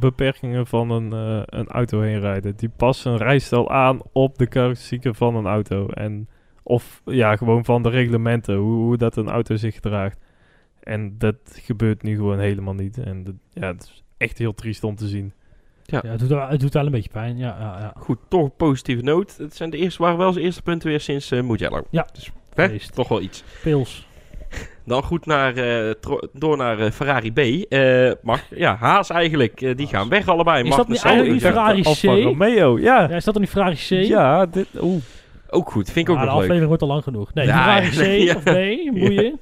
beperkingen 0.00 0.66
van 0.66 0.90
een, 0.90 1.12
eh, 1.12 1.42
een 1.46 1.68
auto 1.68 2.00
heen 2.00 2.20
rijden. 2.20 2.56
Die 2.56 2.68
past 2.76 3.00
zijn 3.00 3.16
rijstijl 3.16 3.70
aan 3.70 4.00
op 4.12 4.38
de 4.38 4.46
karakteristieken 4.46 5.14
van 5.14 5.36
een 5.36 5.46
auto. 5.46 5.88
En, 5.88 6.28
of 6.62 7.02
ja, 7.04 7.36
gewoon 7.36 7.64
van 7.64 7.82
de 7.82 7.88
reglementen, 7.88 8.56
hoe, 8.56 8.74
hoe 8.84 8.96
dat 8.96 9.16
een 9.16 9.28
auto 9.28 9.56
zich 9.56 9.74
gedraagt. 9.74 10.18
En 10.80 11.14
dat 11.18 11.36
gebeurt 11.44 12.02
nu 12.02 12.16
gewoon 12.16 12.38
helemaal 12.38 12.74
niet. 12.74 12.98
En 12.98 13.24
dat, 13.24 13.34
ja, 13.52 13.66
het 13.66 13.82
is 13.82 14.04
echt 14.16 14.38
heel 14.38 14.54
triest 14.54 14.84
om 14.84 14.96
te 14.96 15.08
zien. 15.08 15.32
Ja, 15.84 16.00
het, 16.06 16.18
doet, 16.18 16.28
wel- 16.28 16.48
het 16.48 16.60
doet 16.60 16.72
wel 16.72 16.86
een 16.86 16.92
beetje 16.92 17.10
pijn. 17.10 17.38
Ja, 17.38 17.56
ja, 17.60 17.78
ja. 17.78 17.92
Goed, 17.96 18.18
toch 18.28 18.44
een 18.44 18.56
positieve 18.56 19.02
noot. 19.02 19.36
Het 19.36 19.56
zijn 19.56 19.70
de 19.70 19.76
eerste, 19.76 20.02
waren 20.02 20.18
wel 20.18 20.32
zijn 20.32 20.44
eerste 20.44 20.62
punten 20.62 20.88
weer 20.88 21.00
sinds 21.00 21.30
eh 21.30 21.42
Mugello. 21.42 21.82
Ja. 21.90 22.08
Dus 22.12 22.32
hè, 22.54 22.78
toch 22.94 23.08
wel 23.08 23.20
iets. 23.20 23.44
Pils. 23.62 24.08
Dan 24.84 25.02
goed 25.02 25.26
naar, 25.26 25.54
eh, 25.56 25.90
tro- 26.00 26.20
door 26.32 26.56
naar 26.56 26.78
eh, 26.78 26.90
Ferrari 26.90 27.32
B. 27.32 27.38
Eh 27.72 28.12
Mark, 28.22 28.42
ja, 28.54 28.76
Haas 28.80 29.10
eigenlijk. 29.10 29.76
die 29.76 29.86
gaan 29.86 30.08
weg 30.08 30.28
allebei. 30.28 30.68
Is 30.68 30.76
dat 30.76 30.88
niet 30.88 31.02
eigenlijk 31.04 31.34
niet. 31.34 31.42
Ferrari 31.52 31.82
C? 31.82 32.24
Romeo, 32.24 32.78
ja. 32.78 33.00
Ja, 33.08 33.16
is 33.16 33.24
dat 33.24 33.34
dan 33.34 33.42
die 33.42 33.52
Ferrari 33.52 33.74
C? 33.74 33.88
Ja, 34.08 34.46
dit, 34.46 34.66
oeh. 34.80 35.02
Ook 35.50 35.70
goed, 35.70 35.90
vind 35.90 36.08
ik 36.08 36.14
ook 36.14 36.16
Ja, 36.20 36.22
de 36.22 36.30
nog 36.30 36.40
leuk. 36.40 36.50
aflevering 36.50 36.66
wordt 36.66 36.82
al 36.82 36.88
lang 36.88 37.02
genoeg. 37.02 37.34
Nee, 37.34 37.46
Ja, 37.46 37.52
Ferrari 37.82 37.88
C 37.88 38.26
ja. 38.28 38.34
of 38.34 38.42
B, 38.42 38.48
moet 38.96 39.12
je. 39.12 39.34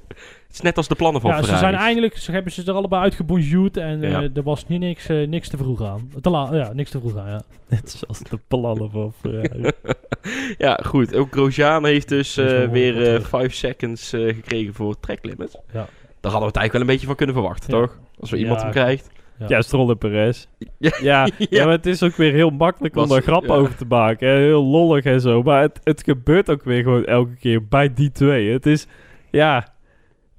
Het 0.48 0.56
is 0.56 0.62
net 0.62 0.76
als 0.76 0.88
de 0.88 0.94
plannen 0.94 1.20
van 1.20 1.30
Ja, 1.30 1.42
ze 1.42 1.56
zijn 1.56 1.74
eindelijk, 1.74 2.16
ze 2.16 2.32
hebben 2.32 2.52
ze 2.52 2.62
er 2.66 2.72
allebei 2.72 3.02
uitgebonjourd 3.02 3.76
en 3.76 4.02
eh, 4.02 4.36
er 4.36 4.42
was 4.42 4.66
niet 4.66 4.80
niks, 4.80 5.08
eh, 5.08 5.26
niks 5.28 5.48
te 5.48 5.56
vroeg 5.56 5.82
aan. 5.82 6.10
Te 6.20 6.30
la 6.30 6.48
ja, 6.52 6.72
niks 6.72 6.90
te 6.90 6.98
vroeg 7.00 7.16
aan, 7.16 7.28
ja. 7.30 7.42
Net 7.68 7.90
zoals 7.90 8.18
de 8.18 8.38
plannen 8.48 8.90
van 8.90 9.12
Ferrari. 9.20 9.70
ja, 10.66 10.80
goed. 10.84 11.14
Ook 11.14 11.32
Grosjean 11.32 11.84
heeft 11.84 12.08
dus 12.08 12.36
eh, 12.36 12.68
weer 12.68 12.94
wat, 12.94 13.22
eh. 13.22 13.28
5 13.28 13.54
seconds 13.54 14.12
eh, 14.12 14.34
gekregen 14.34 14.74
voor 14.74 15.00
track 15.00 15.18
limits. 15.24 15.56
Ja. 15.72 15.86
Daar 16.20 16.32
hadden 16.32 16.40
we 16.40 16.46
het 16.46 16.56
eigenlijk 16.56 16.72
wel 16.72 16.80
een 16.80 16.86
beetje 16.86 17.06
van 17.06 17.16
kunnen 17.16 17.34
verwachten, 17.34 17.74
Ja. 17.74 17.80
toch? 17.80 17.98
Als 18.20 18.30
we 18.30 18.36
iemand 18.36 18.62
hem 18.62 18.70
krijgt. 18.70 19.10
Ja. 19.38 19.46
Ja, 19.48 19.62
Stroll 19.62 19.90
en 19.90 19.98
Perez. 19.98 20.46
Ja. 20.78 20.92
Ja, 21.00 21.28
ja. 21.50 21.64
maar 21.64 21.72
het 21.72 21.86
is 21.86 22.02
ook 22.02 22.16
weer 22.16 22.32
heel 22.32 22.50
makkelijk 22.50 22.96
om 22.96 23.08
daar 23.08 23.22
grap 23.22 23.46
ja. 23.46 23.54
over 23.54 23.76
te 23.76 23.84
maken. 23.84 24.28
hè. 24.28 24.34
Heel 24.34 24.64
lollig 24.64 25.04
en 25.04 25.20
zo. 25.20 25.42
Maar 25.42 25.60
het, 25.62 25.80
het 25.84 26.02
gebeurt 26.02 26.50
ook 26.50 26.64
weer 26.64 26.82
gewoon 26.82 27.04
elke 27.04 27.34
keer 27.34 27.66
bij 27.66 27.94
die 27.94 28.12
twee. 28.12 28.50
Het 28.52 28.66
is, 28.66 28.86
ja, 29.30 29.68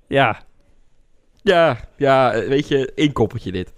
ja. 0.09 0.47
Ja, 1.41 1.77
ja, 1.97 2.31
weet 2.47 2.67
je, 2.67 2.91
één 2.95 3.11
koppeltje 3.11 3.51
dit. 3.51 3.73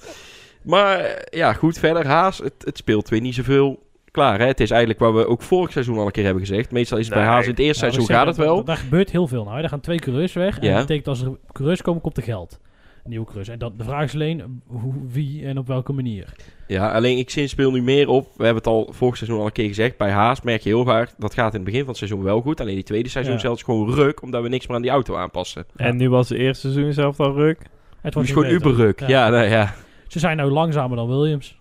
Maar 0.63 1.21
ja, 1.29 1.53
goed, 1.53 1.77
verder 1.79 2.07
Haas, 2.07 2.37
het, 2.37 2.53
het 2.59 2.77
speelt 2.77 3.09
weer 3.09 3.21
niet 3.21 3.35
zoveel 3.35 3.83
klaar. 4.11 4.39
Hè? 4.39 4.45
Het 4.45 4.59
is 4.59 4.69
eigenlijk 4.71 4.99
wat 4.99 5.13
we 5.13 5.27
ook 5.27 5.41
vorig 5.41 5.71
seizoen 5.71 5.97
al 5.97 6.05
een 6.05 6.11
keer 6.11 6.23
hebben 6.23 6.45
gezegd. 6.45 6.71
Meestal 6.71 6.97
is 6.97 7.05
het 7.05 7.13
bij. 7.15 7.23
Haas 7.23 7.43
in 7.43 7.49
het 7.49 7.59
eerste 7.59 7.79
seizoen 7.79 8.05
gaat 8.05 8.27
het 8.27 8.37
wel. 8.37 8.63
Daar 8.63 8.77
gebeurt 8.77 9.11
heel 9.11 9.27
veel 9.27 9.43
nou. 9.43 9.59
Daar 9.59 9.69
gaan 9.69 9.79
twee 9.79 9.99
coureurs 9.99 10.33
weg. 10.33 10.59
En 10.59 10.65
Ja. 10.67 10.71
dat 10.71 10.81
betekent 10.81 11.07
als 11.07 11.21
er 11.21 11.31
coureurs 11.51 11.81
komen, 11.81 12.01
komt 12.01 12.17
er 12.17 12.23
geld. 12.23 12.59
Nieuwe 13.05 13.25
coureurs. 13.25 13.47
En 13.47 13.59
dan, 13.59 13.73
de 13.77 13.83
vraag 13.83 14.03
is 14.03 14.13
alleen 14.13 14.61
hoe, 14.67 14.93
wie 15.07 15.45
en 15.45 15.57
op 15.57 15.67
welke 15.67 15.93
manier. 15.93 16.33
Ja, 16.67 16.91
alleen 16.91 17.17
ik 17.17 17.29
speel 17.49 17.71
nu 17.71 17.81
meer 17.81 18.07
op. 18.07 18.23
We 18.25 18.43
hebben 18.43 18.63
het 18.63 18.67
al 18.67 18.87
vorig 18.91 19.17
seizoen 19.17 19.39
al 19.39 19.45
een 19.45 19.51
keer 19.51 19.67
gezegd. 19.67 19.97
Bij 19.97 20.11
Haas 20.11 20.41
merk 20.41 20.61
je 20.61 20.69
heel 20.69 20.83
vaak, 20.83 21.09
dat 21.17 21.33
gaat 21.33 21.49
in 21.53 21.55
het 21.55 21.63
begin 21.63 21.79
van 21.79 21.89
het 21.89 21.97
seizoen 21.97 22.23
wel 22.23 22.41
goed. 22.41 22.61
Alleen 22.61 22.75
die 22.75 22.83
tweede 22.83 23.09
seizoen 23.09 23.33
Ja. 23.33 23.39
zelfs 23.39 23.63
gewoon 23.63 23.93
ruk, 23.93 24.21
omdat 24.21 24.41
we 24.43 24.49
niks 24.49 24.67
meer 24.67 24.75
aan 24.75 24.81
die 24.81 24.91
auto 24.91 25.15
aanpassen. 25.15 25.65
Ja. 25.75 25.85
En 25.85 25.97
nu 25.97 26.09
was 26.09 26.29
het 26.29 26.37
eerste 26.37 26.71
seizoen 26.71 26.93
zelf 26.93 27.19
al 27.19 27.33
ruk. 27.33 27.59
Het 28.01 28.15
niet 28.15 28.27
gewoon 28.27 28.43
beter. 28.43 28.55
uberruk. 28.67 28.99
Ja, 28.99 29.07
Ja. 29.07 29.29
nou 29.29 29.45
ja. 29.45 29.73
Ze 30.07 30.19
zijn 30.19 30.37
nou 30.37 30.51
langzamer 30.51 30.97
dan 30.97 31.07
Williams. 31.07 31.57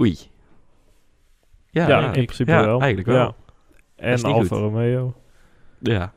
Oei. 0.00 0.16
Ja, 1.70 1.88
Ja, 1.88 1.98
ja, 1.98 2.12
in 2.12 2.20
ik- 2.20 2.24
principe 2.26 2.50
ja, 2.50 2.64
wel. 2.64 2.80
eigenlijk 2.80 3.08
wel. 3.08 3.16
Ja. 3.16 3.34
Dat 3.96 4.22
En 4.24 4.32
Alfa 4.32 4.38
goed. 4.56 4.58
Romeo. 4.58 5.14
ja. 5.78 6.12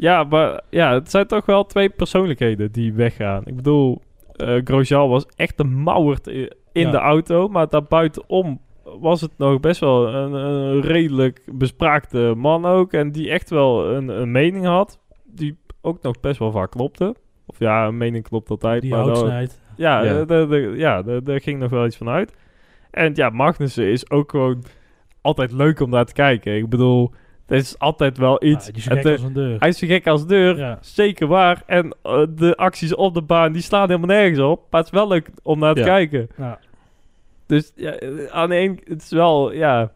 Ja, 0.00 0.24
maar 0.24 0.60
ja, 0.70 0.92
het 0.94 1.10
zijn 1.10 1.26
toch 1.26 1.46
wel 1.46 1.64
twee 1.66 1.88
persoonlijkheden 1.88 2.72
die 2.72 2.92
weggaan. 2.92 3.42
Ik 3.44 3.56
bedoel, 3.56 4.02
eh 4.36 4.56
Grosjean 4.64 5.08
was 5.08 5.26
echt 5.36 5.60
een 5.60 5.82
mauwert 5.82 6.26
in 6.26 6.48
Ja. 6.72 6.90
de 6.90 6.96
auto. 6.96 7.48
Maar 7.48 7.68
daarbuitenom 7.68 8.60
was 9.00 9.20
het 9.20 9.30
nog 9.36 9.60
best 9.60 9.80
wel 9.80 10.14
een, 10.14 10.32
een 10.32 10.80
redelijk 10.80 11.42
bespraakte 11.52 12.34
man 12.36 12.66
ook. 12.66 12.92
En 12.92 13.12
die 13.12 13.30
echt 13.30 13.50
wel 13.50 13.86
een, 13.94 14.08
een 14.08 14.30
mening 14.30 14.64
had. 14.64 14.98
Die 15.24 15.58
ook 15.80 16.02
nog 16.02 16.20
best 16.20 16.38
wel 16.38 16.50
vaak 16.50 16.70
klopte. 16.70 17.14
Of 17.46 17.58
ja, 17.58 17.86
een 17.86 17.96
mening 17.96 18.28
klopt 18.28 18.50
altijd. 18.50 18.82
Die 18.82 18.90
maar 18.90 19.04
dan- 19.04 19.28
ja, 19.28 19.46
Ja. 19.76 20.02
ja. 20.02 20.24
daar- 20.24 20.48
daar- 20.48 20.76
ja 20.76 21.02
daar, 21.02 21.24
daar 21.24 21.40
ging 21.40 21.58
nog 21.60 21.70
wel 21.70 21.86
iets 21.86 21.96
van 21.96 22.08
uit. 22.08 22.34
En 22.90 23.10
ja, 23.14 23.30
Magnussen 23.30 23.84
is 23.90 24.10
ook 24.10 24.30
gewoon 24.30 24.64
altijd 25.20 25.52
leuk 25.52 25.80
om 25.80 25.90
naar 25.90 26.04
te 26.04 26.12
kijken. 26.12 26.56
Ik 26.56 26.68
bedoel, 26.68 27.10
het 27.48 27.62
is 27.62 27.78
altijd 27.78 28.18
wel 28.18 28.44
iets. 28.44 28.66
Ja, 28.66 28.72
die 28.72 28.80
is 28.80 28.84
zo 28.84 28.94
het, 28.94 28.98
gek 29.06 29.06
eh, 29.06 29.12
als 29.12 29.22
een 29.22 29.32
deur. 29.32 29.56
hij 29.58 29.68
is 29.68 29.78
zo 29.78 29.86
gek 29.86 30.06
als 30.06 30.26
deur, 30.26 30.56
Ja. 30.58 30.78
zeker 30.80 31.26
waar. 31.26 31.62
En 31.66 31.94
eh, 32.02 32.22
de 32.34 32.56
acties 32.56 32.94
op 32.94 33.14
de 33.14 33.22
baan, 33.22 33.52
die 33.52 33.62
slaan 33.62 33.86
helemaal 33.88 34.16
nergens 34.16 34.38
op. 34.38 34.62
Maar 34.70 34.80
het 34.80 34.92
is 34.92 34.98
wel 34.98 35.08
leuk 35.08 35.28
om 35.42 35.58
naar 35.58 35.74
te 35.74 35.80
Ja. 35.80 35.86
kijken. 35.86 36.28
Ja. 36.36 36.58
Dus 37.46 37.72
ja, 37.76 37.90
eh, 37.92 38.08
aan 38.30 38.48
de 38.48 38.54
ene, 38.54 38.76
het 38.84 39.02
is 39.02 39.10
wel, 39.10 39.52
ja... 39.52 39.92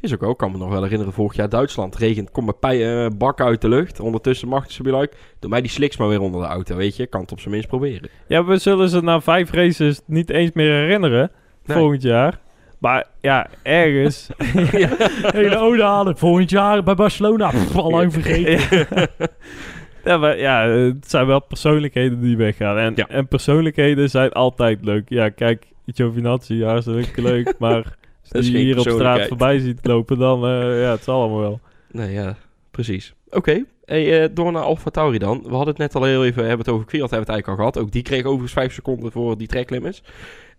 Is 0.00 0.14
ook 0.14 0.20
wel. 0.20 0.30
Ik 0.30 0.36
kan 0.36 0.52
me 0.52 0.58
nog 0.58 0.68
wel 0.70 0.82
herinneren, 0.82 1.12
vorig 1.12 1.36
jaar 1.36 1.48
Duitsland. 1.48 1.96
Regent, 1.96 2.30
komt 2.30 2.46
met 2.46 2.58
pij, 2.60 3.04
eh, 3.04 3.10
bak 3.16 3.40
uit 3.40 3.60
de 3.60 3.68
lucht. 3.68 4.00
Ondertussen 4.00 4.48
mag 4.48 4.70
ze 4.70 4.82
bij 4.82 5.00
like, 5.00 5.16
doe 5.38 5.50
mij 5.50 5.60
die 5.60 5.70
sliks 5.70 5.96
maar 5.96 6.08
weer 6.08 6.20
onder 6.20 6.40
de 6.40 6.46
auto, 6.46 6.76
weet 6.76 6.96
je. 6.96 7.06
Kan 7.06 7.20
het 7.20 7.32
op 7.32 7.40
zijn 7.40 7.50
minst 7.52 7.68
proberen. 7.68 8.08
Ja, 8.28 8.44
we 8.44 8.56
zullen 8.58 8.88
ze 8.88 9.00
na 9.02 9.20
vijf 9.20 9.50
races 9.50 10.00
niet 10.06 10.30
eens 10.30 10.50
meer 10.52 10.72
herinneren. 10.72 11.30
Nee. 11.64 11.76
Volgend 11.76 12.02
jaar. 12.02 12.38
Maar 12.78 13.04
ja, 13.20 13.46
ergens. 13.62 14.28
Hele 15.32 15.58
ode 15.58 15.82
halen. 15.82 16.18
Volgend 16.18 16.50
jaar 16.50 16.82
bij 16.82 16.94
Barcelona. 16.94 17.48
Pff, 17.48 17.76
al 17.78 17.90
lang 17.90 18.12
vergeten. 18.12 18.86
ja, 20.04 20.16
maar 20.16 20.38
ja, 20.38 20.68
het 20.68 21.10
zijn 21.10 21.26
wel 21.26 21.40
persoonlijkheden 21.40 22.20
die 22.20 22.36
weggaan. 22.36 22.78
En, 22.78 22.92
Ja. 22.96 23.08
en 23.08 23.28
persoonlijkheden 23.28 24.10
zijn 24.10 24.32
altijd 24.32 24.84
leuk. 24.84 25.08
Ja, 25.08 25.28
kijk, 25.28 25.66
Giovinazzi, 25.86 26.62
hartstikke 26.64 27.22
leuk. 27.22 27.54
Maar 27.58 27.96
als 28.30 28.46
je 28.48 28.58
hier 28.58 28.78
op 28.78 28.88
straat 28.88 29.26
voorbij 29.26 29.58
ziet 29.58 29.78
lopen, 29.82 30.18
dan 30.18 30.44
eh, 30.44 30.82
ja, 30.82 30.90
het 30.90 31.04
zal 31.04 31.20
allemaal 31.20 31.40
wel. 31.40 31.60
Nee, 31.90 32.12
ja, 32.12 32.36
precies. 32.70 33.14
Oké, 33.30 33.64
hey, 33.84 34.22
eh, 34.22 34.28
door 34.32 34.52
naar 34.52 34.62
Alfa 34.62 34.90
Tauri 34.90 35.18
dan. 35.18 35.42
We 35.42 35.48
hadden 35.48 35.68
het 35.68 35.78
net 35.78 35.94
al 35.94 36.02
heel 36.02 36.24
even, 36.24 36.40
hebben 36.40 36.66
het 36.66 36.74
over 36.74 36.86
Kwiat, 36.86 37.10
hebben 37.10 37.26
het 37.26 37.28
eigenlijk 37.28 37.48
al 37.48 37.70
gehad. 37.70 37.86
Ook 37.86 37.92
die 37.92 38.02
kreeg 38.02 38.24
overigens 38.24 38.52
5 38.52 38.72
seconden 38.72 39.12
voor 39.12 39.38
die 39.38 39.46
track 39.46 39.70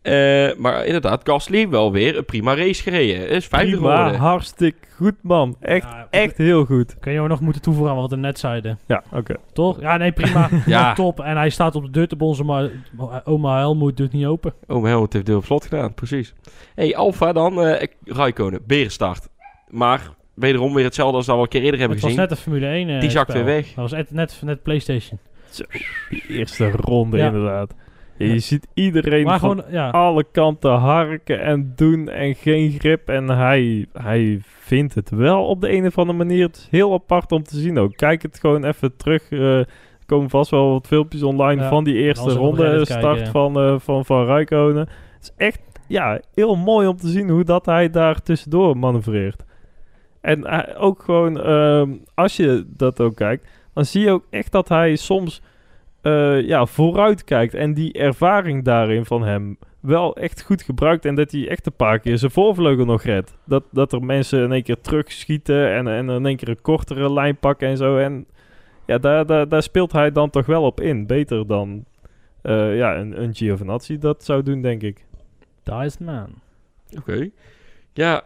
Eh, 0.05 0.55
maar 0.57 0.85
inderdaad, 0.85 1.21
Gasly 1.29 1.69
wel 1.69 1.91
weer 1.91 2.17
een 2.17 2.25
prima 2.25 2.55
race 2.55 2.83
gereden. 2.83 3.29
Is 3.29 3.45
vijfde 3.47 3.71
Prima, 3.75 3.95
geworden. 3.95 4.19
hartstikke 4.19 4.77
goed 4.95 5.15
man. 5.21 5.55
Echt, 5.59 5.83
Ja, 5.83 6.07
echt 6.09 6.37
heel 6.37 6.65
goed. 6.65 6.99
Kun 6.99 7.11
je 7.11 7.19
ook 7.19 7.27
nog 7.27 7.39
moeten 7.41 7.61
toevoegen 7.61 7.91
aan 7.93 7.99
wat 7.99 8.09
we 8.09 8.15
net 8.15 8.39
zeiden. 8.39 8.79
Ja, 8.87 9.03
oké. 9.11 9.35
Toch? 9.53 9.79
Ja, 9.81 9.97
nee, 9.97 10.11
prima. 10.11 10.49
Ja. 10.65 10.93
Top. 10.93 11.19
En 11.19 11.37
hij 11.37 11.49
staat 11.49 11.75
op 11.75 11.83
de 11.83 11.89
deur 11.89 12.07
te 12.07 12.15
bonzen, 12.15 12.45
maar 12.45 12.69
oma 13.23 13.57
Helmoet 13.57 13.97
doet 13.97 14.11
niet 14.11 14.25
open. 14.25 14.53
Mijn 14.67 14.83
helft 14.83 15.13
heeft 15.13 15.25
deel 15.25 15.37
op 15.37 15.45
slot 15.45 15.63
gedaan, 15.63 15.93
precies. 15.93 16.33
hey, 16.75 16.95
Alfa 16.95 17.33
dan, 17.33 17.61
eh 17.61 17.87
Raikkonen, 18.05 18.59
berenstart. 18.67 19.27
Maar 19.69 20.01
wederom 20.33 20.73
weer 20.73 20.83
hetzelfde 20.83 21.15
als 21.17 21.25
dat 21.25 21.35
we 21.35 21.39
al 21.41 21.45
een 21.47 21.51
keer 21.51 21.61
eerder 21.63 21.79
hebben 21.79 21.97
Het 21.97 22.05
was 22.05 22.15
gezien. 22.15 22.27
net 22.29 22.37
een 22.37 22.43
Formule 22.43 22.67
1 22.67 22.89
eh, 22.89 22.99
Die 22.99 23.09
zakt 23.09 23.33
weer 23.33 23.45
weg. 23.45 23.65
Dat 23.65 23.75
was 23.75 23.91
net, 23.91 24.11
net, 24.11 24.39
net 24.43 24.63
PlayStation. 24.63 25.19
Eerste 26.27 26.71
ronde 26.71 27.17
Ja. 27.17 27.25
inderdaad. 27.25 27.73
Ja, 28.17 28.25
je 28.25 28.39
ziet 28.39 28.67
iedereen 28.73 29.23
Maar 29.25 29.39
van 29.39 29.49
gewoon, 29.49 29.71
ja. 29.71 29.89
alle 29.89 30.25
kanten 30.31 30.71
harken 30.71 31.41
en 31.41 31.73
doen 31.75 32.09
en 32.09 32.35
geen 32.35 32.71
grip. 32.71 33.09
En 33.09 33.29
hij, 33.29 33.85
hij 33.93 34.39
vindt 34.43 34.95
het 34.95 35.09
wel 35.09 35.45
op 35.45 35.61
de 35.61 35.71
een 35.71 35.85
of 35.85 35.97
andere 35.97 36.17
manier. 36.17 36.45
Het 36.45 36.55
is 36.57 36.67
heel 36.71 36.93
apart 36.93 37.31
om 37.31 37.43
te 37.43 37.57
zien 37.57 37.77
ook. 37.77 37.95
Kijk 37.95 38.21
het 38.21 38.39
gewoon 38.39 38.63
even 38.65 38.95
terug. 38.97 39.29
eh, 39.31 39.57
er 39.59 39.67
komen 40.05 40.29
vast 40.29 40.51
wel 40.51 40.71
wat 40.71 40.87
filmpjes 40.87 41.23
online 41.23 41.61
Ja, 41.61 41.69
van 41.69 41.83
die 41.83 41.95
eerste 41.95 42.29
ronde 42.33 42.85
start 42.85 43.01
kijken, 43.01 43.23
ja. 43.25 43.31
van, 43.31 43.59
eh 43.59 43.75
van, 43.79 44.05
van 44.05 44.25
Rijkonen. 44.25 44.87
Het 45.13 45.21
is 45.21 45.31
echt 45.37 45.61
ja, 45.87 46.19
heel 46.33 46.55
mooi 46.55 46.87
om 46.87 46.97
te 46.97 47.07
zien 47.07 47.29
hoe 47.29 47.43
dat 47.43 47.65
hij 47.65 47.89
daar 47.89 48.21
tussendoor 48.21 48.77
manoeuvreert. 48.77 49.43
En 50.21 50.47
hij- 50.47 50.77
ook 50.77 51.01
gewoon, 51.03 51.41
ehm, 51.41 51.89
als 52.13 52.35
je 52.35 52.65
dat 52.67 52.99
ook 52.99 53.15
kijkt, 53.15 53.47
dan 53.73 53.85
zie 53.85 54.01
je 54.03 54.11
ook 54.11 54.25
echt 54.29 54.51
dat 54.51 54.69
hij 54.69 54.95
soms 54.95 55.41
eh, 56.05 56.41
ja, 56.41 56.65
vooruit 56.65 57.23
kijkt. 57.23 57.53
En 57.53 57.73
die 57.73 57.93
ervaring 57.93 58.63
daarin 58.63 59.05
van 59.05 59.23
hem 59.23 59.57
wel 59.79 60.15
echt 60.15 60.41
goed 60.43 60.61
gebruikt. 60.61 61.05
En 61.05 61.15
dat 61.15 61.31
hij 61.31 61.49
echt 61.49 61.65
een 61.65 61.75
paar 61.75 61.99
keer 61.99 62.17
zijn 62.17 62.31
voorvleugel 62.31 62.85
nog 62.85 63.03
redt. 63.03 63.37
Dat, 63.45 63.63
dat 63.71 63.93
er 63.93 64.03
mensen 64.03 64.43
in 64.43 64.51
één 64.51 64.63
keer 64.63 64.81
terugschieten 64.81 65.73
en, 65.73 65.87
en 65.87 66.09
in 66.09 66.25
één 66.25 66.35
keer 66.35 66.49
een 66.49 66.61
kortere 66.61 67.13
lijn 67.13 67.37
pakken 67.37 67.67
en 67.67 67.77
zo. 67.77 67.97
En 67.97 68.25
ja, 68.85 68.97
daar, 68.97 69.25
daar, 69.25 69.49
daar 69.49 69.63
speelt 69.63 69.91
hij 69.91 70.11
dan 70.11 70.29
toch 70.29 70.45
wel 70.45 70.63
op 70.63 70.81
in. 70.81 71.07
Beter 71.07 71.47
dan 71.47 71.85
eh, 72.41 72.77
ja, 72.77 72.95
een, 72.97 73.21
een 73.21 73.35
Giovinazzi 73.35 73.97
dat 73.97 74.23
zou 74.23 74.43
doen, 74.43 74.61
denk 74.61 74.81
ik. 74.81 75.05
Daar 75.63 75.85
is 75.85 75.95
de 75.95 76.03
man. 76.03 76.29
Oké. 76.97 77.29
Ja, 77.93 78.21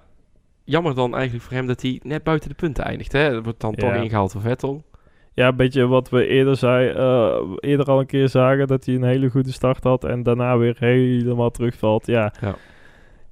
jammer 0.63 0.95
dan 0.95 1.13
eigenlijk 1.15 1.43
voor 1.43 1.53
hem 1.57 1.67
dat 1.67 1.81
hij 1.81 1.99
net 2.03 2.23
buiten 2.23 2.49
de 2.49 2.55
punten 2.55 2.83
eindigt. 2.83 3.11
Hè? 3.11 3.31
Dat 3.31 3.43
wordt 3.43 3.61
dan 3.61 3.73
Ja. 3.75 3.91
toch 3.93 4.03
ingehaald 4.03 4.33
door 4.33 4.41
Vettel. 4.41 4.83
Ja, 5.33 5.47
een 5.47 5.55
beetje 5.55 5.87
wat 5.87 6.09
we 6.09 6.27
eerder, 6.27 6.55
zei, 6.55 6.89
eh, 6.89 7.41
eerder 7.59 7.85
al 7.85 7.99
een 7.99 8.05
keer 8.05 8.29
zagen. 8.29 8.67
Dat 8.67 8.85
hij 8.85 8.95
een 8.95 9.03
hele 9.03 9.29
goede 9.29 9.51
start 9.51 9.83
had 9.83 10.03
en 10.03 10.23
daarna 10.23 10.57
weer 10.57 10.75
helemaal 10.79 11.51
terugvalt. 11.51 12.05
Ja, 12.05 12.33
Ja. 12.41 12.55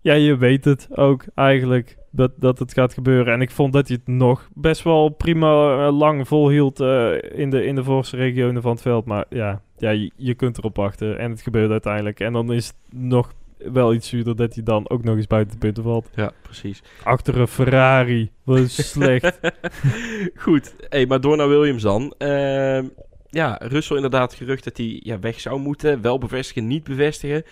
ja 0.01 0.13
je 0.13 0.37
weet 0.37 0.65
het 0.65 0.87
ook 0.95 1.25
eigenlijk 1.35 1.97
dat, 2.11 2.31
dat 2.35 2.59
het 2.59 2.73
gaat 2.73 2.93
gebeuren. 2.93 3.33
En 3.33 3.41
ik 3.41 3.51
vond 3.51 3.73
dat 3.73 3.87
hij 3.87 3.97
het 4.03 4.15
nog 4.15 4.49
best 4.53 4.83
wel 4.83 5.09
prima 5.09 5.85
eh, 5.87 5.97
lang 5.97 6.27
volhield 6.27 6.79
eh, 6.79 7.11
in, 7.33 7.49
de, 7.49 7.65
in 7.65 7.75
de 7.75 7.83
voorste 7.83 8.17
regionen 8.17 8.61
van 8.61 8.71
het 8.71 8.81
veld. 8.81 9.05
Maar 9.05 9.25
ja, 9.29 9.61
ja 9.77 9.89
je, 9.89 10.11
je 10.15 10.33
kunt 10.33 10.57
erop 10.57 10.75
wachten 10.75 11.19
en 11.19 11.31
het 11.31 11.41
gebeurt 11.41 11.71
uiteindelijk. 11.71 12.19
En 12.19 12.33
dan 12.33 12.53
is 12.53 12.67
het 12.67 12.99
nog 12.99 13.33
wel 13.58 13.93
iets 13.93 14.08
zuurder 14.08 14.36
dat 14.36 14.53
hij 14.53 14.64
dan 14.64 14.89
ook 14.89 15.03
nog 15.03 15.16
eens 15.16 15.28
buiten 15.28 15.53
de 15.53 15.60
punten 15.60 15.84
valt. 15.84 16.10
Ja, 16.16 16.32
precies. 16.41 16.84
Achter 17.03 17.38
een 17.38 17.47
Ferrari. 17.47 18.32
Wat 18.43 18.70
slecht. 18.70 19.39
Goed, 20.36 20.76
hey, 20.89 21.05
maar 21.05 21.22
door 21.22 21.38
naar 21.38 21.49
Williams 21.49 21.84
dan. 21.84 22.14
Ehm, 22.18 22.86
ja, 23.30 23.60
Russell 23.62 23.95
inderdaad 23.95 24.34
gerucht 24.34 24.64
dat 24.64 24.78
hij 24.78 24.99
ja, 25.03 25.20
weg 25.20 25.39
zou 25.39 25.60
moeten. 25.60 26.01
Wel 26.01 26.18
bevestigen, 26.18 26.68
niet 26.68 26.84
bevestigen. 26.84 27.43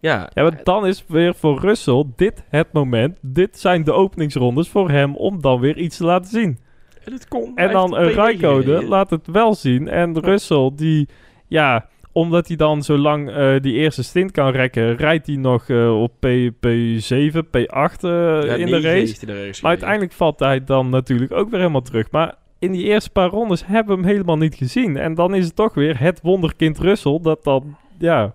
Ja, 0.00 0.30
Ja, 0.34 0.42
maar 0.42 0.60
dan 0.64 0.86
is 0.86 1.04
weer 1.08 1.34
voor 1.34 1.60
Russell 1.60 2.04
dit 2.16 2.44
het 2.48 2.72
moment. 2.72 3.18
Dit 3.20 3.58
zijn 3.58 3.84
de 3.84 3.92
openingsrondes 3.92 4.68
voor 4.68 4.90
hem 4.90 5.16
om 5.16 5.40
dan 5.40 5.60
weer 5.60 5.76
iets 5.78 5.96
te 5.96 6.04
laten 6.04 6.30
zien. 6.30 6.58
en 7.04 7.12
het 7.12 7.28
kon. 7.28 7.56
En 7.56 7.72
dan 7.72 7.96
een 7.96 8.12
Rijkonen 8.12 8.84
laat 8.84 9.10
het 9.10 9.26
wel 9.26 9.54
zien. 9.54 9.88
En 9.88 10.20
Russell 10.20 10.70
die, 10.74 11.08
ja, 11.48 11.88
omdat 12.12 12.48
hij 12.48 12.56
dan 12.56 12.82
zo 12.82 12.98
lang 12.98 13.30
eh, 13.30 13.60
die 13.60 13.74
eerste 13.74 14.02
stint 14.02 14.30
kan 14.30 14.50
rekken, 14.50 14.96
rijdt 14.96 15.26
hij 15.26 15.36
nog 15.36 15.68
eh, 15.68 16.02
op 16.02 16.12
P, 16.20 16.26
P7, 16.66 17.44
P8 17.46 18.00
eh, 18.00 18.58
in 18.58 18.66
de 18.66 18.80
race. 18.80 19.26
Maar 19.62 19.70
uiteindelijk 19.70 20.12
valt 20.12 20.38
hij 20.38 20.64
dan 20.64 20.88
natuurlijk 20.88 21.32
ook 21.32 21.50
weer 21.50 21.60
helemaal 21.60 21.82
terug. 21.82 22.10
Maar 22.10 22.34
in 22.58 22.72
die 22.72 22.84
eerste 22.84 23.10
paar 23.10 23.28
rondes 23.28 23.66
hebben 23.66 23.96
we 23.96 24.02
hem 24.02 24.10
helemaal 24.10 24.36
niet 24.36 24.54
gezien. 24.54 24.96
En 24.96 25.14
dan 25.14 25.34
is 25.34 25.44
het 25.44 25.56
toch 25.56 25.74
weer 25.74 25.98
het 26.00 26.20
wonderkind 26.20 26.78
Russell 26.78 27.18
dat 27.22 27.44
dan, 27.44 27.76
ja, 27.98 28.34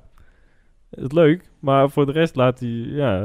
het 0.89 1.13
leuk. 1.13 1.49
Maar 1.59 1.89
voor 1.89 2.05
de 2.05 2.11
rest 2.11 2.35
laat 2.35 2.59
hij, 2.59 2.69
ja, 2.69 3.23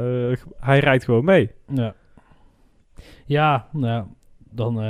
hij 0.59 0.79
rijdt 0.79 1.03
gewoon 1.03 1.25
mee. 1.25 1.51
Ja. 1.73 1.95
Ja, 3.25 3.67
nou 3.71 3.87
ja, 3.87 4.07
dan 4.49 4.81
eh, 4.81 4.87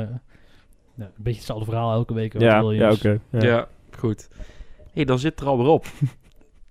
een 0.98 1.10
beetje 1.18 1.40
hetzelfde 1.40 1.66
verhaal 1.66 1.94
elke 1.94 2.14
week. 2.14 2.40
Ja, 2.40 2.60
ja 2.72 2.92
oké. 2.92 3.20
ja. 3.30 3.44
Ja. 3.44 3.68
goed. 3.98 4.30
Hey, 4.94 5.06
dan 5.06 5.20
zit 5.20 5.40
er 5.40 5.48
al 5.48 5.58
weer 5.58 5.68
op. 5.68 5.86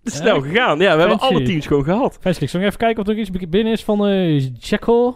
Het 0.02 0.12
is 0.12 0.18
Ja, 0.18 0.24
snel 0.24 0.40
gegaan. 0.40 0.78
Ja, 0.78 0.94
we 0.94 1.00
hebben 1.00 1.18
alle 1.20 1.42
teams 1.42 1.66
gewoon 1.66 1.84
gehad. 1.84 2.18
Vestelijk, 2.20 2.50
zal 2.52 2.60
ik 2.60 2.66
even 2.66 2.78
kijken 2.78 3.02
of 3.02 3.08
er 3.08 3.18
iets 3.18 3.30
binnen 3.30 3.72
is 3.72 3.84
van 3.84 4.06
eh 4.06 4.40
Jekyll? 4.58 5.14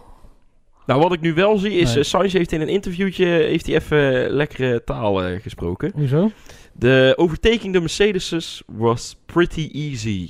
Nou, 0.85 1.01
wat 1.01 1.13
ik 1.13 1.21
nu 1.21 1.33
wel 1.33 1.57
zie 1.57 1.71
is, 1.71 1.89
Nee. 1.89 1.97
eh, 1.97 2.03
Sainz 2.09 2.33
heeft 2.33 2.51
in 2.51 2.61
een 2.61 2.67
interviewtje 2.67 3.25
heeft 3.25 3.65
hij 3.65 3.75
even 3.75 4.29
lekkere 4.29 4.83
taal 4.83 5.23
eh, 5.23 5.41
gesproken. 5.41 5.91
Hoezo? 5.95 6.31
De 6.73 7.13
overtaking 7.15 7.73
de 7.73 7.79
Mercedes 7.79 8.63
was 8.65 9.17
pretty 9.25 9.69
easy. 9.73 10.29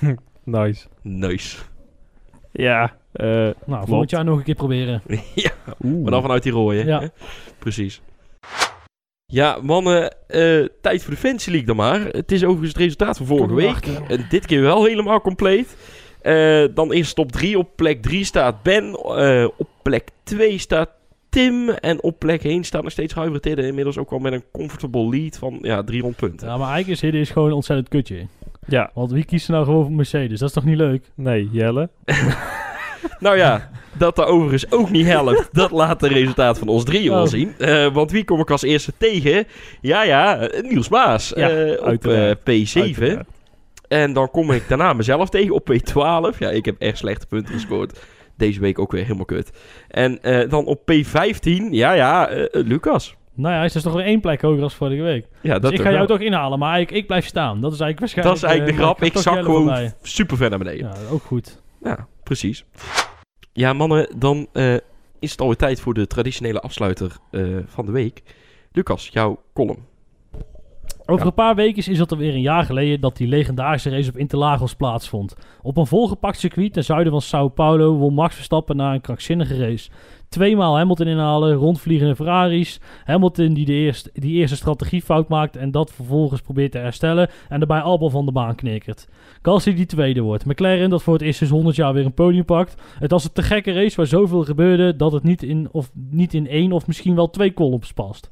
Nice. 0.44 0.86
Nice. 1.02 1.56
Ja, 2.52 2.96
eh, 3.12 3.26
Nou, 3.66 3.86
volgend 3.86 4.10
jaar 4.10 4.24
nog 4.24 4.38
een 4.38 4.44
keer 4.44 4.54
proberen. 4.54 5.02
ja, 5.34 5.50
oeh. 5.84 6.02
maar 6.02 6.10
dan 6.10 6.22
vanuit 6.22 6.42
die 6.42 6.52
rode. 6.52 6.84
Ja. 6.84 7.10
Precies. 7.58 8.00
Ja, 9.30 9.58
mannen, 9.62 10.14
eh, 10.26 10.64
tijd 10.80 11.02
voor 11.02 11.14
de 11.14 11.20
Fantasy 11.20 11.50
League 11.50 11.66
dan 11.66 11.76
maar. 11.76 12.00
Het 12.00 12.32
is 12.32 12.42
overigens 12.44 12.72
het 12.72 12.82
resultaat 12.82 13.16
van 13.16 13.26
vorige 13.26 13.54
week. 13.54 13.86
dit 14.30 14.46
keer 14.46 14.60
wel 14.60 14.84
helemaal 14.84 15.20
compleet. 15.20 15.76
Eh, 16.22 16.64
dan 16.74 16.92
eerst 16.92 17.14
top 17.14 17.32
3. 17.32 17.58
Op 17.58 17.68
plek 17.76 18.02
3 18.02 18.24
staat 18.24 18.62
Ben. 18.62 18.94
Eh, 18.94 19.48
op 19.56 19.68
plek 19.82 20.08
2 20.22 20.58
staat 20.58 20.90
Tim. 21.28 21.68
En 21.68 22.02
op 22.02 22.18
plek 22.18 22.44
1 22.44 22.64
staat 22.64 22.82
nog 22.82 22.92
steeds 22.92 23.14
Hybrid 23.14 23.44
Hidden. 23.44 23.64
Inmiddels 23.64 23.98
ook 23.98 24.10
al 24.10 24.18
met 24.18 24.32
een 24.32 24.44
comfortable 24.52 25.08
lead 25.08 25.38
van 25.38 25.58
ja, 25.62 25.82
300 25.82 26.20
punten. 26.20 26.46
Ja, 26.48 26.56
maar 26.56 26.68
eigenlijk 26.68 26.96
is 26.96 27.00
Hidden 27.00 27.20
is 27.20 27.30
gewoon 27.30 27.48
een 27.48 27.54
ontzettend 27.54 27.88
kutje. 27.88 28.26
Ja, 28.66 28.90
Want 28.94 29.12
wie 29.12 29.24
kiest 29.24 29.46
er 29.46 29.52
nou 29.52 29.64
gewoon 29.64 29.84
voor 29.84 29.92
Mercedes? 29.92 30.38
Dat 30.38 30.48
is 30.48 30.54
toch 30.54 30.64
niet 30.64 30.76
leuk? 30.76 31.10
nee, 31.14 31.48
Jelle. 31.52 31.88
Nou 33.18 33.36
ja, 33.36 33.70
dat 33.92 34.16
dat 34.16 34.26
overigens 34.26 34.70
ook 34.72 34.90
niet 34.90 35.06
helpt, 35.06 35.48
dat 35.52 35.70
laat 35.70 36.00
de 36.00 36.08
resultaat 36.08 36.58
van 36.58 36.68
ons 36.68 36.84
drieën 36.84 37.10
wel 37.10 37.22
Oh. 37.22 37.28
zien. 37.28 37.54
Eh, 37.58 37.92
want 37.92 38.10
wie 38.10 38.24
kom 38.24 38.40
ik 38.40 38.50
als 38.50 38.62
eerste 38.62 38.92
tegen? 38.96 39.46
Ja, 39.80 40.02
ja, 40.02 40.48
Niels 40.62 40.88
Maas 40.88 41.32
Ja, 41.36 41.48
eh, 41.50 41.92
op 41.92 42.06
eh, 42.06 42.30
P7. 42.30 42.80
Uiteraard. 42.82 43.28
En 43.88 44.12
dan 44.12 44.30
kom 44.30 44.50
ik 44.50 44.68
daarna 44.68 44.92
mezelf 44.92 45.28
tegen 45.30 45.54
op 45.54 45.70
P12. 45.72 46.38
Ja, 46.38 46.50
ik 46.50 46.64
heb 46.64 46.76
echt 46.78 46.98
slechte 46.98 47.26
punten 47.26 47.54
gescoord. 47.54 48.00
Deze 48.36 48.60
week 48.60 48.78
ook 48.78 48.92
weer 48.92 49.02
helemaal 49.02 49.24
kut. 49.24 49.50
En 49.88 50.18
dan 50.48 50.64
op 50.66 50.80
P15, 50.92 51.52
ja, 51.70 51.92
ja, 51.92 52.28
Lucas. 52.52 53.14
Nou 53.34 53.50
ja, 53.52 53.56
hij 53.56 53.66
is 53.66 53.72
dus 53.72 53.82
toch 53.82 53.92
weer 53.92 54.04
één 54.04 54.20
plek 54.20 54.40
hoger 54.40 54.62
als 54.62 54.74
vorige 54.74 55.02
week. 55.02 55.26
Ja, 55.40 55.52
Dus 55.52 55.62
dat 55.62 55.70
ik 55.70 55.76
toch 55.76 55.86
ga 55.86 55.92
jou 55.92 56.06
toch 56.06 56.20
inhalen, 56.20 56.58
maar 56.58 56.80
ik, 56.80 56.90
ik 56.90 57.06
blijf 57.06 57.26
staan. 57.26 57.60
Dat 57.60 57.72
is 57.72 57.80
eigenlijk 57.80 58.14
Dat 58.14 58.24
waarschijnlijk... 58.24 58.70
is 58.70 58.76
eigenlijk 58.78 58.78
de 58.78 58.82
grap. 58.84 59.02
Ik 59.02 59.12
ga 59.12 59.34
zak 59.34 59.44
gewoon 59.44 59.92
super 60.02 60.36
ver 60.36 60.50
naar 60.50 60.58
beneden. 60.58 60.86
Ja, 60.86 61.10
ook 61.12 61.22
goed. 61.22 61.62
Ja, 61.82 62.06
precies. 62.22 62.64
Ja, 63.52 63.72
mannen, 63.72 64.18
dan 64.18 64.48
eh, 64.52 64.74
is 65.18 65.30
het 65.30 65.40
alweer 65.40 65.56
tijd 65.56 65.80
voor 65.80 65.94
de 65.94 66.06
traditionele 66.06 66.60
afsluiter 66.60 67.16
eh, 67.30 67.56
van 67.66 67.86
de 67.86 67.92
week. 67.92 68.22
Lucas, 68.72 69.08
jouw 69.08 69.42
column. 69.52 69.89
Over 71.10 71.24
Ja. 71.24 71.26
een 71.26 71.34
paar 71.34 71.54
weken 71.54 71.90
is 71.90 71.98
het 71.98 72.12
alweer 72.12 72.34
een 72.34 72.40
jaar 72.40 72.64
geleden 72.64 73.00
dat 73.00 73.16
die 73.16 73.28
legendarische 73.28 73.90
race 73.90 74.08
op 74.08 74.16
Interlagos 74.16 74.74
plaatsvond. 74.74 75.36
Op 75.62 75.76
een 75.76 75.86
volgepakt 75.86 76.38
circuit 76.38 76.72
ten 76.72 76.84
zuiden 76.84 77.12
van 77.12 77.20
Sao 77.20 77.48
Paulo 77.48 77.96
won 77.96 78.14
Max 78.14 78.34
Verstappen 78.34 78.76
na 78.76 78.94
een 78.94 79.00
krankzinnige 79.00 79.56
race. 79.56 79.90
Tweemaal 80.28 80.76
Hamilton 80.76 81.06
inhalen, 81.06 81.54
rondvliegende 81.54 82.16
Ferraris. 82.16 82.80
Hamilton 83.04 83.52
die 83.52 83.64
de 83.64 83.72
eerste, 83.72 84.10
die 84.12 84.34
eerste 84.34 84.56
strategiefout 84.56 85.28
maakt 85.28 85.56
en 85.56 85.70
dat 85.70 85.92
vervolgens 85.92 86.40
probeert 86.40 86.72
te 86.72 86.78
herstellen 86.78 87.30
en 87.48 87.58
daarbij 87.58 87.80
Albon 87.80 88.10
van 88.10 88.26
de 88.26 88.32
baan 88.32 88.54
knikkert. 88.54 89.08
Gasly 89.42 89.74
die 89.74 89.86
tweede 89.86 90.20
wordt. 90.20 90.44
McLaren 90.44 90.90
dat 90.90 91.02
voor 91.02 91.12
het 91.12 91.22
eerst 91.22 91.38
sinds 91.38 91.52
100 91.52 91.76
jaar 91.76 91.92
weer 91.92 92.04
een 92.04 92.14
podium 92.14 92.44
pakt. 92.44 92.82
Het 92.98 93.10
was 93.10 93.24
een 93.24 93.32
te 93.32 93.42
gekke 93.42 93.72
race 93.72 93.96
waar 93.96 94.06
zoveel 94.06 94.44
gebeurde 94.44 94.96
dat 94.96 95.12
het 95.12 95.22
niet 95.22 95.42
in, 95.42 95.68
of, 95.72 95.90
niet 96.10 96.34
in 96.34 96.48
één 96.48 96.72
of 96.72 96.86
misschien 96.86 97.14
wel 97.14 97.30
twee 97.30 97.54
columns 97.54 97.92
past. 97.92 98.30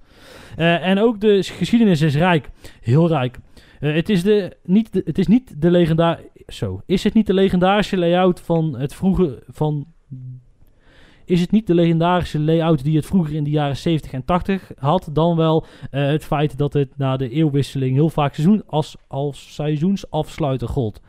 Eh, 0.57 0.87
en 0.87 0.99
ook 0.99 1.21
de 1.21 1.43
geschiedenis 1.43 2.01
is 2.01 2.15
rijk. 2.17 2.51
Heel 2.81 3.09
rijk. 3.09 3.39
Eh, 3.81 3.95
het, 3.95 4.09
is 4.09 4.23
de, 4.23 4.57
niet 4.65 4.93
de, 4.93 5.03
het 5.05 5.19
is 5.19 5.27
niet 5.27 5.61
de 5.61 5.71
legendaar... 5.71 6.21
Zo. 6.47 6.81
Is 6.87 7.05
het 7.05 7.15
niet 7.15 7.27
de 7.27 7.35
legendarische 7.35 7.97
layout 7.97 8.41
van 8.41 8.79
het 8.79 8.95
vroege... 8.95 9.43
Van, 9.49 9.87
is 11.25 11.41
het 11.41 11.51
niet 11.51 11.67
de 11.67 11.75
legendarische 11.75 12.41
layout 12.41 12.85
die 12.85 12.97
het 12.97 13.07
vroeger 13.07 13.35
in 13.35 13.45
de 13.45 13.51
jaren 13.51 13.77
70 13.77 14.13
en 14.13 14.25
80 14.25 14.73
had, 14.79 15.09
dan 15.13 15.37
wel 15.37 15.67
eh, 15.91 16.07
het 16.07 16.25
feit 16.25 16.59
dat 16.59 16.73
het 16.73 16.97
na 16.97 17.17
de 17.17 17.29
eeuwwisseling 17.29 17.95
heel 17.95 18.11
vaak 18.11 18.35
seizoen 18.35 18.63
als, 18.67 18.97
als 19.09 19.55
seizoensafsluiter 19.55 20.69
gold. 20.69 21.01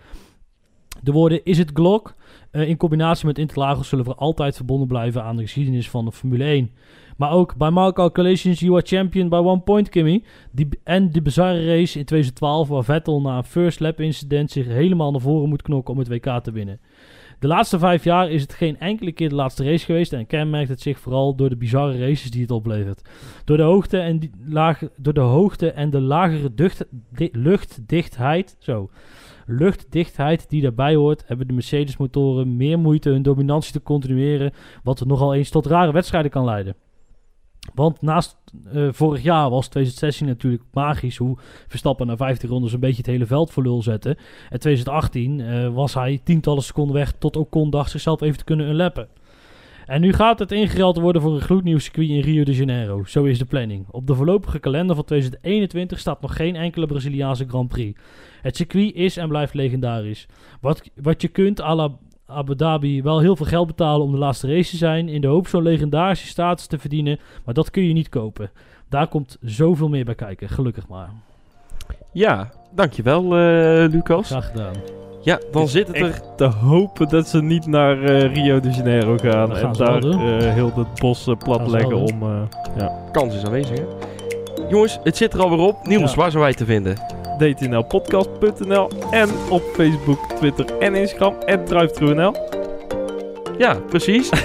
De 1.03 1.11
woorden 1.11 1.43
is 1.43 1.57
het 1.57 1.71
Glock 1.73 2.15
in 2.51 2.77
combinatie 2.77 3.25
met 3.25 3.37
Interlagos 3.37 3.87
zullen 3.87 4.05
voor 4.05 4.15
altijd 4.15 4.55
verbonden 4.55 4.87
blijven 4.87 5.23
aan 5.23 5.35
de 5.35 5.41
geschiedenis 5.41 5.89
van 5.89 6.05
de 6.05 6.11
Formule 6.11 6.43
1. 6.43 6.71
Maar 7.19 7.31
ook 7.31 7.55
bij 7.55 7.71
my 7.71 7.91
calculations 7.91 8.59
you 8.59 8.73
are 8.73 8.85
champion 8.85 9.29
by 9.29 9.35
one 9.35 9.59
point, 9.59 9.89
Kimmy. 9.89 10.23
Die, 10.51 10.67
en 10.83 11.11
de 11.11 11.21
bizarre 11.21 11.65
race 11.65 11.99
in 11.99 12.05
2012 12.05 12.67
waar 12.67 12.83
Vettel 12.83 13.21
na 13.21 13.37
een 13.37 13.43
first 13.43 13.79
lap 13.79 13.99
incident 13.99 14.51
zich 14.51 14.65
helemaal 14.65 15.11
naar 15.11 15.21
voren 15.21 15.49
moet 15.49 15.61
knokken 15.61 15.93
om 15.93 15.99
het 15.99 16.07
WK 16.07 16.39
te 16.43 16.51
winnen. 16.51 16.79
De 17.39 17.47
laatste 17.47 17.79
vijf 17.79 18.03
jaar 18.03 18.29
is 18.29 18.41
het 18.41 18.53
geen 18.53 18.79
enkele 18.79 19.11
keer 19.11 19.29
de 19.29 19.35
laatste 19.35 19.63
race 19.63 19.85
geweest 19.85 20.13
en 20.13 20.27
kenmerkt 20.27 20.69
het 20.69 20.81
zich 20.81 20.99
vooral 20.99 21.35
door 21.35 21.49
de 21.49 21.57
bizarre 21.57 21.97
races 21.97 22.31
die 22.31 22.41
het 22.41 22.51
oplevert. 22.51 23.09
Door 23.45 23.57
de 23.57 23.63
hoogte 23.63 23.97
en, 23.97 24.19
die, 24.19 24.31
lage, 24.45 24.91
door 24.97 25.13
de, 25.13 25.19
hoogte 25.19 25.71
en 25.71 25.89
de 25.89 26.01
lagere 26.01 26.51
luchtdichtheid, 27.31 28.55
zo, 28.59 28.89
luchtdichtheid 29.45 30.49
die 30.49 30.61
daarbij 30.61 30.95
hoort, 30.95 31.23
hebben 31.27 31.47
de 31.47 31.53
Mercedes-motoren 31.53 32.57
meer 32.57 32.79
moeite 32.79 33.09
hun 33.09 33.21
dominantie 33.21 33.73
te 33.73 33.81
continueren, 33.81 34.53
wat 34.83 35.05
nogal 35.05 35.33
eens 35.33 35.49
tot 35.49 35.65
rare 35.65 35.91
wedstrijden 35.91 36.31
kan 36.31 36.45
leiden. 36.45 36.75
Want 37.73 38.01
naast 38.01 38.37
eh, 38.73 38.87
vorig 38.91 39.23
jaar 39.23 39.49
was 39.49 39.67
2016 39.67 40.27
natuurlijk 40.27 40.63
magisch 40.73 41.17
hoe 41.17 41.37
Verstappen 41.67 42.07
na 42.07 42.17
15 42.17 42.49
rondes 42.49 42.73
een 42.73 42.79
beetje 42.79 42.97
het 42.97 43.05
hele 43.05 43.25
veld 43.25 43.51
voor 43.51 43.63
lul 43.63 43.81
zette. 43.81 44.17
En 44.49 44.59
2018 44.59 45.39
eh, 45.39 45.73
was 45.73 45.93
hij 45.93 46.21
tientallen 46.23 46.63
seconden 46.63 46.95
weg 46.95 47.11
tot 47.11 47.35
Ocon 47.35 47.69
dacht 47.69 47.91
zichzelf 47.91 48.21
even 48.21 48.37
te 48.37 48.43
kunnen 48.43 48.67
unlappen. 48.67 49.07
En 49.85 50.01
nu 50.01 50.13
gaat 50.13 50.39
het 50.39 50.51
ingeruild 50.51 50.97
worden 50.97 51.21
voor 51.21 51.33
een 51.33 51.41
gloednieuw 51.41 51.77
circuit 51.77 52.09
in 52.09 52.19
Rio 52.19 52.43
de 52.43 52.53
Janeiro. 52.53 53.03
Zo 53.03 53.23
is 53.23 53.39
de 53.39 53.45
planning. 53.45 53.85
Op 53.91 54.07
de 54.07 54.15
voorlopige 54.15 54.59
kalender 54.59 54.95
van 54.95 55.05
2021 55.05 55.99
staat 55.99 56.21
nog 56.21 56.35
geen 56.35 56.55
enkele 56.55 56.85
Braziliaanse 56.85 57.47
Grand 57.47 57.67
Prix. 57.67 57.99
Het 58.41 58.55
circuit 58.55 58.95
is 58.95 59.17
en 59.17 59.27
blijft 59.27 59.53
legendarisch. 59.53 60.27
Wat, 60.61 60.89
wat 61.01 61.21
je 61.21 61.27
kunt 61.27 61.61
à 61.61 61.75
la 61.75 61.97
Abu 62.29 62.55
Dhabi 62.55 63.01
wel 63.03 63.19
heel 63.19 63.35
veel 63.35 63.45
geld 63.45 63.67
betalen 63.67 64.05
om 64.05 64.11
de 64.11 64.17
laatste 64.17 64.47
race 64.47 64.69
te 64.69 64.77
zijn. 64.77 65.09
In 65.09 65.21
de 65.21 65.27
hoop 65.27 65.47
zo'n 65.47 65.63
legendarische 65.63 66.27
status 66.27 66.65
te 66.65 66.79
verdienen. 66.79 67.19
Maar 67.45 67.53
dat 67.53 67.71
kun 67.71 67.83
je 67.83 67.93
niet 67.93 68.09
kopen. 68.09 68.51
Daar 68.89 69.07
komt 69.07 69.37
zoveel 69.41 69.89
meer 69.89 70.05
bij 70.05 70.15
kijken. 70.15 70.49
Gelukkig 70.49 70.87
maar. 70.87 71.09
Ja, 72.11 72.49
dankjewel 72.75 73.23
eh 73.23 73.89
Lucas. 73.91 74.27
Graag 74.29 74.45
gedaan. 74.51 74.73
Ja, 75.21 75.39
dan 75.51 75.67
zit 75.67 75.87
het 75.87 75.95
er... 75.95 76.21
Te 76.35 76.45
hopen 76.45 77.07
dat 77.09 77.27
ze 77.27 77.41
niet 77.41 77.65
naar 77.65 78.03
eh, 78.03 78.33
Rio 78.33 78.59
de 78.59 78.69
Janeiro 78.71 79.17
gaan. 79.17 79.49
En 79.51 79.55
gaan 79.57 79.75
ze 79.75 79.83
daar 79.83 80.03
eh, 80.03 80.53
heel 80.53 80.71
het 80.75 80.99
bos 80.99 81.27
plat 81.39 81.67
leggen 81.67 81.95
om 81.95 82.23
uh, 82.23 82.87
Kans 83.11 83.35
is 83.35 83.43
aanwezig, 83.45 83.77
hè? 83.77 83.83
Jongens, 84.69 84.99
het 85.03 85.17
zit 85.17 85.33
er 85.33 85.41
alweer 85.41 85.59
op. 85.59 85.87
Niels, 85.87 86.11
Ja. 86.11 86.17
waar 86.17 86.31
zijn 86.31 86.43
wij 86.43 86.53
te 86.53 86.65
vinden? 86.65 86.97
dtnlpodcast.nl 87.39 88.89
en 89.11 89.29
op 89.49 89.61
Facebook, 89.73 90.19
Twitter 90.37 90.77
en 90.79 90.95
Instagram 90.95 91.35
en 91.45 91.65
DriveThruNL. 91.65 92.35
Ja, 93.57 93.73
precies. 93.73 94.29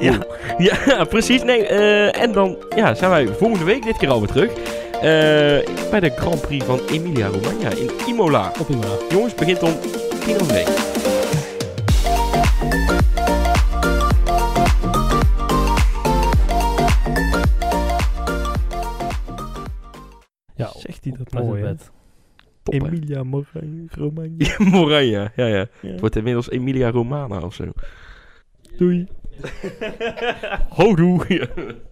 Ja. 0.00 0.18
Ja, 0.58 1.04
precies. 1.04 1.42
Nee, 1.42 1.66
eh, 1.66 2.22
en 2.22 2.32
dan 2.32 2.56
ja, 2.76 2.94
zijn 2.94 3.10
wij 3.10 3.26
volgende 3.26 3.64
week 3.64 3.82
dit 3.84 3.96
keer 3.96 4.08
alweer 4.10 4.28
terug. 4.28 4.50
eh, 4.92 5.90
bij 5.90 6.00
de 6.00 6.10
Grand 6.16 6.40
Prix 6.40 6.64
van 6.64 6.80
Emilia 6.90 7.26
Romagna 7.26 7.70
in 7.70 7.90
Imola. 8.06 8.52
Op 8.60 8.68
in 8.68 8.78
Jongens, 9.10 9.34
begint 9.34 9.62
om 9.62 9.72
tien 10.24 10.40
over 10.40 10.52
negen. 10.52 10.74
Ja, 20.54 20.70
Zegt 20.76 21.04
hij 21.04 21.12
dat 21.12 21.20
op 21.20 21.42
mooi, 21.42 21.76
Emilia 22.64 23.22
Moranje, 23.32 23.86
Romagna. 23.90 24.46
Moranja, 24.58 25.32
ja, 25.36 25.46
ja. 25.46 25.66
Ja. 25.80 25.90
Het 25.90 26.00
wordt 26.00 26.16
inmiddels 26.16 26.50
Emilia 26.50 26.90
Romana 26.90 27.40
of 27.40 27.54
zo. 27.54 27.64
Doei. 28.76 29.06
Houdoe. 30.68 31.48